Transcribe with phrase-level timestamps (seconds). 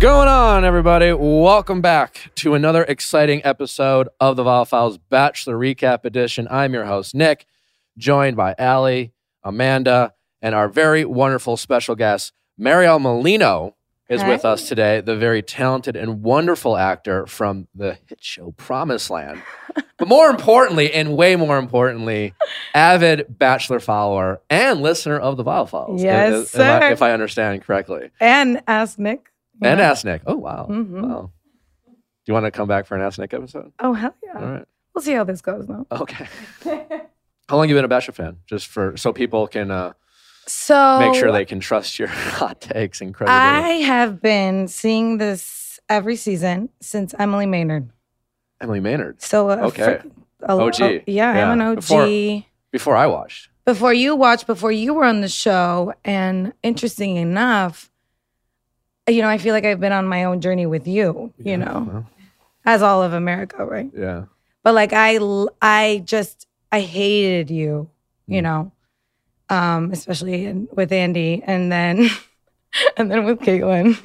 [0.00, 1.12] going on, everybody?
[1.12, 6.48] Welcome back to another exciting episode of the Viall Files Bachelor Recap Edition.
[6.50, 7.44] I'm your host, Nick,
[7.98, 9.12] joined by Allie,
[9.44, 13.76] Amanda, and our very wonderful special guest, Mariel Molino,
[14.08, 19.10] is with us today, the very talented and wonderful actor from the hit show Promised
[19.10, 19.42] Land.
[19.98, 22.32] but more importantly, and way more importantly,
[22.74, 26.02] avid Bachelor follower and listener of the Viall Files.
[26.02, 28.10] Yes, if, if I, if I understand correctly.
[28.18, 29.29] and ask Nick.
[29.62, 29.84] And know?
[29.84, 30.22] Ask Nick.
[30.26, 30.66] Oh, wow.
[30.70, 31.02] Mhm.
[31.08, 31.30] Wow.
[31.86, 31.92] Do
[32.26, 33.72] you want to come back for an Ask Nick episode?
[33.80, 34.34] Oh hell yeah!
[34.38, 34.64] All right.
[34.94, 35.86] We'll see how this goes though.
[35.90, 36.26] Okay.
[37.48, 38.36] How long you been a Bachelor fan?
[38.46, 39.92] Just for so people can uh,
[40.46, 45.80] So make sure they can trust your hot takes and I have been seeing this
[45.88, 47.90] every season since Emily Maynard.
[48.60, 49.20] Emily Maynard.
[49.20, 50.00] So uh, Okay.
[50.44, 50.80] a- OG.
[50.80, 51.76] oh, yeah, I'm an OG.
[51.80, 53.48] Before- Before, Before I watched.
[53.64, 57.89] Before you watched, before you were on the show, and interesting enough,
[59.14, 61.32] you know, I feel like I've been on my own journey with you.
[61.38, 62.06] Yeah, You know, well,
[62.64, 63.90] as all of America, right?
[63.96, 64.24] yeah.
[64.62, 65.18] but like I,
[65.62, 67.90] I just I hated you,
[68.26, 68.44] you Mm.
[68.44, 68.72] know,
[69.48, 72.08] um, especially in, with Andi, and then
[72.96, 73.98] and then with Kaitlyn.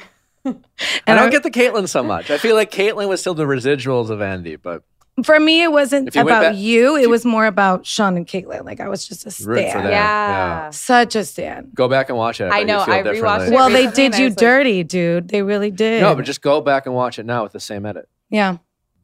[0.46, 2.30] I don't get the Kaitlyn so much.
[2.32, 4.84] I feel like Kaitlyn was still the residuals of Andi, but
[5.24, 6.96] for me, it wasn't you about back- you.
[6.98, 8.66] It you- was more about Shawn and Kaitlyn.
[8.66, 9.92] Like I was just a root stan, them.
[9.92, 10.70] Yeah.
[10.72, 11.72] such a stan.
[11.74, 12.52] Go back and watch it.
[12.52, 13.54] I bet know, You feel I rewatched it.
[13.54, 15.30] Well, they did you was like- dirty, dude.
[15.30, 16.02] They really did.
[16.02, 18.10] No, but just go back and watch it now with the same edit.
[18.30, 18.58] yeah.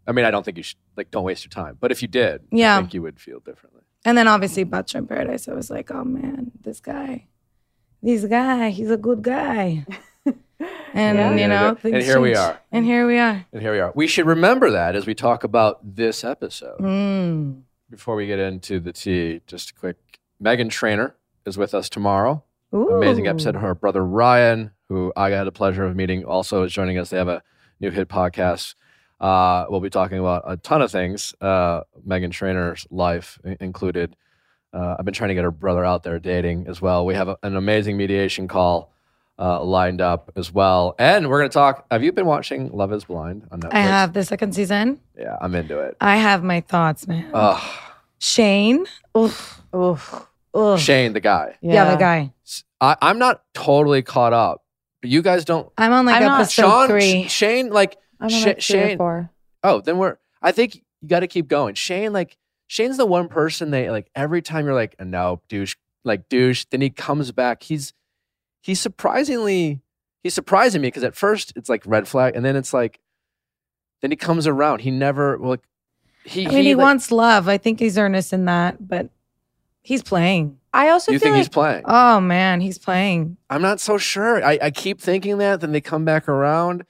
[0.08, 1.12] I mean, I don't think you should like.
[1.12, 1.78] Don't waste your time.
[1.80, 2.76] But if you did, Yeah.
[2.76, 3.82] I think you would feel differently.
[4.04, 5.48] And then obviously Bachelor in Paradise.
[5.48, 7.28] I was like, oh man, this guy,
[8.02, 9.86] this guy, he's a good guy.
[10.94, 11.36] And Yeah.
[11.36, 12.60] you know, and things here we are.
[12.72, 13.46] And here we are.
[13.54, 13.92] And here we are.
[13.96, 16.80] We should remember that as we talk about this episode.
[16.80, 17.62] Mm.
[17.90, 19.98] Before we get into the tea, just a quick
[20.44, 22.44] Meghan Trainor is with us tomorrow.
[22.74, 22.90] Ooh.
[22.96, 23.56] Amazing episode.
[23.56, 27.10] Her brother Ryan, who I had the pleasure of meeting, also is joining us.
[27.10, 27.44] They have a
[27.80, 28.76] new hit podcast.
[29.20, 31.36] Uh, we'll be talking about a ton of things.
[31.42, 34.16] Uh, Meghan Trainor's life included.
[34.74, 37.06] Uh, I've been trying to get her brother out there dating as well.
[37.06, 38.94] We have a- an amazing mediation call
[39.42, 40.94] uh, lined up as well.
[41.00, 41.86] And we're going to talk.
[41.90, 43.74] Have you been watching Love is Blind on Netflix?
[43.74, 45.00] I have the second season.
[45.18, 45.98] Yeah, I'm into it.
[46.00, 47.30] I have my thoughts, man.
[47.34, 47.62] Ugh.
[48.20, 48.86] Shane.
[49.18, 49.62] Oof.
[49.76, 50.28] Oof.
[50.54, 50.80] Ugh.
[50.80, 51.56] Shane, the guy.
[51.62, 51.92] Yeah.
[51.92, 52.32] the guy.
[52.80, 54.64] I, I'm not totally caught up.
[55.02, 55.72] But you guys don't.
[55.78, 57.24] I'm on like I'm not- episode Sean, three.
[57.28, 59.32] Sh- Shane, like, I'm Sh- on like three or Shane- four.
[59.64, 60.18] oh, then we're.
[60.42, 61.74] I think you got to keep going.
[61.76, 62.38] Shane, like,
[62.68, 64.10] Shane's the one person they like.
[64.16, 66.66] Every time you're like, no, douche, like douche.
[66.70, 67.64] Then he comes back.
[67.64, 67.94] He's
[68.62, 69.82] he's surprisingly
[70.24, 73.00] he's surprising me because at first it's like red flag, and then it's like,
[74.02, 74.80] then he comes around.
[74.82, 75.62] He never like.
[76.24, 77.48] He, I mean, he, like- wants love.
[77.48, 79.10] I think he's earnest in that, but
[79.82, 80.58] he's playing.
[80.74, 81.84] I also You feel think like he's playing?
[81.86, 83.38] Oh man, he's playing.
[83.50, 84.44] I'm not so sure.
[84.44, 86.86] I, I keep thinking that, then they come back around.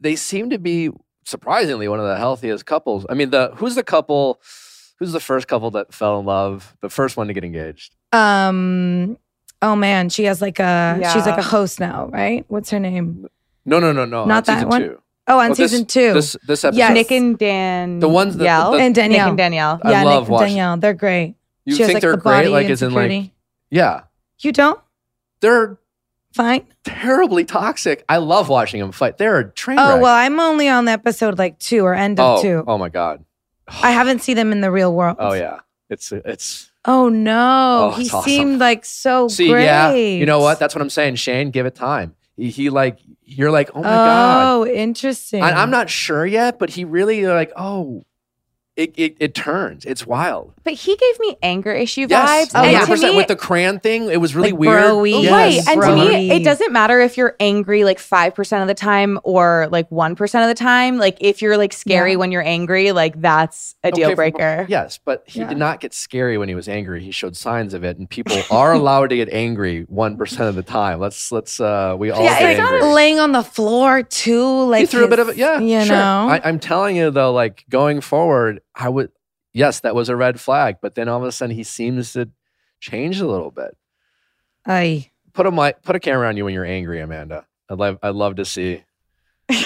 [0.00, 0.90] They seem to be
[1.24, 3.06] surprisingly one of the healthiest couples.
[3.08, 4.40] I mean, the who's the couple?
[4.98, 6.76] Who's the first couple that fell in love?
[6.80, 7.94] The first one to get engaged.
[8.12, 9.16] Um.
[9.62, 11.00] Oh man, she has like a.
[11.12, 12.44] She's like a host now, right?
[12.48, 13.26] What's her name?
[13.64, 14.24] No, no, no, no.
[14.26, 14.82] Not on that season one?
[14.82, 15.00] Two.
[15.26, 16.12] Oh, on Well, this- season two.
[16.12, 16.78] This this episode.
[16.78, 16.92] Yes.
[16.94, 17.98] Nick and Dan.
[18.00, 19.24] The ones that- the- the- and Danielle.
[19.24, 19.80] Nick and Danielle.
[19.82, 20.76] I yeah, love Nick and Danielle.
[20.76, 21.34] They're great.
[21.64, 22.32] you she has think like they're the great?
[22.36, 23.32] body Like, and in like, security.
[23.70, 24.00] yeah,
[24.40, 24.78] You don't?
[25.40, 25.78] they're
[26.34, 26.66] Fine.
[26.84, 28.04] terribly toxic.
[28.06, 29.16] I love watching them fight.
[29.16, 30.02] They're a train Oh wreck.
[30.02, 32.64] well, I'm only on episode like two or end of oh, two.
[32.66, 33.24] oh my god.
[33.82, 35.16] I haven't seen them in the real world.
[35.18, 38.22] Oh yeah, it's it's Oh no, Oh, he awesome.
[38.22, 39.64] seemed like so See, great.
[39.64, 40.58] yeah, you know what?
[40.58, 41.16] That's what I'm saying.
[41.16, 42.14] Shane, give it time.
[42.36, 44.46] He, he like, you're like, oh my god.
[44.52, 45.42] Oh, interesting.
[45.42, 48.04] I, I'm not sure yet, but he really like, oh,
[48.76, 49.84] it it, it turns.
[49.84, 50.53] It's wild.
[50.64, 52.58] But he gave me anger issue Yes, vibes.
[52.58, 52.86] Oh, yeah.
[52.86, 54.10] 100% me, with the crayon thing.
[54.10, 54.82] It was really Like weird.
[54.82, 55.08] bro-y.
[55.08, 55.66] Yes.
[55.66, 55.76] Right.
[55.76, 59.68] And to me, it doesn't matter if you're angry like 5% of the time or
[59.70, 60.96] like 1% of the time.
[60.96, 62.16] Like if you're like scary Yeah.
[62.16, 64.64] when you're angry, like that's a Okay, deal for- breaker.
[64.68, 65.48] Yes, but he Yeah.
[65.50, 67.02] did not get scary when he was angry.
[67.04, 70.54] He showed signs of it, and people are allowed to get angry one percent of
[70.54, 70.98] the time.
[70.98, 72.80] Let's let's uh we all Yeah, get it's angry.
[72.80, 74.64] not laying on the floor too.
[74.64, 75.36] Like he threw a bit of it.
[75.36, 75.94] Yeah, you sure.
[75.94, 76.28] know.
[76.30, 79.10] I, I'm telling you though, like going forward, I would.
[79.54, 82.28] Yes, that was a red flag, but then all of a sudden he seems to
[82.80, 83.76] change a little bit.
[84.66, 87.46] I Put a mic, put a camera on you when you're angry, Amanda.
[87.70, 88.84] I'd love, I'd love to see.
[89.48, 89.64] I'd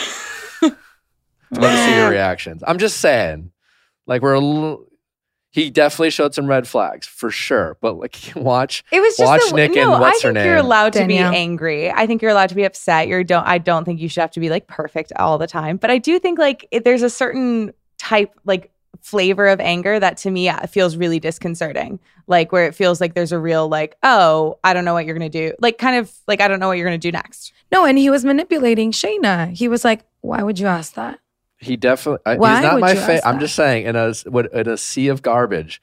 [0.62, 2.62] love to see your reactions.
[2.66, 3.50] I'm just saying,
[4.06, 4.84] like we're a little.
[5.50, 8.84] He definitely showed some red flags for sure, but like watch.
[8.92, 9.92] It was just Watch the, Nick no.
[9.92, 11.30] and what's I her think you're allowed to Danielle.
[11.32, 11.90] be angry.
[11.90, 13.08] I think you're allowed to be upset.
[13.08, 13.46] You're don't.
[13.46, 15.76] I don't think you should have to be like perfect all the time.
[15.78, 18.70] But I do think like if there's a certain type like
[19.08, 21.98] flavor of anger that to me uh, feels really disconcerting.
[22.26, 25.14] Like where it feels like there's a real like, oh, I don't know what you're
[25.16, 25.52] gonna do.
[25.60, 27.52] Like kind of like I don't know what you're gonna do next.
[27.72, 29.50] No, and he was manipulating Shaina.
[29.56, 31.18] He was like, "Why would you ask that?"
[31.58, 32.20] He definitely.
[32.24, 33.14] I- Why he's not would my you favorite.
[33.16, 33.40] ask I'm that?
[33.40, 35.80] just saying, in a what in a sea of garbage,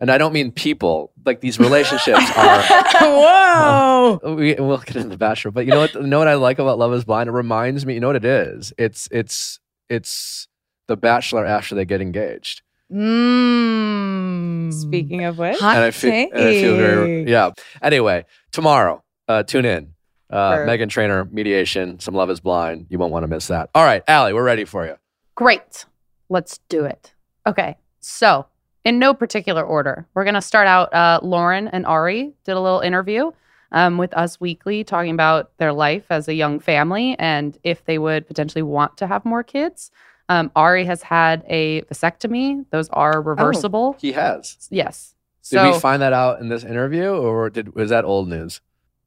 [0.00, 1.12] and I don't mean people.
[1.26, 2.62] Like these relationships are.
[3.00, 4.20] Whoa!
[4.36, 5.94] we, we'll get into the Bachelor, but you know what?
[5.94, 7.28] You know what I like about Love Is Blind?
[7.28, 7.94] It reminds me.
[7.94, 8.72] You know what it is?
[8.78, 10.46] It's it's it's
[10.90, 12.60] the Bachelor after they get engaged,
[12.92, 14.72] Mm.
[14.72, 17.28] Speaking of which, hot and I feel and I feel very take.
[17.28, 17.50] yeah.
[17.82, 19.94] Anyway, tomorrow, uh, tune in.
[20.28, 20.66] Uh, Sure.
[20.66, 21.98] Meghan Trainor mediation.
[22.00, 22.86] Some Love Is Blind.
[22.88, 23.70] You won't want to miss that.
[23.74, 24.96] All right, Allie, we're ready for you.
[25.34, 25.86] Great.
[26.28, 27.14] Let's do it.
[27.46, 27.76] Okay.
[28.00, 28.46] So,
[28.84, 30.92] in no particular order, we're going to start out.
[30.94, 33.30] Uh, Lauren and Arie did a little interview
[33.72, 37.98] um, with Us Weekly talking about their life as a young family and if they
[37.98, 39.90] would potentially want to have more kids.
[40.30, 43.96] Um, Arie has had a vasectomy, those are reversible.
[44.00, 44.68] He has.
[44.70, 45.16] Yes.
[45.42, 48.60] Did So, we find that out in this interview, or did was that old news?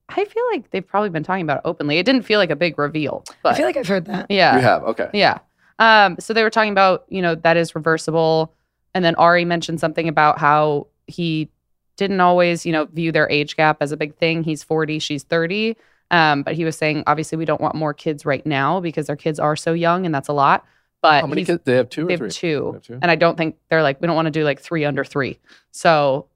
[0.09, 1.97] I feel like they've probably been talking about it openly.
[1.97, 3.23] It didn't feel like a big reveal.
[3.41, 4.29] But I feel like I've heard that.
[4.29, 4.57] yeah.
[4.57, 4.83] You have.
[4.83, 5.09] Okay.
[5.13, 5.39] Yeah.
[5.79, 8.53] Um, so they were talking about, you know, that is reversible.
[8.93, 11.49] And then Arie mentioned something about how he
[11.95, 14.43] didn't always, you know, view their age gap as a big thing.
[14.43, 15.77] He's 40, she's 30.
[16.11, 19.15] Um, but he was saying, obviously, we don't want more kids right now because their
[19.15, 20.65] kids are so young and that's a lot.
[21.03, 21.61] But How many kids?
[21.65, 22.27] They have two or they three.
[22.29, 22.67] have two.
[22.71, 22.99] They have two?
[23.01, 25.37] And I don't think they're like, we don't want to do like three under three.
[25.71, 26.27] So,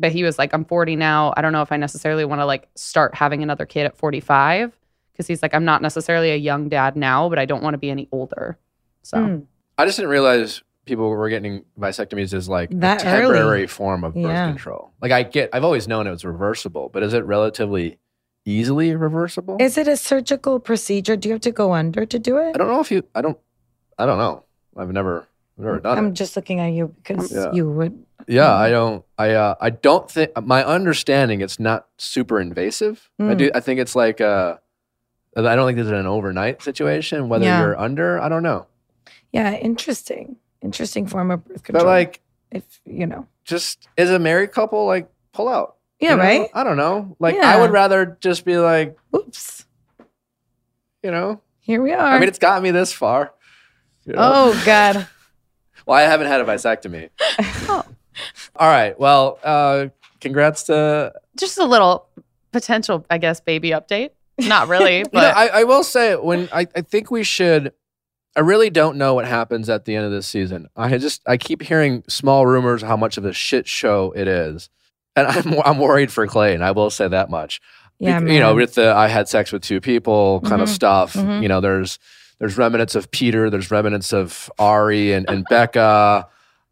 [0.00, 1.32] but he was like, I'm 40 now.
[1.36, 4.76] I don't know if I necessarily want to like start having another kid at 45
[5.12, 7.78] because he's like, I'm not necessarily a young dad now, but I don't want to
[7.78, 8.58] be any older.
[9.02, 9.46] So, Mm.
[9.78, 13.66] I just didn't realize people were getting vasectomies as like That a temporary early.
[13.68, 14.48] form of birth Yeah.
[14.48, 14.90] control.
[15.00, 17.98] Like I get, I've always known it was reversible, but is it relatively
[18.44, 19.56] easily reversible?
[19.60, 21.14] Is it a surgical procedure?
[21.14, 22.56] Do you have to go under to do it?
[22.56, 23.04] I don't know if you.
[23.14, 23.38] I don't.
[24.00, 24.44] I don't know.
[24.76, 25.26] I've never,
[25.58, 26.12] I've never done I'm it.
[26.14, 27.52] just looking at you because Yeah.
[27.52, 28.04] you would.
[28.26, 29.04] Yeah, I don't.
[29.18, 29.30] I.
[29.32, 30.30] Uh, I don't think.
[30.44, 33.10] My understanding, it's not super invasive.
[33.18, 33.36] I Mm.
[33.38, 33.50] do.
[33.54, 34.20] I think it's like.
[34.20, 34.56] Uh,
[35.36, 37.28] I don't think this is an overnight situation.
[37.28, 37.60] Whether Yeah.
[37.60, 38.66] you're under, I don't know.
[39.32, 40.36] Yeah, interesting.
[40.60, 41.84] Interesting form of birth control.
[41.84, 42.20] But like,
[42.50, 43.26] if you know.
[43.44, 45.76] just as a married couple, like pull out.
[46.00, 46.22] Yeah, you know?
[46.22, 46.50] right?
[46.54, 47.16] I don't know.
[47.20, 49.64] Like, I would rather just be like, Oops.
[51.02, 51.40] you know.
[51.60, 51.98] Here we are.
[52.14, 53.32] I mean, it's got me this far.
[54.04, 54.20] You know?
[54.22, 55.06] oh God.
[55.86, 57.08] Well, I haven't had a vasectomy.
[57.68, 57.84] Oh.
[58.56, 58.98] All right.
[59.00, 59.86] Well, uh,
[60.20, 61.12] congrats to.
[61.38, 62.06] just a little
[62.52, 64.10] potential, I guess, baby update.
[64.38, 67.72] Not really, You know, but I, I will say when I, I think we should.
[68.36, 70.68] I really don't know what happens at the end of this season.
[70.76, 74.68] I just I keep hearing small rumors how much of a shit show it is,
[75.16, 76.62] and I'm I'm worried for Clayton.
[76.62, 77.60] I will say that much.
[77.98, 80.72] Yeah, Bec- you know, with the I had sex with two people kind of Mhm,
[80.74, 81.14] stuff.
[81.14, 81.42] mhm.
[81.42, 81.98] You know, there's
[82.40, 86.26] there's remnants of Peter, there's remnants of Arie and, and Becca.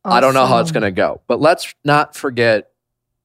[0.04, 1.20] I don't know how it's going to go.
[1.28, 2.70] But let's not forget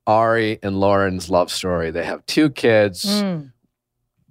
[0.05, 1.89] Arie and Lauren's love story.
[1.89, 3.05] They have two kids.
[3.05, 3.53] Mm.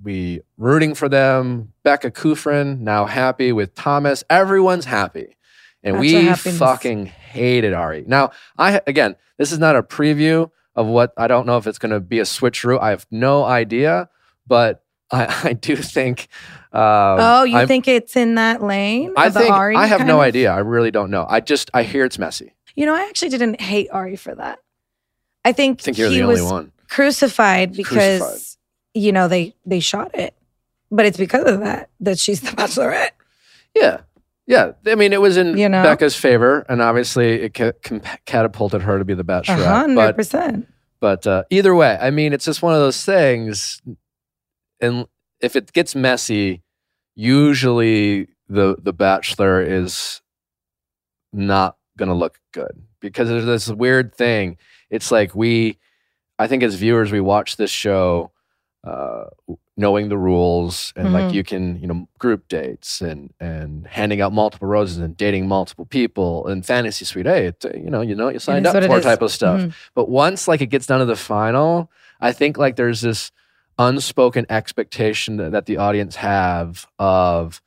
[0.02, 1.72] We rooting for them.
[1.84, 4.22] Becca Kufrin now happy with Thomas.
[4.28, 5.36] Everyone's happy.
[5.82, 8.04] And That's we fucking hated Arie.
[8.06, 11.78] Now, I again, this is not a preview of what I don't know if it's
[11.78, 12.78] going to be a switcheroo.
[12.80, 14.08] I have no idea,
[14.46, 14.81] but
[15.12, 16.28] I, I do think.
[16.72, 16.80] Um,
[17.20, 19.12] Oh, you I'm- think it's in that lane?
[19.16, 20.20] I think I have no of?
[20.26, 20.52] idea.
[20.52, 21.26] I really don't know.
[21.28, 22.54] I just I hear it's messy.
[22.74, 24.58] You know, I actually didn't hate Arie for that.
[25.44, 26.72] I think, I think he was one.
[26.88, 28.40] crucified because Crucified.
[28.94, 30.34] you know they they shot it,
[30.90, 33.10] but it's because of that that she's the Bachelorette.
[33.74, 34.00] Yeah.
[34.46, 34.72] Yeah.
[34.86, 35.82] I mean, it was in You know?
[35.82, 39.64] Becca's favor, and obviously it ca- com- catapulted her to be the bachelorette.
[39.66, 40.68] hundred But, percent.
[41.00, 43.82] but uh, either way, I mean, it's just one of those things.
[44.82, 45.06] And
[45.40, 46.62] if it gets messy,
[47.14, 50.20] usually the the bachelor is
[51.32, 54.58] not going to look good because there's this weird thing.
[54.90, 55.78] It's like we,
[56.38, 58.32] I think as viewers, we watch this show
[58.84, 59.24] uh,
[59.76, 61.32] knowing the rules and like Mhm.
[61.34, 65.86] you can, you know, group dates and and handing out multiple roses and dating multiple
[65.86, 67.26] people and fantasy suite.
[67.26, 69.04] Hey, it, you know, you know what you signed up for is.
[69.04, 69.60] type of stuff.
[69.60, 69.72] Mhm.
[69.94, 73.30] But once like it gets down to the final, I think like there's this
[73.78, 77.62] unspoken expectation that, that the audience have of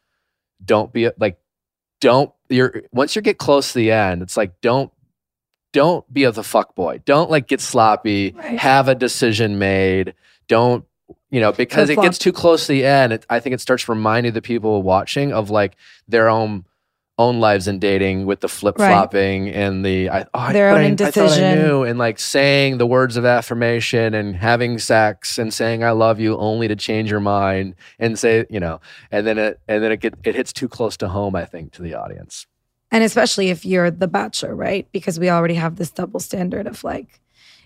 [0.63, 1.37] don't be like
[2.01, 4.91] don't you're once you get close to the end, it's like don't
[5.73, 7.01] don't be a the fuck boy.
[7.05, 8.31] Don't like get sloppy.
[8.31, 8.57] Right.
[8.59, 10.13] Have a decision made.
[10.47, 10.85] Don't
[11.29, 13.13] you know because it gets too close to the end.
[13.13, 15.75] It, I think it starts reminding the people watching of like
[16.07, 16.65] their own
[17.17, 20.81] own lives in dating with the flip flopping and the I, oh, I, Their but
[20.81, 24.79] own I, I thought I knew and like saying the words of affirmation and having
[24.79, 28.81] sex and saying I love you only to change your mind and say you know
[29.11, 31.71] and then it and then it get it hits too close to home I think
[31.73, 32.47] to the audience.
[32.91, 34.87] And especially if you're the bachelor, right?
[34.91, 37.19] Because we already have this double standard of like,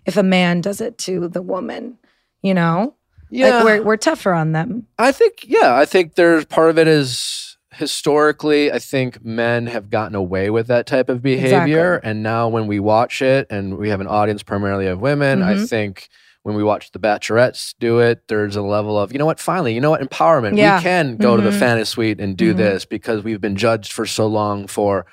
[0.05, 1.97] if a man does it to the woman,
[2.41, 2.95] you know,
[3.31, 4.87] like we're we're tougher on them.
[4.97, 7.48] I think, yeah, I think there's part of it is
[7.79, 11.95] historically, I think men have gotten away with that type of behavior.
[11.95, 12.09] Exactly.
[12.11, 15.53] And now when we watch it and we have an audience primarily of women, I
[15.55, 15.69] Mhm.
[15.69, 16.09] think
[16.43, 19.73] when we watch the bachelorettes do it, there's a level of, you know what, finally,
[19.73, 20.57] you know what, empowerment.
[20.57, 20.77] Yeah.
[20.77, 21.59] We can go to the Mhm.
[21.59, 22.57] fantasy suite and do Mhm.
[22.57, 25.05] this because we've been judged for so long for,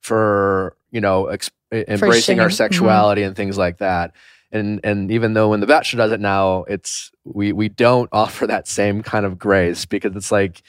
[0.00, 2.48] for, you know, ex- embracing our.
[2.48, 2.52] Mhm.
[2.52, 4.12] sexuality and things like that
[4.52, 8.46] and and even though when the bachelor does it now it's we we don't offer
[8.46, 10.62] that same kind of grace because it's like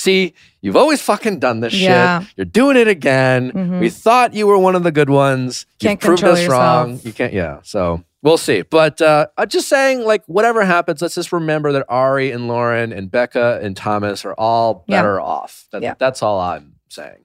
[0.00, 2.20] see you've always fucking done this Yeah.
[2.20, 3.80] shit you're doing it again Mhm.
[3.80, 7.00] we thought you were one of the good ones Can't you've proved control us wrong
[7.02, 11.14] you can't yeah so we'll see but uh i'm just saying like whatever happens let's
[11.14, 14.98] just remember that arie and lauren and becca and thomas are all Yeah.
[14.98, 15.94] better off that, Yeah.
[15.98, 17.24] that's all i'm saying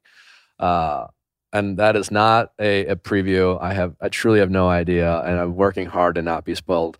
[0.60, 1.08] uh
[1.54, 3.58] and that is not a, a preview.
[3.62, 6.98] I have I truly have no idea, and I'm working hard to not be spoiled.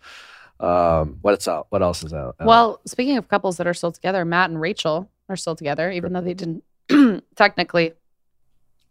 [0.58, 1.66] Um, what's out?
[1.68, 2.36] What else is out?
[2.40, 5.90] Uh, Well, speaking of couples that are still together, Matt and Rachel are still together,
[5.90, 6.62] even though they didn't
[7.36, 7.92] technically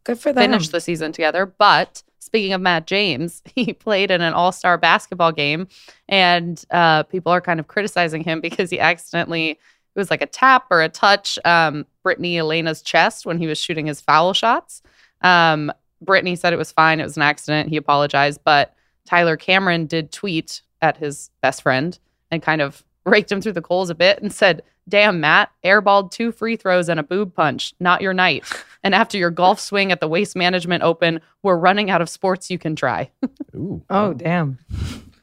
[0.03, 0.43] Good for them.
[0.43, 1.45] finish the season together.
[1.45, 5.67] But speaking of Matt James, he played in an all star basketball game,
[6.07, 9.59] and uh, people are kind of criticizing him because he accidentally, it
[9.95, 13.85] was like a tap or a touch, um, Brittany Elena's chest when he was shooting
[13.85, 14.81] his foul shots.
[15.21, 17.69] Um, Brittany said it was fine, it was an accident.
[17.69, 18.41] He apologized.
[18.43, 18.75] But
[19.05, 21.97] Tyler Cameron did tweet at his best friend
[22.29, 26.11] and kind of raked him through the coals a bit and said, Damn, Matt, airballed
[26.11, 27.73] two free throws and a boob punch.
[27.79, 28.43] Not your night.
[28.85, 32.51] And after your golf swing at the Waste Management Open, we're running out of sports
[32.51, 33.09] you can try.
[33.55, 34.59] ooh, Oh damn.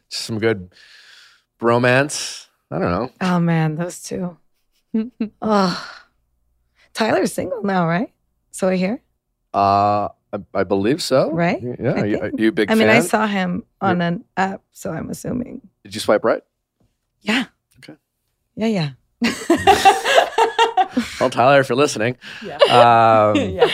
[0.09, 0.73] some good
[1.61, 2.49] bromance.
[2.73, 3.11] I don't know.
[3.21, 4.37] Oh man, those two.
[5.41, 5.91] Oh,
[6.93, 8.13] Tyler's single now, right?
[8.51, 9.01] So I hear.
[9.55, 11.31] Uh, I, I believe so.
[11.31, 11.63] Right?
[11.63, 11.93] Yeah.
[11.93, 14.63] I Are you, are you a big I mean, I saw him on an app,
[14.73, 15.61] so I'm assuming.
[15.85, 16.43] Did you swipe right?
[17.21, 17.45] Yeah.
[17.79, 17.97] Okay.
[18.57, 18.91] Yeah, yeah.
[21.21, 22.57] Well, Tyler, if you're listening, Yeah.
[22.57, 23.67] um, yeah.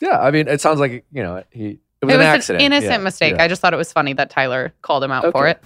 [0.00, 0.18] yeah.
[0.20, 1.80] I mean, it sounds like you know he.
[2.00, 2.62] It was it an was accident.
[2.62, 3.34] an innocent Yeah, mistake.
[3.36, 3.42] yeah.
[3.44, 5.62] I just thought it was funny that Tyler called him out for it.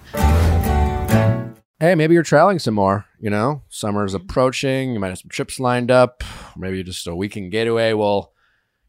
[1.79, 3.05] hey, maybe you're traveling some more.
[3.19, 4.93] You know, summer's approaching.
[4.93, 6.23] You might have some trips lined up.
[6.57, 7.93] Maybe just a weekend getaway.
[7.93, 8.33] Well,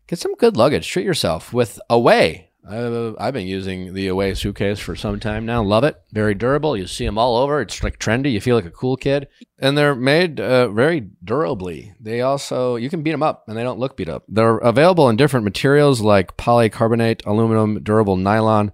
[0.09, 0.89] get some good luggage.
[0.91, 2.48] Treat yourself with Away.
[2.69, 5.63] I've been using the Away suitcase for some time now.
[5.63, 6.01] Love it.
[6.13, 6.77] Very durable.
[6.77, 7.61] You see them all over.
[7.63, 8.33] It's like trendy.
[8.33, 9.29] You feel like a cool kid.
[9.59, 11.95] And they're made uh, very durably.
[11.99, 14.25] They also, you can beat them up and they don't look beat up.
[14.29, 18.73] They're available in different materials like polycarbonate, aluminum, durable nylon,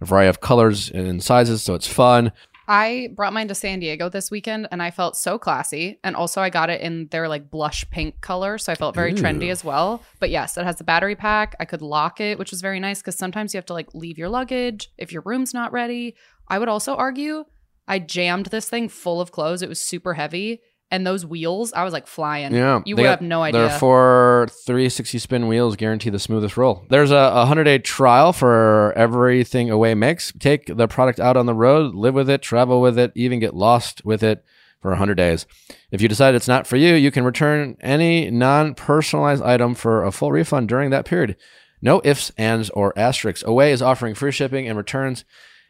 [0.00, 1.62] a variety of colors and sizes.
[1.62, 2.32] So it's fun.
[2.66, 5.98] I brought mine to San Diego this weekend and I felt so classy.
[6.02, 8.58] And also, I got it in their like blush pink color.
[8.58, 10.02] So I felt very trendy as well.
[10.20, 11.56] But yes, it has the battery pack.
[11.60, 14.18] I could lock it, which was very nice because sometimes you have to like leave
[14.18, 16.14] your luggage if your room's not ready.
[16.48, 17.44] I would also argue
[17.86, 19.62] I jammed this thing full of clothes.
[19.62, 20.60] It was super heavy.
[20.94, 22.54] And those wheels, I was like flying.
[22.54, 23.62] Yeah, You would got- have no idea.
[23.68, 26.84] Their four 360 spin wheels guarantee the smoothest roll.
[26.88, 30.32] There's a 100 day trial for everything Away makes.
[30.38, 33.54] Take the product out on the road, live with it, travel with it, even get
[33.56, 34.44] lost with it
[34.80, 35.46] for 100 days.
[35.90, 40.04] If you decide it's not for you, you can return any non personalized item for
[40.04, 41.34] a full refund during that period.
[41.82, 43.42] No ifs, ands, or asterisks.
[43.44, 45.24] Away is offering free shipping and returns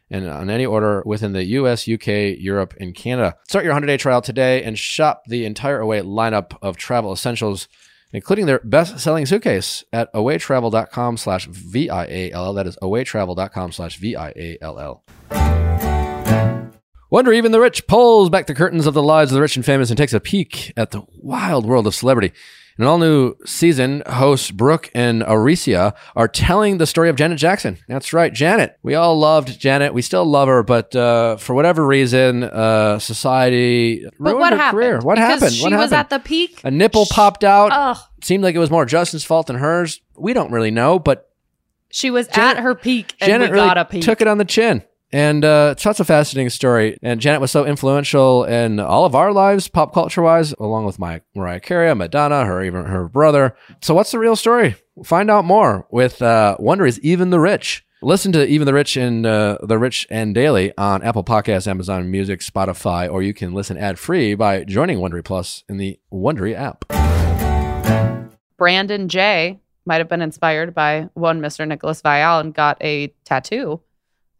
[0.09, 3.35] and on any order within the US, UK, Europe, and Canada.
[3.47, 7.67] Start your 100 day trial today and shop the entire Away lineup of travel essentials,
[8.11, 12.53] including their best selling suitcase at awaytravel.com slash V-I-A-L-L.
[12.53, 15.03] That is awaytravel.com slash V-I-A-L-L.
[17.11, 19.65] Wondery Even the Rich pulls back the curtains of the lives of the rich and
[19.65, 22.33] famous and takes a peek at the wild world of celebrity.
[22.77, 27.37] In an all new season, hosts Brooke and Aricia are telling the story of Janet
[27.37, 27.77] Jackson.
[27.87, 28.77] That's right, Janet.
[28.83, 29.93] We all loved Janet.
[29.93, 34.57] We still love her, but uh, for whatever reason, uh, society but ruined what her
[34.59, 34.77] happened?
[34.81, 34.99] career.
[34.99, 35.53] What Because happened?
[35.53, 35.93] She what was happened?
[35.93, 36.59] at the peak.
[36.65, 37.69] a nipple popped out.
[37.71, 37.97] Ugh.
[38.21, 40.01] Seemed like it was more Justin's fault than hers.
[40.17, 41.29] We don't really know, but
[41.91, 44.03] She was Janet- at her peak and Janet we really got a peak.
[44.03, 44.83] took it on the chin.
[45.11, 46.97] And uh, it's such a fascinating story.
[47.01, 50.99] And Janet was so influential in all of our lives, pop culture wise, along with
[50.99, 53.55] my Mariah Carey, Madonna, her even her brother.
[53.81, 54.75] So what's the real story?
[55.03, 57.85] Find out more with uh, Wondery's Even the Rich.
[58.01, 62.11] Listen to Even the Rich and uh, the Rich and Daily on Apple Podcasts, Amazon
[62.11, 66.53] Music, Spotify, or you can listen ad free by joining Wondery Plus in the Wondery
[66.53, 66.85] app.
[68.57, 71.67] Brandon J might have been inspired by one Mr.
[71.67, 73.81] Nicholas Viall and got a tattoo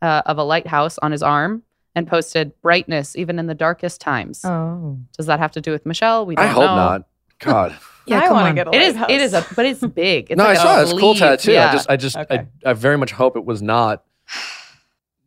[0.05, 1.63] uh, of a lighthouse on his arm
[1.95, 4.43] and posted brightness even in the darkest times.
[4.45, 4.97] Oh.
[5.17, 6.25] Does that have to do with Michelle?
[6.25, 6.75] We don't I hope know.
[6.75, 7.07] not.
[7.39, 8.55] God, Yeah, I want to on.
[8.55, 8.93] get a It is.
[8.95, 9.09] lighthouse.
[9.11, 9.45] It is a.
[9.55, 10.31] But it's big.
[10.31, 10.83] It's no, like I saw a it.
[10.83, 11.51] It's a cool tattoo.
[11.53, 11.69] Yeah.
[11.69, 12.47] I just, I just, Okay.
[12.65, 14.03] I, I very much hope it was not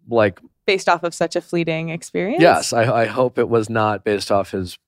[0.08, 0.40] like.
[0.66, 2.40] based off of such a fleeting experience.
[2.42, 4.78] Yes, I, I hope it was not based off his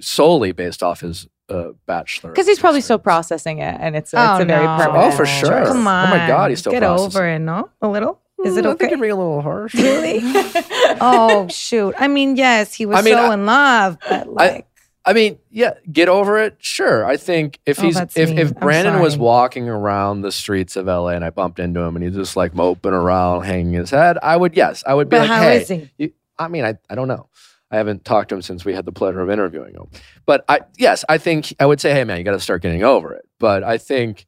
[0.00, 2.30] solely based off his uh, bachelor.
[2.30, 4.76] because he's probably still processing it, and it's, Oh, it's a very no.
[4.76, 5.12] permanent.
[5.12, 5.38] Oh, for choice.
[5.40, 5.66] sure.
[5.66, 6.06] Come on.
[6.06, 7.18] Oh my God, he's still Get processing.
[7.18, 7.70] over it, no?
[7.82, 8.20] A little?
[8.44, 8.90] Is it Mm, I think okay?
[8.90, 9.74] you're being a little harsh.
[9.74, 10.20] Really?
[11.00, 11.94] oh shoot.
[11.98, 14.66] I mean, yes, he was I mean, so I- in love, but like
[15.04, 16.56] I mean, yeah, get over it.
[16.58, 17.06] Sure.
[17.06, 18.38] I think if Oh, he's if, mean.
[18.38, 22.04] if Brandon was walking around the streets of LA and I bumped into him and
[22.04, 25.20] he's just like moping around, hanging his head, I would yes, I would be but
[25.22, 25.62] like, how hey.
[25.62, 25.90] is he?
[25.96, 27.28] You- I mean, I, I don't know.
[27.70, 29.88] I haven't talked to him since we had the pleasure of interviewing him.
[30.26, 32.82] But I yes, I think I would say, hey man, you got to start getting
[32.82, 33.26] over it.
[33.38, 34.26] But I think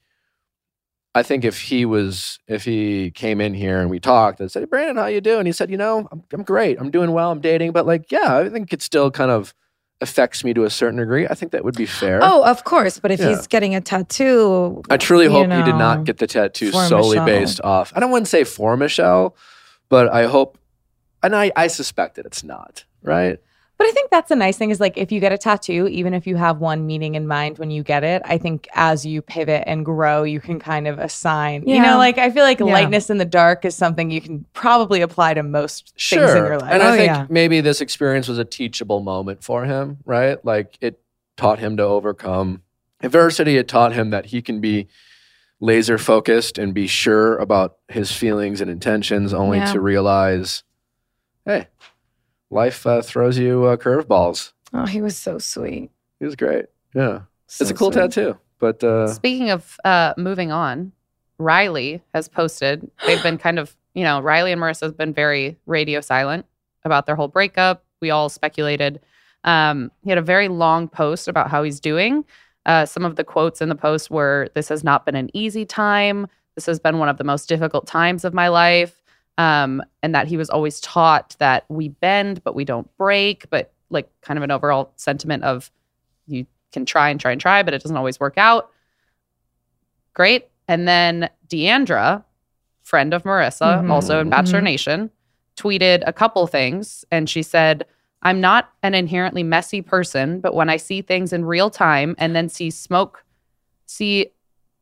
[1.14, 4.60] I think if he was if he came in here and we talked and said,
[4.60, 5.44] hey, Brandon, how you doing?
[5.46, 6.78] He said, you know, I'm, I'm great.
[6.80, 7.30] I'm doing well.
[7.30, 7.72] I'm dating.
[7.72, 9.52] But like, yeah, I think it still kind of
[10.00, 11.28] affects me to a certain degree.
[11.28, 12.20] I think that would be fair.
[12.22, 12.98] Oh, of course.
[12.98, 13.28] But if Yeah.
[13.28, 17.26] he's getting a tattoo, I truly hope he did not get the tattoo solely Michelle.
[17.26, 17.92] based off.
[17.94, 19.36] I don't want to say for Michelle,
[19.90, 20.58] but I hope,
[21.22, 23.38] and I, I suspect that it's not right.
[23.82, 26.14] But I think that's the nice thing is like if you get a tattoo, even
[26.14, 29.20] if you have one meaning in mind when you get it, I think as you
[29.22, 31.66] pivot and grow, you can kind of assign.
[31.66, 32.66] You know, like I feel like Yeah.
[32.66, 36.58] lightness in the dark is something you can probably apply to most things in your
[36.60, 36.70] life.
[36.72, 37.26] And Oh, I think yeah.
[37.28, 40.38] maybe this experience was a teachable moment for him, right?
[40.44, 41.00] Like it
[41.36, 42.62] taught him to overcome
[43.02, 43.56] adversity.
[43.56, 44.86] It taught him that he can be
[45.58, 49.72] laser focused and be sure about his feelings and intentions, only Yeah.
[49.72, 50.71] to realize, hey,
[52.52, 54.52] life uh, throws you uh, curveballs.
[54.72, 55.90] Oh, he was so sweet.
[56.20, 56.66] He was great.
[56.94, 57.22] Yeah.
[57.46, 58.02] So it's a cool sweet.
[58.02, 58.38] tattoo.
[58.58, 60.92] But uh, Speaking of uh, moving on,
[61.38, 62.88] Riley has posted.
[63.06, 66.46] They've been kind of, you know, Riley and Maurissa have been very radio silent
[66.84, 67.84] about their whole breakup.
[68.00, 69.00] We all speculated.
[69.44, 72.24] Um, he had a very long post about how he's doing.
[72.64, 75.64] Uh, some of the quotes in the post were, "This has not been an easy
[75.64, 76.28] time.
[76.54, 79.01] This has been one of the most difficult times of my life."
[79.38, 83.48] Um, and that he was always taught that we bend, but we don't break.
[83.50, 85.70] But like, kind of an overall sentiment of
[86.26, 88.70] you can try and try and try, but it doesn't always work out.
[90.14, 90.48] Great.
[90.68, 92.24] And then Deandra,
[92.82, 94.64] friend of Maurissa, Mhm, also in Bachelor mhm.
[94.64, 95.10] Nation,
[95.56, 97.04] tweeted a couple things.
[97.10, 97.86] And she said,
[98.22, 102.36] I'm not an inherently messy person, but when I see things in real time and
[102.36, 103.24] then see smoke,
[103.86, 104.28] see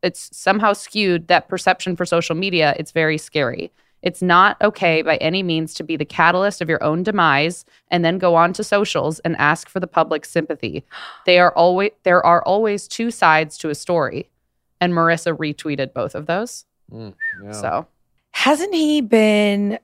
[0.03, 3.71] it's somehow skewed that perception for social media, it's very scary.
[4.01, 8.03] It's not okay by any means to be the catalyst of your own demise and
[8.03, 10.83] then go on to socials and ask for the public's sympathy.
[11.25, 14.29] They are always there are always two sides to a story.
[14.79, 16.65] And Maurissa retweeted both of those.
[16.91, 17.51] mm, yeah.
[17.51, 17.87] So
[18.31, 19.77] Hasn't he been,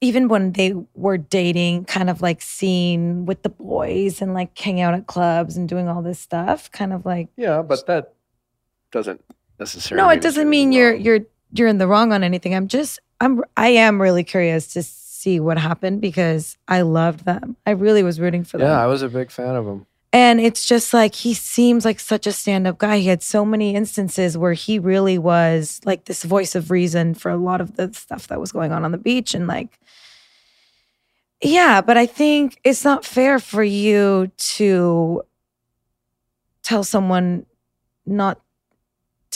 [0.00, 4.80] even when they were dating, kind of like seen with the boys and like hanging
[4.82, 6.70] out at clubs and doing all this stuff?
[6.70, 8.14] Kind of like, yeah, but that
[8.92, 9.22] doesn't
[9.58, 10.02] necessarily.
[10.02, 11.00] no, it it's doesn't mean you're wrong.
[11.02, 11.20] you're
[11.52, 12.54] you're in the wrong on anything.
[12.54, 17.56] I'm just I'm I am really curious to see what happened because I loved them.
[17.66, 18.68] I really was rooting for them.
[18.68, 19.86] Yeah, I was a big fan of him.
[20.12, 22.98] And it's just like he seems like such a stand-up guy.
[22.98, 27.30] He had so many instances where he really was like this voice of reason for
[27.30, 29.78] a lot of the stuff that was going on on the beach and like
[31.40, 35.22] yeah, but I think it's not fair for you to
[36.62, 37.46] tell someone
[38.04, 38.40] not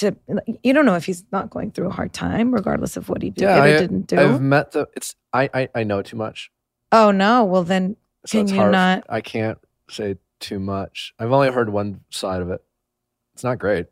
[0.03, 0.15] to
[0.63, 3.31] you don't know if he's not going through a hard time regardless of what he
[3.31, 4.19] did Yeah, or I- didn't do.
[4.19, 4.87] I've met the.
[4.95, 6.51] It's I I, I know too much.
[6.93, 8.73] oh no, well then So Can you hard.
[8.73, 9.59] not- I can't
[9.91, 11.15] say too much.
[11.19, 12.63] I've only heard one side of it.
[13.35, 13.87] It's not great.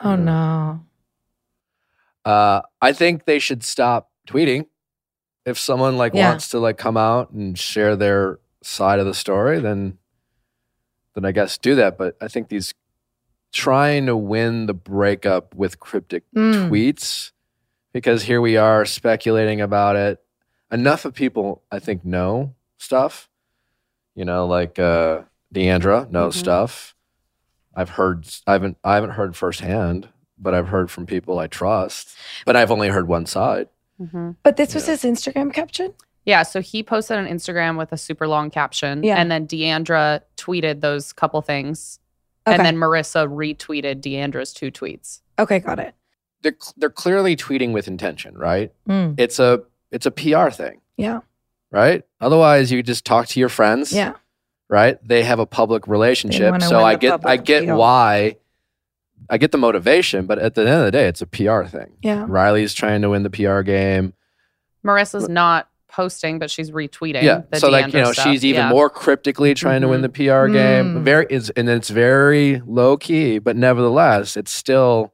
[0.00, 0.84] oh no.
[2.24, 4.66] Uh, I think they should stop tweeting.
[5.46, 6.28] If someone like Yeah.
[6.28, 9.96] wants to like come out and share their side of the story, then
[11.14, 11.96] then I guess do that.
[11.98, 12.74] But I think these
[13.52, 16.68] trying to win the breakup with cryptic Mm.
[16.70, 17.32] tweets,
[17.92, 20.20] because here we are speculating about it.
[20.70, 23.28] Enough of people, I think, know stuff.
[24.14, 25.22] You know, like uh,
[25.54, 26.40] Deandra knows Mhm.
[26.40, 26.94] stuff.
[27.74, 28.26] I've heard.
[28.46, 28.76] I haven't.
[28.84, 30.08] I haven't heard firsthand,
[30.38, 32.08] but I've heard from people I trust.
[32.44, 33.68] But I've only heard one side.
[34.00, 34.36] mhm.
[34.42, 34.92] But this was Yeah.
[34.96, 35.94] his Instagram caption?
[36.26, 39.02] yeah, so he posted on Instagram with a super long caption.
[39.02, 39.16] Yeah.
[39.16, 41.98] And then Deandra tweeted those couple things.
[42.50, 42.56] Okay.
[42.56, 45.20] And then Maurissa retweeted Deandra's two tweets.
[45.38, 45.94] okay, got it.
[46.42, 48.72] They're they're clearly tweeting with intention, right?
[48.88, 51.20] Mm, It's a it's a PR thing, yeah.
[51.70, 52.02] right?
[52.20, 53.92] Otherwise, you just talk to your friends.
[53.92, 54.14] Yeah.
[54.68, 54.98] right?
[55.06, 56.62] They have a public relationship.
[56.62, 57.76] So I get I get appeal.
[57.78, 58.36] why
[59.28, 61.92] I get the motivation, but at the end of the day, it's a PR thing.
[62.02, 62.24] Yeah.
[62.28, 64.14] Riley's trying to win the PR game.
[64.82, 67.22] Maurissa's not posting, but she's retweeting.
[67.22, 67.42] yeah.
[67.50, 68.24] The So like you know, stuff.
[68.26, 68.68] she's even Yeah.
[68.70, 70.96] more cryptically trying to win the PR game.
[70.96, 71.02] Mm.
[71.02, 75.12] Very is and then it's very low key, but nevertheless, it's still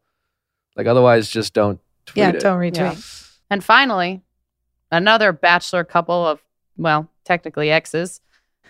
[0.76, 2.40] like otherwise just don't tweet Yeah, it.
[2.40, 2.76] don't retweet.
[2.76, 2.94] Yeah.
[3.50, 4.22] And finally,
[4.92, 6.42] another bachelor couple of,
[6.76, 8.20] well, technically exes.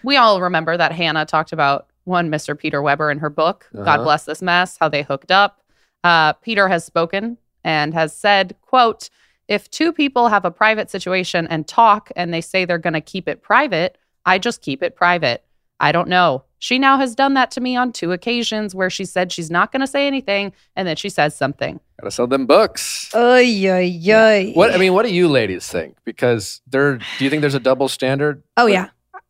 [0.03, 2.57] We all remember that Hannah talked about one Mr.
[2.57, 4.05] Peter Weber in her book, God Uh-huh.
[4.05, 5.61] Bless This Mess, how they hooked up.
[6.05, 9.11] Uh, Peter has spoken and has said, quote,
[9.49, 13.01] if two people have a private situation and talk and they say they're going to
[13.01, 15.45] keep it private, I just keep it private.
[15.79, 16.45] I don't know.
[16.59, 19.73] She now has done that to me on two occasions where she said she's not
[19.73, 21.81] going to say anything and then she says something.
[22.01, 23.15] Gotta sell them books.
[23.15, 24.53] Oy, oy, oy.
[24.55, 25.97] What I mean, what do you ladies think?
[26.05, 28.43] Because there, do you think there's a double standard?
[28.57, 28.89] Oh yeah.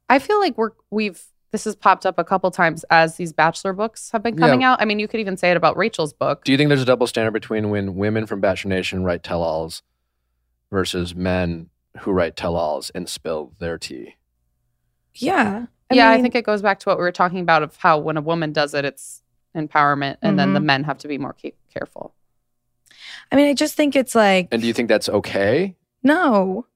[0.09, 1.21] I feel like we're we've
[1.53, 4.81] this has popped up a couple times as these bachelor books have been coming out.
[4.81, 6.45] I mean, you could even say it about Rachel's book.
[6.45, 9.83] Do you think there's a double standard between when women from Bachelor Nation write tell-alls
[10.71, 14.17] versus men who write tell-alls and spill their tea?
[15.15, 15.67] Yeah.
[15.91, 18.17] yeah, I think it goes back to what we were talking about of how when
[18.17, 19.23] a woman does it, it's
[19.57, 20.65] empowerment, and then the Mhm.
[20.65, 22.15] men have to be more ca- careful.
[23.33, 25.77] I mean, I just think it's like And do you think that's okay?
[26.03, 26.67] no.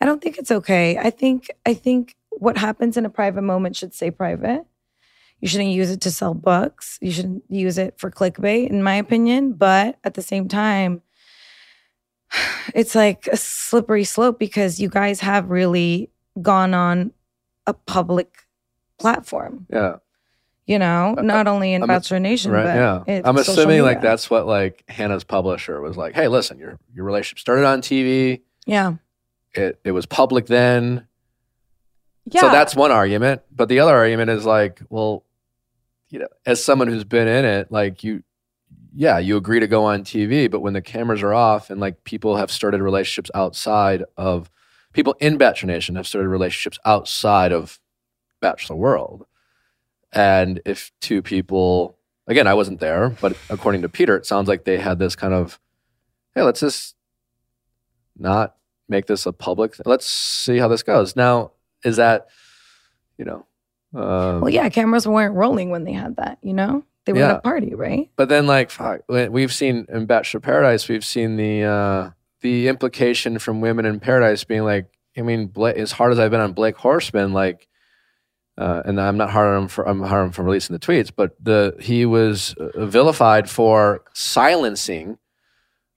[0.00, 0.98] I don't think it's okay.
[0.98, 4.66] I think I think what happens in a private moment should stay private.
[5.40, 6.98] You shouldn't use it to sell books.
[7.00, 9.52] You shouldn't use it for clickbait, in my opinion.
[9.52, 11.00] But at the same time,
[12.74, 16.10] it's like a slippery slope because you guys have really
[16.42, 17.12] gone on
[17.66, 18.46] a public
[18.98, 19.66] platform.
[19.70, 19.96] Yeah,
[20.66, 22.64] You know, not only in I'm- Bachelor Nation, right.
[22.64, 26.14] but Yeah, it's I'm assuming like that's what like Hannah's publisher was like.
[26.14, 28.40] Hey, listen, your your relationship started on TV.
[28.66, 28.94] Yeah,
[29.52, 31.06] It it was public then.
[32.26, 32.40] Yeah.
[32.42, 33.42] So that's one argument.
[33.54, 35.24] But the other argument is like, well,
[36.08, 38.22] you know, as someone who's been in it, like you,
[38.96, 42.04] yeah, you agree to go on TV, but when the cameras are off and like
[42.04, 44.50] people have started relationships outside of
[44.92, 47.80] people in Bachelor Nation have started relationships outside of
[48.40, 49.26] Bachelor World.
[50.12, 54.64] And if two people, again, I wasn't there, but according to Peter, it sounds like
[54.64, 55.58] they had this kind of,
[56.36, 56.94] hey, let's just
[58.16, 58.54] not
[58.88, 59.74] make this a public.
[59.84, 61.16] Let's see how this goes.
[61.16, 61.50] Now,
[61.84, 62.28] is that,
[63.18, 63.46] you know,
[63.92, 66.38] um, well, yeah, cameras weren't rolling when they had that.
[66.42, 68.10] You know, they were at a party, right?
[68.16, 72.68] But then, like, fuck, we- we've seen in Bachelor Paradise, we've seen the uh, the
[72.68, 74.86] implication from women in Paradise being like,
[75.16, 77.68] I mean, Bla as hard as I've been on Blake Horstmann, like,
[78.58, 80.80] uh, and I'm not hard on him for I'm hard on him for releasing the
[80.80, 85.18] tweets, but the he was uh, vilified for silencing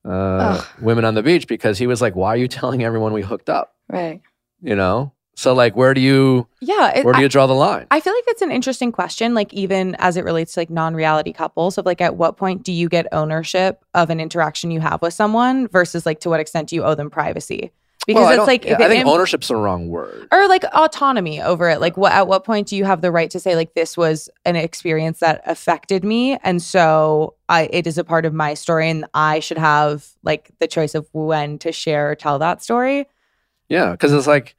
[0.06, 3.22] uh, women on the beach because he was like, "Why are you telling everyone we
[3.22, 4.22] hooked up?" Right.
[4.62, 5.13] You know.
[5.38, 6.93] So like, where do you yeah.
[6.97, 7.86] it- where do I- you draw the line?
[7.91, 11.32] I feel like it's an interesting question, like even as it relates to like non-reality
[11.32, 15.00] couples of like at what point do you get ownership of an interaction you have
[15.04, 17.71] with someone versus like to what extent do you owe them privacy?
[18.08, 20.28] Because Well, it's like yeah, if I think ownership's the wrong word.
[20.32, 21.82] or like autonomy over it.
[21.82, 24.30] Like what at what point do you have the right to say like this was
[24.43, 28.89] an experience that affected me and so I it is a part of my story
[28.89, 33.06] and I should have like the choice of when to share or tell that story
[33.69, 34.56] Yeah, because it's like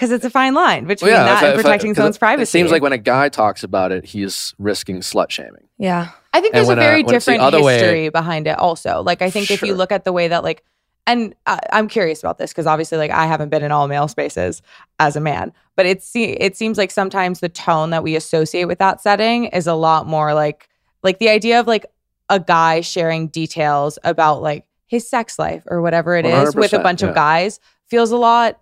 [0.00, 1.90] because it's a fine line between Well, yeah, that if I- and if I- protecting
[1.90, 2.42] 'cause someone's privacy.
[2.42, 5.68] It seems like when a guy talks about it, he's risking slut shaming.
[5.76, 6.08] Yeah.
[6.32, 8.46] I think And there's a uh, very when it's the different other way- history behind
[8.46, 9.02] it also.
[9.02, 10.64] Like I think if you look at the way that like
[11.06, 14.08] and I, I'm curious about this because obviously like I haven't been in all male
[14.08, 14.62] spaces
[14.98, 18.64] as a man, but it se- it seems like sometimes the tone that we associate
[18.66, 20.68] with that setting is a lot more like
[21.02, 21.84] like the idea of like
[22.30, 26.78] a guy sharing details about like his sex life or whatever it is with a
[26.78, 27.08] bunch yeah.
[27.08, 28.58] of guys feels a lot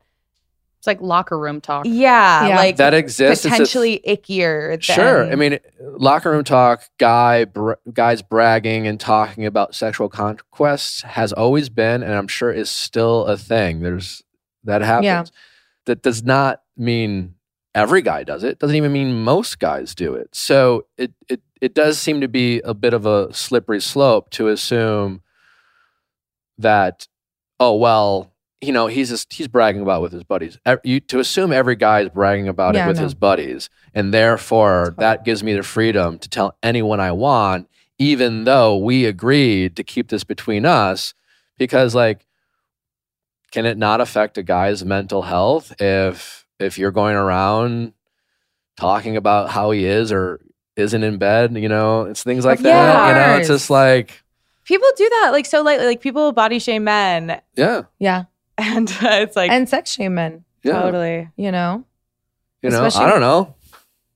[0.79, 1.87] It's like locker room talk.
[1.88, 2.57] yeah, Yeah.
[2.57, 3.45] like That exists.
[3.45, 5.25] It's a- potentially ickier than, Sure.
[5.31, 11.33] I mean, locker room talk, guy, br- guys bragging and talking about sexual conquests has
[11.33, 13.81] always been, and I'm sure is still a thing.
[13.81, 14.23] There's
[14.64, 15.05] that happens.
[15.05, 15.25] Yeah.
[15.87, 17.35] That does not mean
[17.75, 18.59] every guy does it.
[18.61, 20.29] Doesn't even mean most guys do it.
[20.33, 24.47] So it it it does seem to be a bit of a slippery slope to
[24.49, 25.23] assume
[26.59, 27.07] that
[27.61, 31.53] oh well you know he's just he's bragging about with his buddies you, to assume
[31.53, 33.05] every guy is bragging about Yeah, it with no.
[33.05, 37.68] his buddies and therefore that gives me the freedom to tell anyone i want
[37.99, 41.14] even though we agreed to keep this between us
[41.57, 42.27] because like
[43.53, 47.92] can it not affect a guy's mental health if if you're going around
[48.77, 50.40] talking about how he is or
[50.77, 54.23] isn't in bed you know it's things like that you know it's just like
[54.64, 55.87] people do that like so lightly.
[55.87, 58.25] Like people body shame men, yeah Yeah.
[58.77, 61.29] and uh, it's like and sex shame men, yeah totally.
[61.37, 61.85] you know?
[62.62, 63.55] you know Especially- i don't know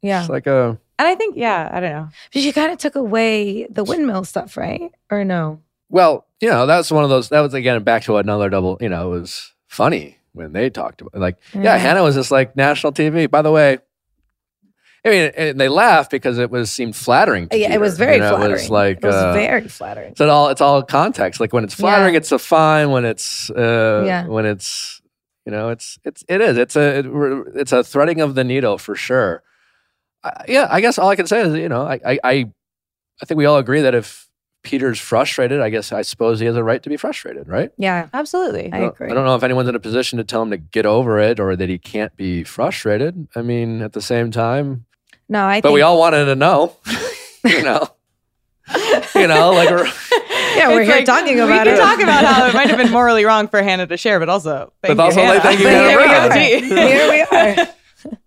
[0.02, 0.20] Yeah.
[0.20, 2.09] it's like a And I think, yeah, I don't know.
[2.33, 4.92] But you kind of took away the windmill stuff, right?
[5.11, 5.61] Or no?
[5.90, 8.88] well you know that's one of those that was again back to another double you
[8.88, 11.76] know it was funny when they talked about like yeah, Yeah.
[11.78, 13.31] Hannah was just like national TV.
[13.31, 13.78] By the way,
[15.05, 17.49] I mean, and they laughed because it was seemed flattering.
[17.49, 18.51] To Yeah, it was very You know, flattering.
[18.51, 20.15] It was like it was uh, very flattering.
[20.17, 21.41] so it all it's all context.
[21.41, 22.19] Like when it's flattering, Yeah.
[22.19, 22.91] it's a fine.
[22.91, 24.27] When it's uh, Yeah.
[24.27, 25.03] when it's
[25.45, 26.57] you know, it's it's it is.
[26.57, 27.07] It's a it,
[27.57, 29.43] it's a threading of the needle for sure.
[30.23, 32.33] I, yeah, I guess all I can say is you know I, I I
[33.21, 34.29] I think we all agree that if
[34.62, 37.73] Peter's frustrated, I guess I suppose he has a right to be frustrated, right?
[37.77, 38.73] Yeah, Absolutely.
[38.73, 39.11] I don't- agree.
[39.11, 41.41] I don't know if anyone's in a position to tell him to get over it
[41.41, 43.27] or that he can't be frustrated.
[43.35, 44.85] I mean, at the same time,
[45.33, 45.61] no, I.
[45.61, 46.77] but think, we all wanted to know,
[47.45, 47.87] you know,
[49.14, 49.87] you know, like we're,
[50.55, 51.71] Yeah, we're It's here like, talking about it.
[51.71, 51.79] we it.
[51.79, 54.29] can talk about how it might have been morally wrong for Hannah to share, but
[54.29, 55.33] also thank But you, also, Hannah.
[55.35, 56.29] like, thank you, Hannah here we Brown.
[56.29, 56.77] go.
[56.87, 57.68] Here we are.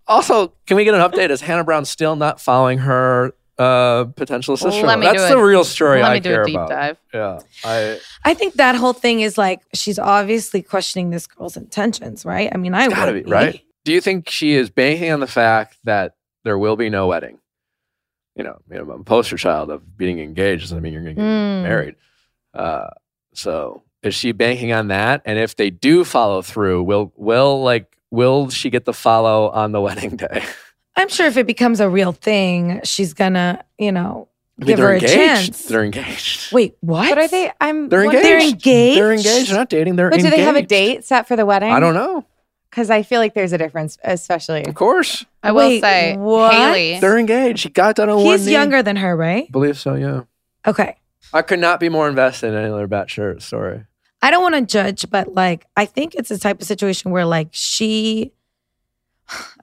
[0.08, 0.52] also.
[0.66, 1.30] Can we get an update?
[1.30, 4.84] Is Hannah Brown still not following her uh, potential sister?
[4.84, 6.54] Let me That's do the a- real story Let I me do care a deep
[6.56, 6.68] about.
[6.68, 6.98] dive.
[7.14, 12.24] Yeah, I I think that whole thing is like she's obviously questioning this girl's intentions,
[12.26, 12.50] right?
[12.52, 13.62] I mean, I gotta would be right.
[13.84, 16.15] Do you think she is banking on the fact that
[16.46, 17.38] there will be no wedding?
[18.36, 21.16] You know, you know, I'm a poster child of being engaged doesn't mean you're going
[21.16, 21.62] to get Mm.
[21.64, 21.94] married.
[22.54, 22.88] Uh,
[23.34, 25.22] so is she banking on that?
[25.24, 29.72] And if they do follow through, will will like will she get the follow on
[29.72, 30.44] the wedding day?
[30.94, 34.28] I'm sure if it becomes a real thing, she's gonna, you know,
[34.58, 35.64] I mean, give they're her a chance.
[35.66, 36.52] They're engaged.
[36.52, 37.08] Wait, what?
[37.10, 37.52] But are they?
[37.60, 37.88] I'm.
[37.88, 38.66] They're wondering- They're engaged.
[38.66, 38.98] engaged.
[38.98, 39.50] They're engaged.
[39.50, 39.96] They're not dating.
[39.96, 40.24] They're engaged.
[40.24, 41.70] But do they have a date set for the wedding?
[41.72, 42.24] I don't know.
[42.76, 44.66] Because I feel like there's a difference, especially.
[44.66, 46.52] Of course, I will Wait, say, what?
[46.52, 47.00] Haley.
[47.00, 47.62] they're engaged.
[47.62, 48.52] He got that on one He's knee.
[48.52, 49.50] younger than her, right?
[49.50, 49.94] believe so.
[49.94, 50.24] Yeah.
[50.66, 50.98] Okay.
[51.32, 53.84] I could not be more invested in any other Bachelor story.
[54.20, 57.24] I don't want to judge, but like, I think it's a type of situation where
[57.24, 58.32] like she,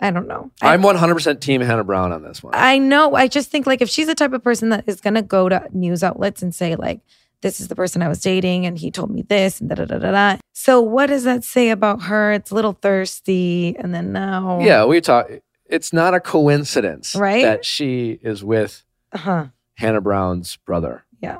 [0.01, 0.49] I don't know.
[0.63, 2.55] I, I'm 100% team Hannah Brown on this one.
[2.55, 3.13] I know.
[3.13, 5.69] I just think like if she's the type of person that is gonna go to
[5.71, 7.01] news outlets and say like,
[7.43, 9.85] this is the person I was dating and he told me this and da da
[9.85, 10.37] da da da.
[10.53, 12.31] So what does that say about her?
[12.33, 15.29] It's a little thirsty, and then now, yeah, we talk.
[15.65, 17.43] It's not a coincidence Right?
[17.43, 19.47] that she is with huh?
[19.75, 21.03] Hannah Brown's brother.
[21.21, 21.37] Yeah.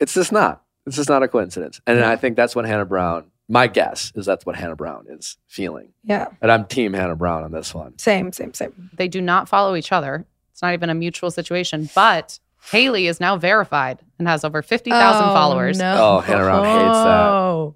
[0.00, 0.62] It's just not.
[0.86, 1.80] It's just not a coincidence.
[1.86, 5.36] And I think that's what Hannah Brown, my guess is that's what Hannah Brown is
[5.48, 5.92] feeling.
[6.04, 7.98] Yeah, And I'm team Hannah Brown on this one.
[7.98, 8.90] same, same, same.
[8.96, 10.26] they do not follow each other.
[10.52, 11.88] It's not even a mutual situation.
[11.94, 15.78] But Haley is now verified and has over 50,000 followers.
[15.78, 15.96] No.
[15.98, 17.20] Oh, Hannah Brown hates that.
[17.20, 17.74] Oh.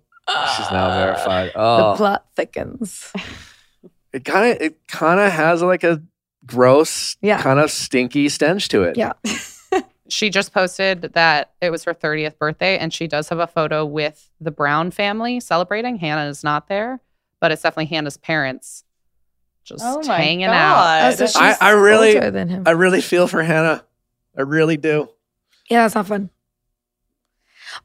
[0.56, 1.52] She's now verified.
[1.54, 1.76] Oh.
[1.76, 3.12] The Oh, plot thickens.
[4.12, 6.02] it kind of it kind of has like a
[6.46, 7.40] gross, Yeah.
[7.42, 8.96] kind of stinky stench to it.
[8.96, 9.12] Yeah.
[10.12, 13.86] She just posted that it was her 30th birthday and she does have a photo
[13.86, 15.98] with the Brown family celebrating.
[15.98, 16.98] Hannah is not there,
[17.40, 18.82] but it's definitely Hannah's parents
[19.62, 21.12] just Oh my hanging out.
[21.20, 22.64] Oh, so I- I really- older than him.
[22.66, 23.84] I really feel for Hannah.
[24.40, 25.08] I really do.
[25.68, 26.30] yeah, that's not fun.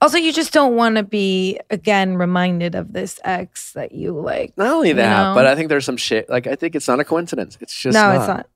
[0.01, 4.57] Also, you just don't want to be again reminded of this ex that you like.
[4.57, 5.35] Not only You that, know?
[5.35, 6.27] but I think there's some shit.
[6.29, 7.57] Like I think it's not a coincidence.
[7.61, 8.15] It's just no, not.
[8.17, 8.49] it's not.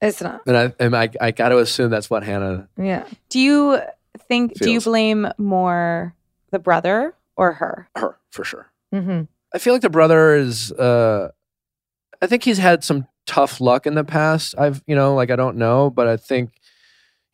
[0.00, 0.42] It's not.
[0.46, 2.68] And I, and I, I got to assume that's what Hannah.
[2.76, 3.04] Yeah.
[3.30, 3.80] Do you
[4.28, 4.54] think?
[4.54, 6.14] Do you blame more
[6.50, 7.88] the brother or her?
[7.96, 8.70] Her for sure.
[8.94, 9.22] Mm-hmm.
[9.54, 10.70] I feel like the brother is.
[10.72, 11.30] uh
[12.22, 14.54] I think he's had some tough luck in the past.
[14.56, 16.52] I've you know like I don't know, but I think.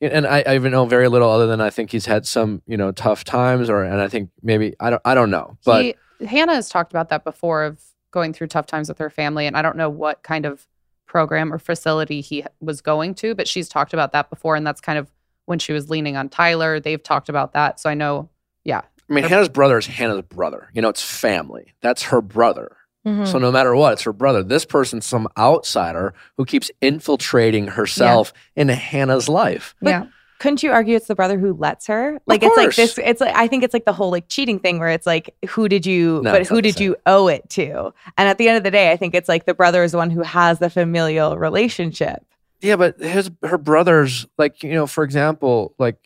[0.02, 2.76] And I, I even know very little other than I think he's had some you
[2.76, 6.26] know tough times, or and I think maybe I don't I don't know, but He,
[6.26, 9.46] Hannah has talked about that before of going through tough times with her family.
[9.46, 10.66] And I don't know what kind of
[11.06, 14.56] program or facility he was going to, but she's talked about that before.
[14.56, 15.10] And that's kind of
[15.46, 16.80] when she was leaning on Tyler.
[16.80, 17.80] They've talked about that.
[17.80, 18.28] So I know,
[18.64, 18.82] yeah.
[19.08, 20.70] I mean Hannah's brother is Hannah's brother.
[20.72, 21.74] You know, it's family.
[21.80, 22.76] That's her brother.
[23.04, 24.42] Hmm So no matter what, it's her brother.
[24.42, 29.74] This person's some outsider who keeps infiltrating herself into Hannah's life.
[29.80, 30.06] yeah.
[30.38, 32.18] Couldn't you argue it's the brother who lets her?
[32.26, 32.96] Like it's like this.
[32.96, 35.68] It's like I think it's like the whole like cheating thing where it's like who
[35.68, 37.92] did you, No, but who did you owe it to?
[38.16, 39.98] And at the end of the day, I think it's like the brother is the
[39.98, 42.24] one who has the familial relationship.
[42.62, 45.98] Yeah, but his her brothers, like you know, for example, like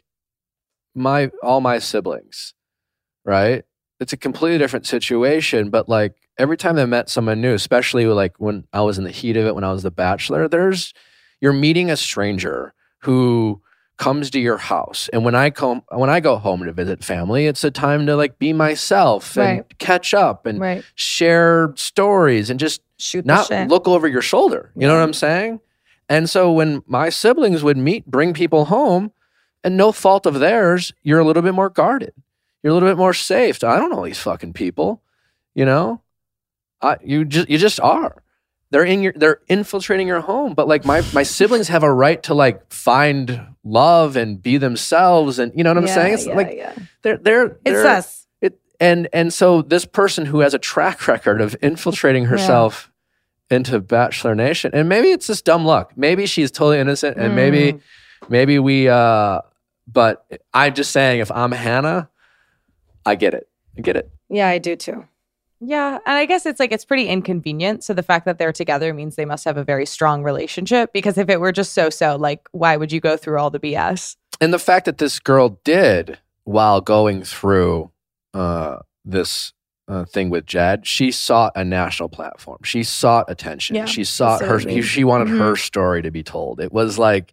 [0.96, 2.54] my all my siblings,
[3.24, 3.62] right?
[4.00, 8.34] It's a completely different situation, but like every time I met someone new, especially like
[8.38, 10.92] when I was in the heat of it, when I was the bachelor, there's
[11.40, 13.60] you're meeting a stranger who
[13.96, 17.46] comes to your house, and when I come when I go home to visit family,
[17.46, 19.78] it's a time to like be myself and Right.
[19.78, 20.84] catch up and Right.
[20.94, 24.70] share stories and just Shoot not look over your shoulder.
[24.76, 25.60] You know what I'm saying?
[26.08, 29.12] And so when my siblings would meet, bring people home,
[29.62, 32.12] and no fault of theirs, you're a little bit more guarded.
[32.62, 33.62] You're a little bit more safe.
[33.64, 35.02] I don't know these fucking people.
[35.54, 36.02] You know,
[36.84, 38.22] I, you just you just are.
[38.70, 40.54] They're in your they're infiltrating your home.
[40.54, 45.38] But like my my siblings have a right to like find love and be themselves.
[45.38, 46.14] And you know what I'm Yeah, saying?
[46.14, 46.74] It's yeah, like yeah.
[47.02, 48.26] they're they're It's they're- us.
[48.40, 52.90] It and and so this person who has a track record of infiltrating herself
[53.50, 55.92] into Bachelor Nation, and maybe it's just dumb luck.
[55.96, 57.80] Maybe she's totally innocent, and maybe Mm.
[58.28, 58.88] maybe we.
[58.88, 59.40] uh
[59.86, 62.08] But I'm just saying, if I'm Hannah,
[63.06, 63.46] I get it.
[63.78, 64.10] I get it.
[64.30, 65.04] Yeah, I do too.
[65.66, 65.94] Yeah.
[66.07, 67.85] And I guess it's like it's pretty inconvenient.
[67.85, 71.16] So the fact that they're together means they must have a very strong relationship because
[71.18, 74.16] if it were just so so, like, why would you go through all the BS?
[74.40, 77.90] and the fact that this girl did while going through
[78.35, 79.53] uh, this
[79.87, 82.59] uh, thing with Jed, she sought a national platform.
[82.64, 83.77] She sought attention.
[83.77, 84.59] Yeah, she sought her.
[84.83, 85.38] She wanted Mhm.
[85.38, 86.59] her story to be told.
[86.61, 87.33] It was like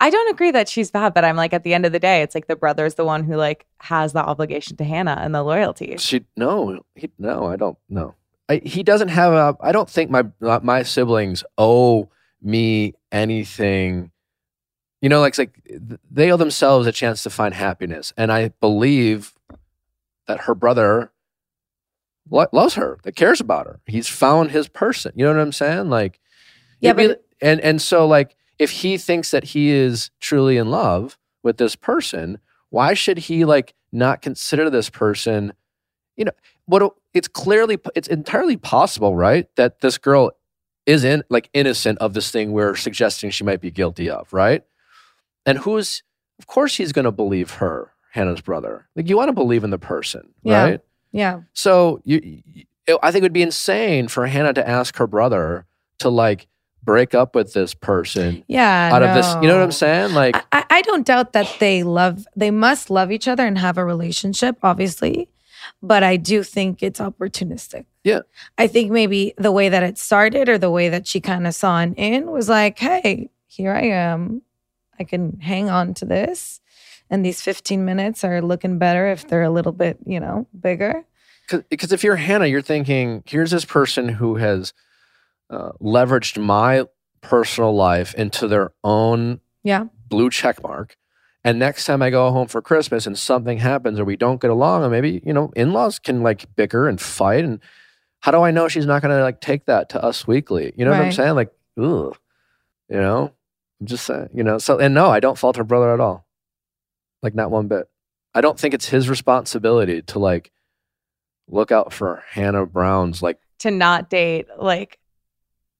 [0.00, 2.20] I don't agree that she's bad, but I'm like, at the end of the day,
[2.22, 5.34] it's like the brother is the one who like has the obligation to Hannah and
[5.34, 5.96] the loyalty.
[5.98, 6.24] she.
[6.36, 7.78] No, he, no, I don't.
[7.88, 8.14] No,
[8.48, 9.56] I, he doesn't have a.
[9.60, 12.10] I don't think my uh, my siblings owe
[12.42, 14.10] me anything.
[15.00, 15.60] You know, like it's like
[16.10, 19.32] they owe themselves a chance to find happiness, and I believe
[20.26, 21.10] that her brother
[22.30, 23.80] lo- loves her, that cares about her.
[23.86, 25.12] He's found his person.
[25.14, 25.88] You know what I'm saying?
[25.88, 26.20] Like,
[26.80, 30.56] Yeah, it'd be- but- and and so like if he thinks that he is truly
[30.56, 32.38] in love with this person,
[32.70, 35.52] why should he like not consider this person?
[36.16, 36.32] You know,
[36.66, 39.48] what it's clearly it's entirely possible, right?
[39.56, 40.32] That this girl
[40.86, 44.62] is in like innocent of this thing we're suggesting she might be guilty of, right?
[45.44, 46.02] And who's
[46.38, 48.88] of course he's going to believe her, Hannah's brother.
[48.96, 50.62] Like you want to believe in the person, Yeah.
[50.62, 50.80] right?
[51.12, 51.40] Yeah.
[51.54, 52.64] So you, you,
[53.02, 55.66] I think it would be insane for Hannah to ask her brother
[56.00, 56.46] to like
[56.86, 58.90] break up with this person Yeah.
[58.92, 59.26] out of this.
[59.42, 60.14] You know what I'm saying?
[60.14, 63.58] Like, I, I I don't doubt that they love, they must love each other and
[63.58, 65.28] have a relationship, obviously.
[65.82, 67.86] But I do think it's opportunistic.
[68.04, 68.20] Yeah.
[68.56, 71.54] I think maybe the way that it started or the way that she kind of
[71.54, 74.42] saw an in was like, hey, here I am.
[74.98, 76.60] I can hang on to this.
[77.10, 81.04] And these 15 minutes are looking better if they're a little bit, you know, bigger.
[81.48, 84.72] because if you're Hannah, you're thinking, here's this person who has
[85.50, 86.84] uh, leveraged my
[87.20, 89.86] personal life into their own Yeah.
[90.08, 90.96] blue check mark.
[91.44, 94.50] And next time I go home for Christmas and something happens or we don't get
[94.50, 97.44] along, and maybe, you know, in laws can like bicker and fight.
[97.44, 97.60] And
[98.20, 100.72] how do I know she's not going to like take that to us weekly?
[100.76, 101.34] You know what I'm saying?
[101.36, 102.16] Like, ugh,
[102.88, 103.32] you know,
[103.80, 106.26] I'm just saying, you know, so, and no, I don't fault her brother at all.
[107.22, 107.88] Like, not one bit.
[108.34, 110.50] I don't think it's his responsibility to like
[111.48, 114.98] look out for Hannah Brown's like, To not date like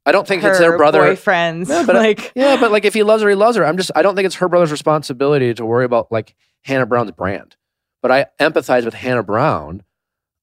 [0.06, 1.00] I don't think it's their brother.
[1.00, 1.68] boyfriends.
[1.68, 3.66] No, but I- Yeah, but like if he loves her, he loves her.
[3.66, 7.10] I'm just I don't think it's her brother's responsibility to worry about like Hannah Brown's
[7.10, 7.56] brand.
[8.02, 9.82] But I empathize with Hannah Brown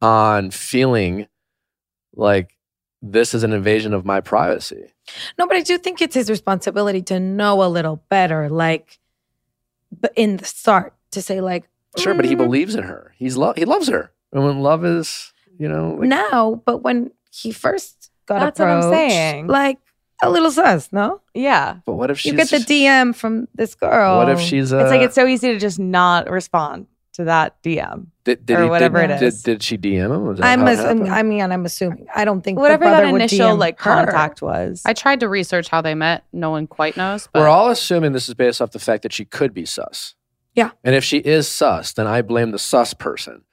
[0.02, 1.28] on feeling
[2.16, 2.58] like
[3.02, 4.94] this is an invasion of my privacy.
[5.38, 9.00] No, but I do think it's his responsibility to know a little better, like,
[9.98, 11.66] but in the start, to say, like,
[11.98, 13.14] Sure, but he "Mm, believes in her.
[13.18, 14.12] He's lo- he loves her.
[14.32, 18.70] And when love is, you know, like, now, but when he first got That's what
[18.70, 19.48] I'm saying.
[19.48, 19.80] like
[20.22, 21.22] a little sus, no?
[21.34, 21.78] yeah.
[21.86, 24.18] but what if she's you get the DM from this girl.
[24.18, 27.26] What if she's a It's like uh, it's so easy to just not respond to
[27.26, 28.08] that DM.
[28.24, 30.44] did, did or he, whatever did, it did, did she DM him?
[30.44, 32.08] I'm, how ass- I mean, I'm assuming.
[32.16, 34.06] I don't think the Whatever that brother would initial DM like her.
[34.06, 34.82] contact was.
[34.86, 36.24] I tried to research how they met.
[36.32, 37.28] No one quite knows.
[37.32, 40.16] But We're all assuming this is based off the fact that she could be sus.
[40.56, 40.72] Yeah.
[40.84, 43.44] And if she is sus, then I blame the sus person,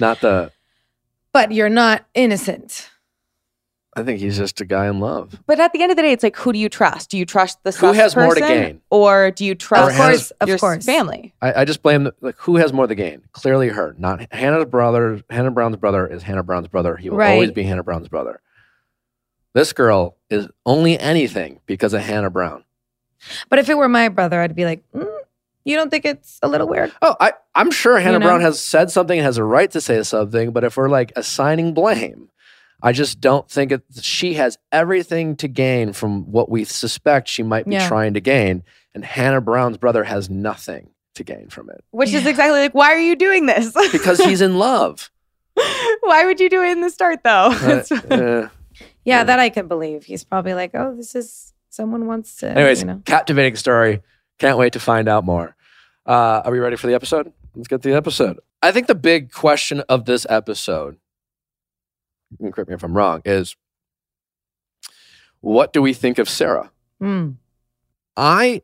[0.00, 0.52] not the.
[1.32, 2.88] But you're not innocent.
[3.96, 5.40] I think he's just a guy in love.
[5.46, 7.10] but at the end of the day, it's like who do you trust?
[7.10, 8.80] Do you trust the Who sus has more to gain?
[8.90, 10.84] or do you trust Of course, of your course.
[10.84, 11.34] family?
[11.42, 13.22] I, I just blame the, like who has more to gain.
[13.32, 15.22] Clearly, her, not Hannah's brother.
[15.30, 16.96] Hannah Brown's brother is Hannah Brown's brother.
[16.96, 17.32] He will Right.
[17.32, 18.40] always be Hannah Brown's brother.
[19.54, 22.64] This girl is only anything because of Hannah Brown.
[23.48, 25.08] But if it were my brother, I'd be like, mm,
[25.64, 26.92] you don't think it's a little weird?
[27.02, 28.26] Oh, I, I'm sure Hannah know?
[28.26, 31.12] Brown has said something and has a right to say something, but if we're like
[31.16, 32.30] assigning blame,
[32.82, 37.42] I just don't think it, she has everything to gain from what we suspect she
[37.42, 37.88] might be Yeah.
[37.88, 38.62] trying to gain.
[38.94, 42.92] And Hannah Brown's brother has nothing to gain from it Which is exactly like why
[42.94, 43.72] are you doing this?
[43.92, 45.10] because he's in love.
[46.02, 47.50] why would you do it in the start though?
[47.52, 48.48] Uh, uh, Yeah,
[49.04, 49.24] Yeah.
[49.24, 50.04] that I can believe.
[50.04, 52.48] He's probably like, oh, this is someone wants to.
[52.50, 53.02] anyways, you know.
[53.04, 54.02] captivating story.
[54.38, 55.56] Can't wait to find out more.
[56.06, 57.32] Uh, are we ready for the episode?
[57.56, 58.38] Let's get to the episode.
[58.62, 61.00] I think the big question of this episode, you can
[62.52, 63.56] correct me if I'm wrong, is
[65.40, 66.70] what do we think of Sarah?
[67.02, 67.36] Mm.
[68.16, 68.62] I,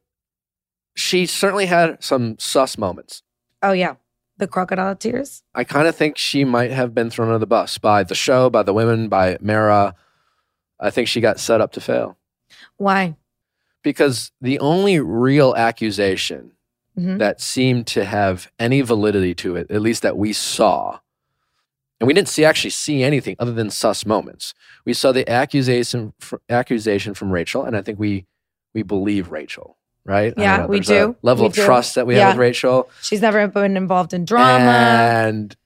[0.95, 3.23] she certainly had some sus moments.
[3.63, 3.95] Oh yeah,
[4.39, 5.43] the crocodile tears.
[5.55, 8.51] I kind of think she might have been thrown under the bus by the show,
[8.51, 9.95] by the women, by Mara.
[10.81, 12.19] I think she got set up to fail
[12.77, 13.17] Why?
[13.83, 16.51] because the only real accusation
[16.99, 17.19] Mhm.
[17.19, 20.99] that seemed to have any validity to it, at least that we saw.
[22.01, 24.53] And we didn't see actually see anything other than sus moments.
[24.85, 28.27] We saw the accusation fr- accusation from Rachel, and I think we
[28.75, 30.35] we believe Rachel, right?
[30.37, 31.17] Yeah, know, we do.
[31.23, 31.65] level We of do.
[31.65, 32.29] trust that we Yeah.
[32.29, 34.61] have with Rachel, She's never been involved in drama.
[34.71, 35.57] and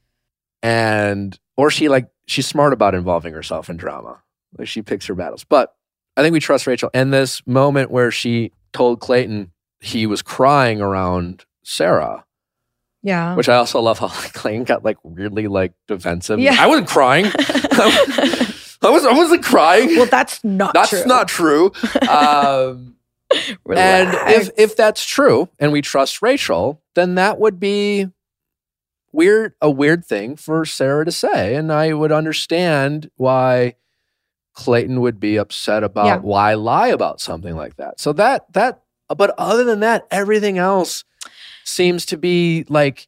[0.62, 4.18] and or she like she's smart about involving herself in drama.
[4.58, 5.44] Like she picks her battles.
[5.44, 5.74] But
[6.16, 6.90] I think we trust Rachel.
[6.94, 12.24] And this moment where she told Clayton he was crying around Sarah,
[13.08, 13.34] yeah.
[13.34, 16.38] which I also love how like, Clayton got like weirdly like defensive.
[16.38, 16.56] Yeah.
[16.58, 17.24] I wasn't crying.
[18.80, 19.96] I was I wasn't crying.
[19.96, 21.04] well, that's not That's true.
[21.06, 21.72] not true.
[22.08, 22.96] Um,
[23.74, 28.06] and if if that's true and we trust Rachel, then that would be
[29.12, 31.54] weird a weird thing for Sarah to say.
[31.56, 33.74] And I would understand why
[34.54, 36.18] Clayton would be upset about Yeah.
[36.18, 38.00] why lie about something like that.
[38.00, 41.04] So that that but other than that, everything else
[41.68, 43.06] seems to be like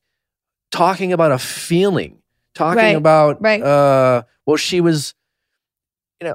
[0.70, 2.18] talking about a feeling,
[2.54, 3.62] talking Right, about right.
[3.62, 5.14] uh well, she was
[6.20, 6.34] you know,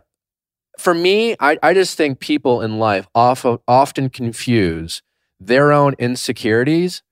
[0.80, 5.02] for me, I, I just think people in life often often confuse
[5.40, 7.04] their own insecurities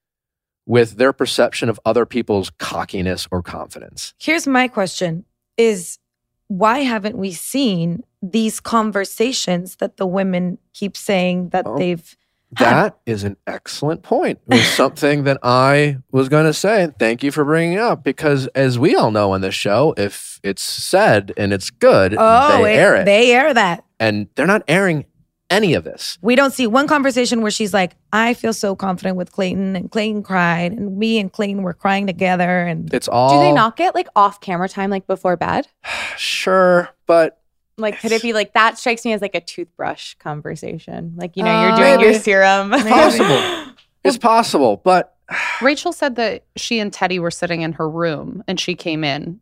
[0.65, 4.13] with their perception of other people's cockiness or confidence.
[4.17, 5.25] Here's my question
[5.57, 5.99] is
[6.47, 11.77] why haven't we seen these conversations that the women keep saying that Oh.
[11.77, 12.15] they've
[12.59, 14.39] That is an excellent point.
[14.49, 16.89] It was something that I was going to say.
[16.99, 20.39] Thank you for bringing it up because, as we all know on this show, if
[20.43, 23.05] it's said and it's good, Oh, they air it.
[23.05, 23.83] They air that.
[23.99, 25.05] and they're not airing
[25.49, 26.17] any of this.
[26.21, 29.91] We don't see one conversation where she's like, I feel so confident with Clayton and
[29.91, 33.75] Clayton cried and me and Clayton were crying together and It's all Do they not
[33.75, 35.67] get like off camera time like before bed?
[36.17, 37.39] sure, but
[37.77, 38.77] Like, could it be like that?
[38.77, 41.13] Strikes me as like a toothbrush conversation.
[41.17, 42.19] Like, you know, Uh, you're doing your maybe.
[42.19, 42.69] serum.
[42.71, 43.73] possible.
[44.03, 44.81] it's possible.
[44.83, 45.15] But
[45.61, 49.39] Rachel said that she and Teddi were sitting in her room and she came in.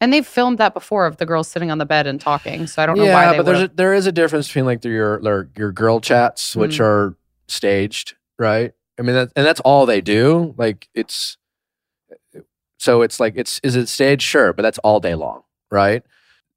[0.00, 2.66] And they've filmed that before of the girls sitting on the bed and talking.
[2.68, 4.64] So I don't know yeah, why they but there's a, there is a difference between
[4.64, 6.84] like the, your your your girl chats, which Mm.
[6.84, 7.16] are
[7.48, 8.72] staged, right?
[8.96, 10.54] I mean, that, and that's all they do.
[10.56, 11.36] Like it's
[12.78, 14.22] so it's like it's is it staged?
[14.22, 16.04] Sure, but that's all day long, right?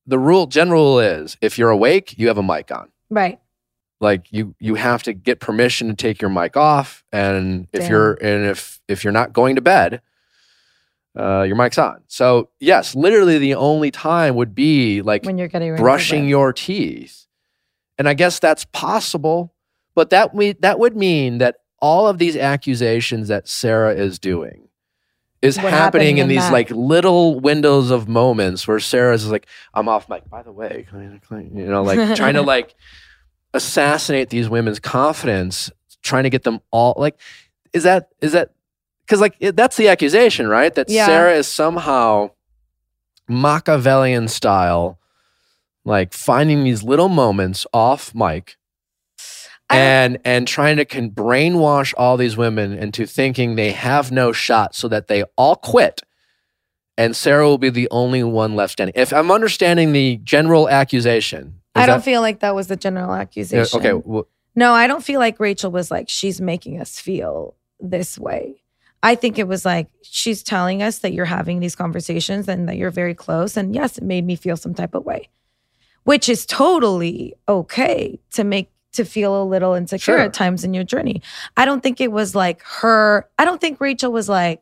[0.07, 2.89] The rule, general rule is if you're awake, you have a mic on.
[3.09, 3.39] right.
[3.99, 7.91] Like you you have to get permission to take your mic off, and if Damn.
[7.91, 10.01] you're and if if you're not going to bed,
[11.17, 12.01] uh, your mic's on.
[12.07, 17.27] So yes, literally the only time would be like When you're getting brushing your teeth.
[17.97, 19.53] And I guess that's possible,
[19.93, 24.69] but that we, that would mean that all of these accusations that Sarah is doing
[25.41, 26.53] is What happening in in these that?
[26.53, 30.29] like little windows of moments where Sarah's like, I'm off mic.
[30.29, 30.85] By the way,
[31.31, 32.75] you know, like trying to like
[33.53, 35.71] assassinate these women's confidence,
[36.03, 37.19] trying to get them all like,
[37.73, 38.51] is that is that
[39.05, 40.73] because like it, that's the accusation, right?
[40.75, 41.05] That Yeah.
[41.07, 42.31] Sarah is somehow
[43.27, 44.99] Machiavellian style,
[45.85, 48.57] like finding these little moments off mic
[49.73, 54.75] and and trying to can brainwash all these women into thinking they have no shot
[54.75, 56.01] so that they all quit
[56.97, 58.93] and Sarah will be the only one left standing.
[58.95, 63.13] If I'm understanding the general accusation, I don't that- feel like that was the general
[63.13, 63.79] accusation.
[63.79, 63.93] okay.
[63.93, 68.61] Well, No, I don't feel like Rachel was like, she's making us feel this way.
[69.01, 72.75] I think it was like, she's telling us that you're having these conversations and that
[72.77, 73.55] you're very close.
[73.57, 75.29] And yes, it made me feel some type of way,
[76.03, 80.19] which is totally okay to make, to feel a little insecure Sure.
[80.19, 81.21] at times in your journey.
[81.57, 84.61] I don't think it was like her, I don't think Rachel was like,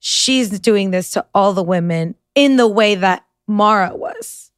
[0.00, 4.50] she's doing this to all the women in the way that Mara was,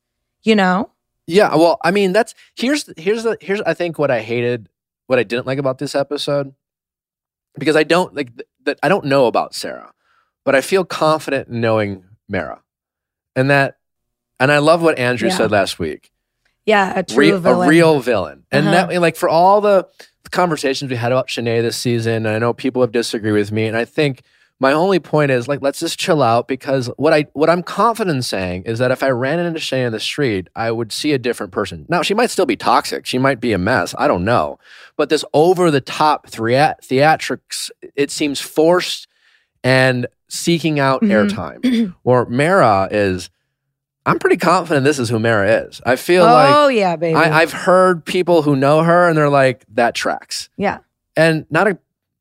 [0.42, 0.90] you know?
[1.26, 4.68] Yeah, well, I mean, that's here's here's the here's I think what I hated,
[5.08, 6.54] what I didn't like about this episode,
[7.58, 9.92] because I don't like th- that I don't know about Sarah,
[10.44, 12.62] but I feel confident in knowing Mara,
[13.34, 13.78] and that,
[14.38, 15.36] and I love what Andrew Yeah.
[15.36, 16.12] said last week,
[16.66, 17.66] Yeah, a true Re- villain.
[17.66, 18.86] a real villain, and Uh-huh.
[18.88, 19.86] that like for all the
[20.32, 23.66] conversations we had about Shanae this season, and I know people have disagreed with me,
[23.66, 24.22] and I think
[24.58, 28.16] my only point is like let's just chill out because what I what I'm confident
[28.16, 31.12] in saying is that if I ran into Shanae in the street, I would see
[31.12, 31.86] a different person.
[31.88, 34.58] Now she might still be toxic, she might be a mess, I don't know,
[34.96, 39.06] but this over the top thea- theatrics, it seems forced
[39.62, 41.10] and seeking out Mhm.
[41.30, 41.94] airtime.
[42.02, 43.30] Or Mara is,
[44.06, 45.80] I'm pretty confident this is who Mara is.
[45.84, 47.16] I feel like oh, yeah, baby.
[47.16, 50.48] I, I've heard people who know her and they're like, that tracks.
[50.56, 50.78] yeah.
[51.16, 51.78] And not a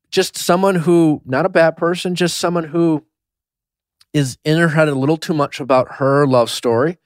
[0.09, 3.05] just someone who, not a bad person, just someone who
[4.13, 6.97] is in her head a little too much about her love story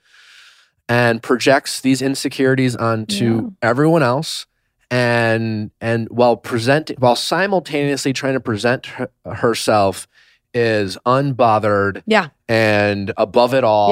[0.87, 4.45] and projects these insecurities onto everyone else
[4.91, 10.07] and and while presenting while simultaneously trying to present her, herself
[10.53, 12.29] is unbothered Yeah.
[12.47, 13.89] and above it all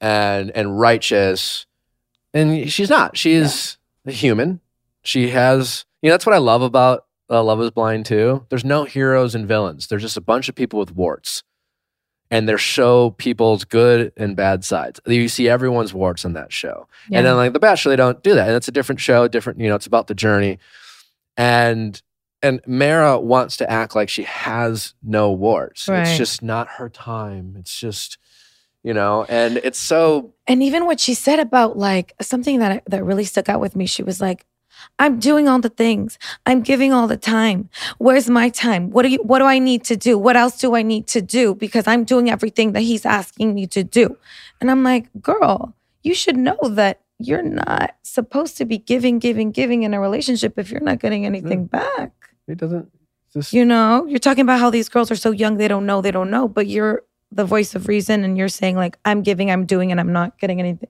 [0.00, 1.66] and and righteous.
[2.32, 3.16] And she's not.
[3.16, 4.60] She's a human.
[5.02, 8.44] She has you know that's what i love about uh, love is blind too.
[8.48, 9.86] There's no heroes and villains.
[9.86, 11.44] There's just a bunch of people with warts.
[12.32, 15.00] And they show people's good and bad sides.
[15.06, 16.86] You see everyone's warts on that show.
[17.10, 18.48] And then like the bachelor they don't do that.
[18.48, 20.58] And it's a different show different you know it's about the journey.
[21.36, 22.00] And
[22.42, 25.88] and mara wants to act like she has no warts.
[25.88, 26.06] Right.
[26.06, 27.56] it's just not her time.
[27.58, 28.18] It's just
[28.82, 33.04] you know and it's so And even what she said about like something that that
[33.04, 34.46] really stuck out with me, she was like,
[34.98, 36.18] "I'm doing all the things.
[36.46, 37.68] I'm giving all the time.
[37.98, 38.90] Where's my time?
[38.90, 39.20] What do you?
[39.22, 40.18] What do I need to do?
[40.18, 41.54] What else do I need to do?
[41.54, 44.16] Because I'm doing everything that he's asking me to do."
[44.60, 49.52] And I'm like, "Girl, you should know that you're not supposed to be giving, giving,
[49.52, 52.10] giving in a relationship if you're not getting anything back."
[52.48, 52.90] it doesn't
[53.32, 56.00] just You know, you're talking about how these girls are so young, they don't know,
[56.00, 59.50] they don't know, but you're the voice of reason and you're saying, like, I'm giving,
[59.50, 60.88] I'm doing, and I'm not getting anything.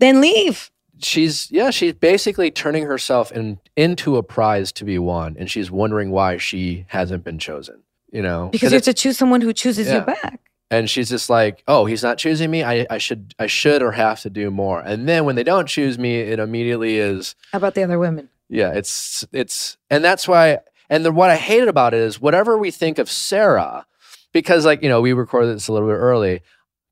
[0.00, 0.70] Then leave.
[0.98, 5.70] she's yeah she's basically turning herself in, into a prize to be won and she's
[5.70, 7.82] wondering why she hasn't been chosen
[8.12, 10.40] you know Because you have to choose someone who chooses you back.
[10.70, 13.92] and she's just like oh he's not choosing me I, I should i should or
[13.92, 17.58] have to do more and then when they don't choose me it immediately is How
[17.58, 18.28] about the other women?
[18.48, 20.58] yeah it's it's and that's why
[20.90, 23.86] and then what i hated about it is whatever we think of sarah
[24.32, 26.40] because like you know we recorded this a little bit early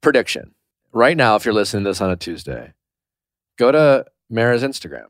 [0.00, 0.54] prediction
[0.92, 2.72] right now if you're listening to this on a tuesday
[3.58, 5.06] go to mara's instagram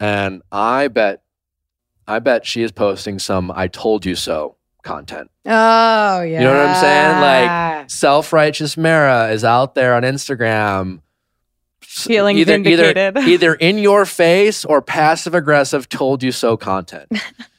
[0.00, 1.22] and i bet
[2.06, 6.40] i bet she is posting some i told you so content Oh, yeah.
[6.40, 7.20] You know what I'm saying?
[7.20, 11.02] Like, self-righteous Mara is out there on Instagram
[11.82, 13.28] Feeling either, either, vindicated.
[13.28, 17.08] either in your face or passive aggressive told you so content.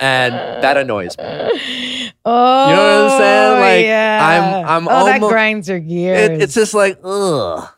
[0.00, 1.24] and that annoys me.
[2.24, 3.60] Oh, You know what I'm saying?
[3.60, 4.18] Like, yeah.
[4.22, 6.30] I'm- I'm oh, that almo- grinds your gears.
[6.30, 7.68] It, it's just like, ugh.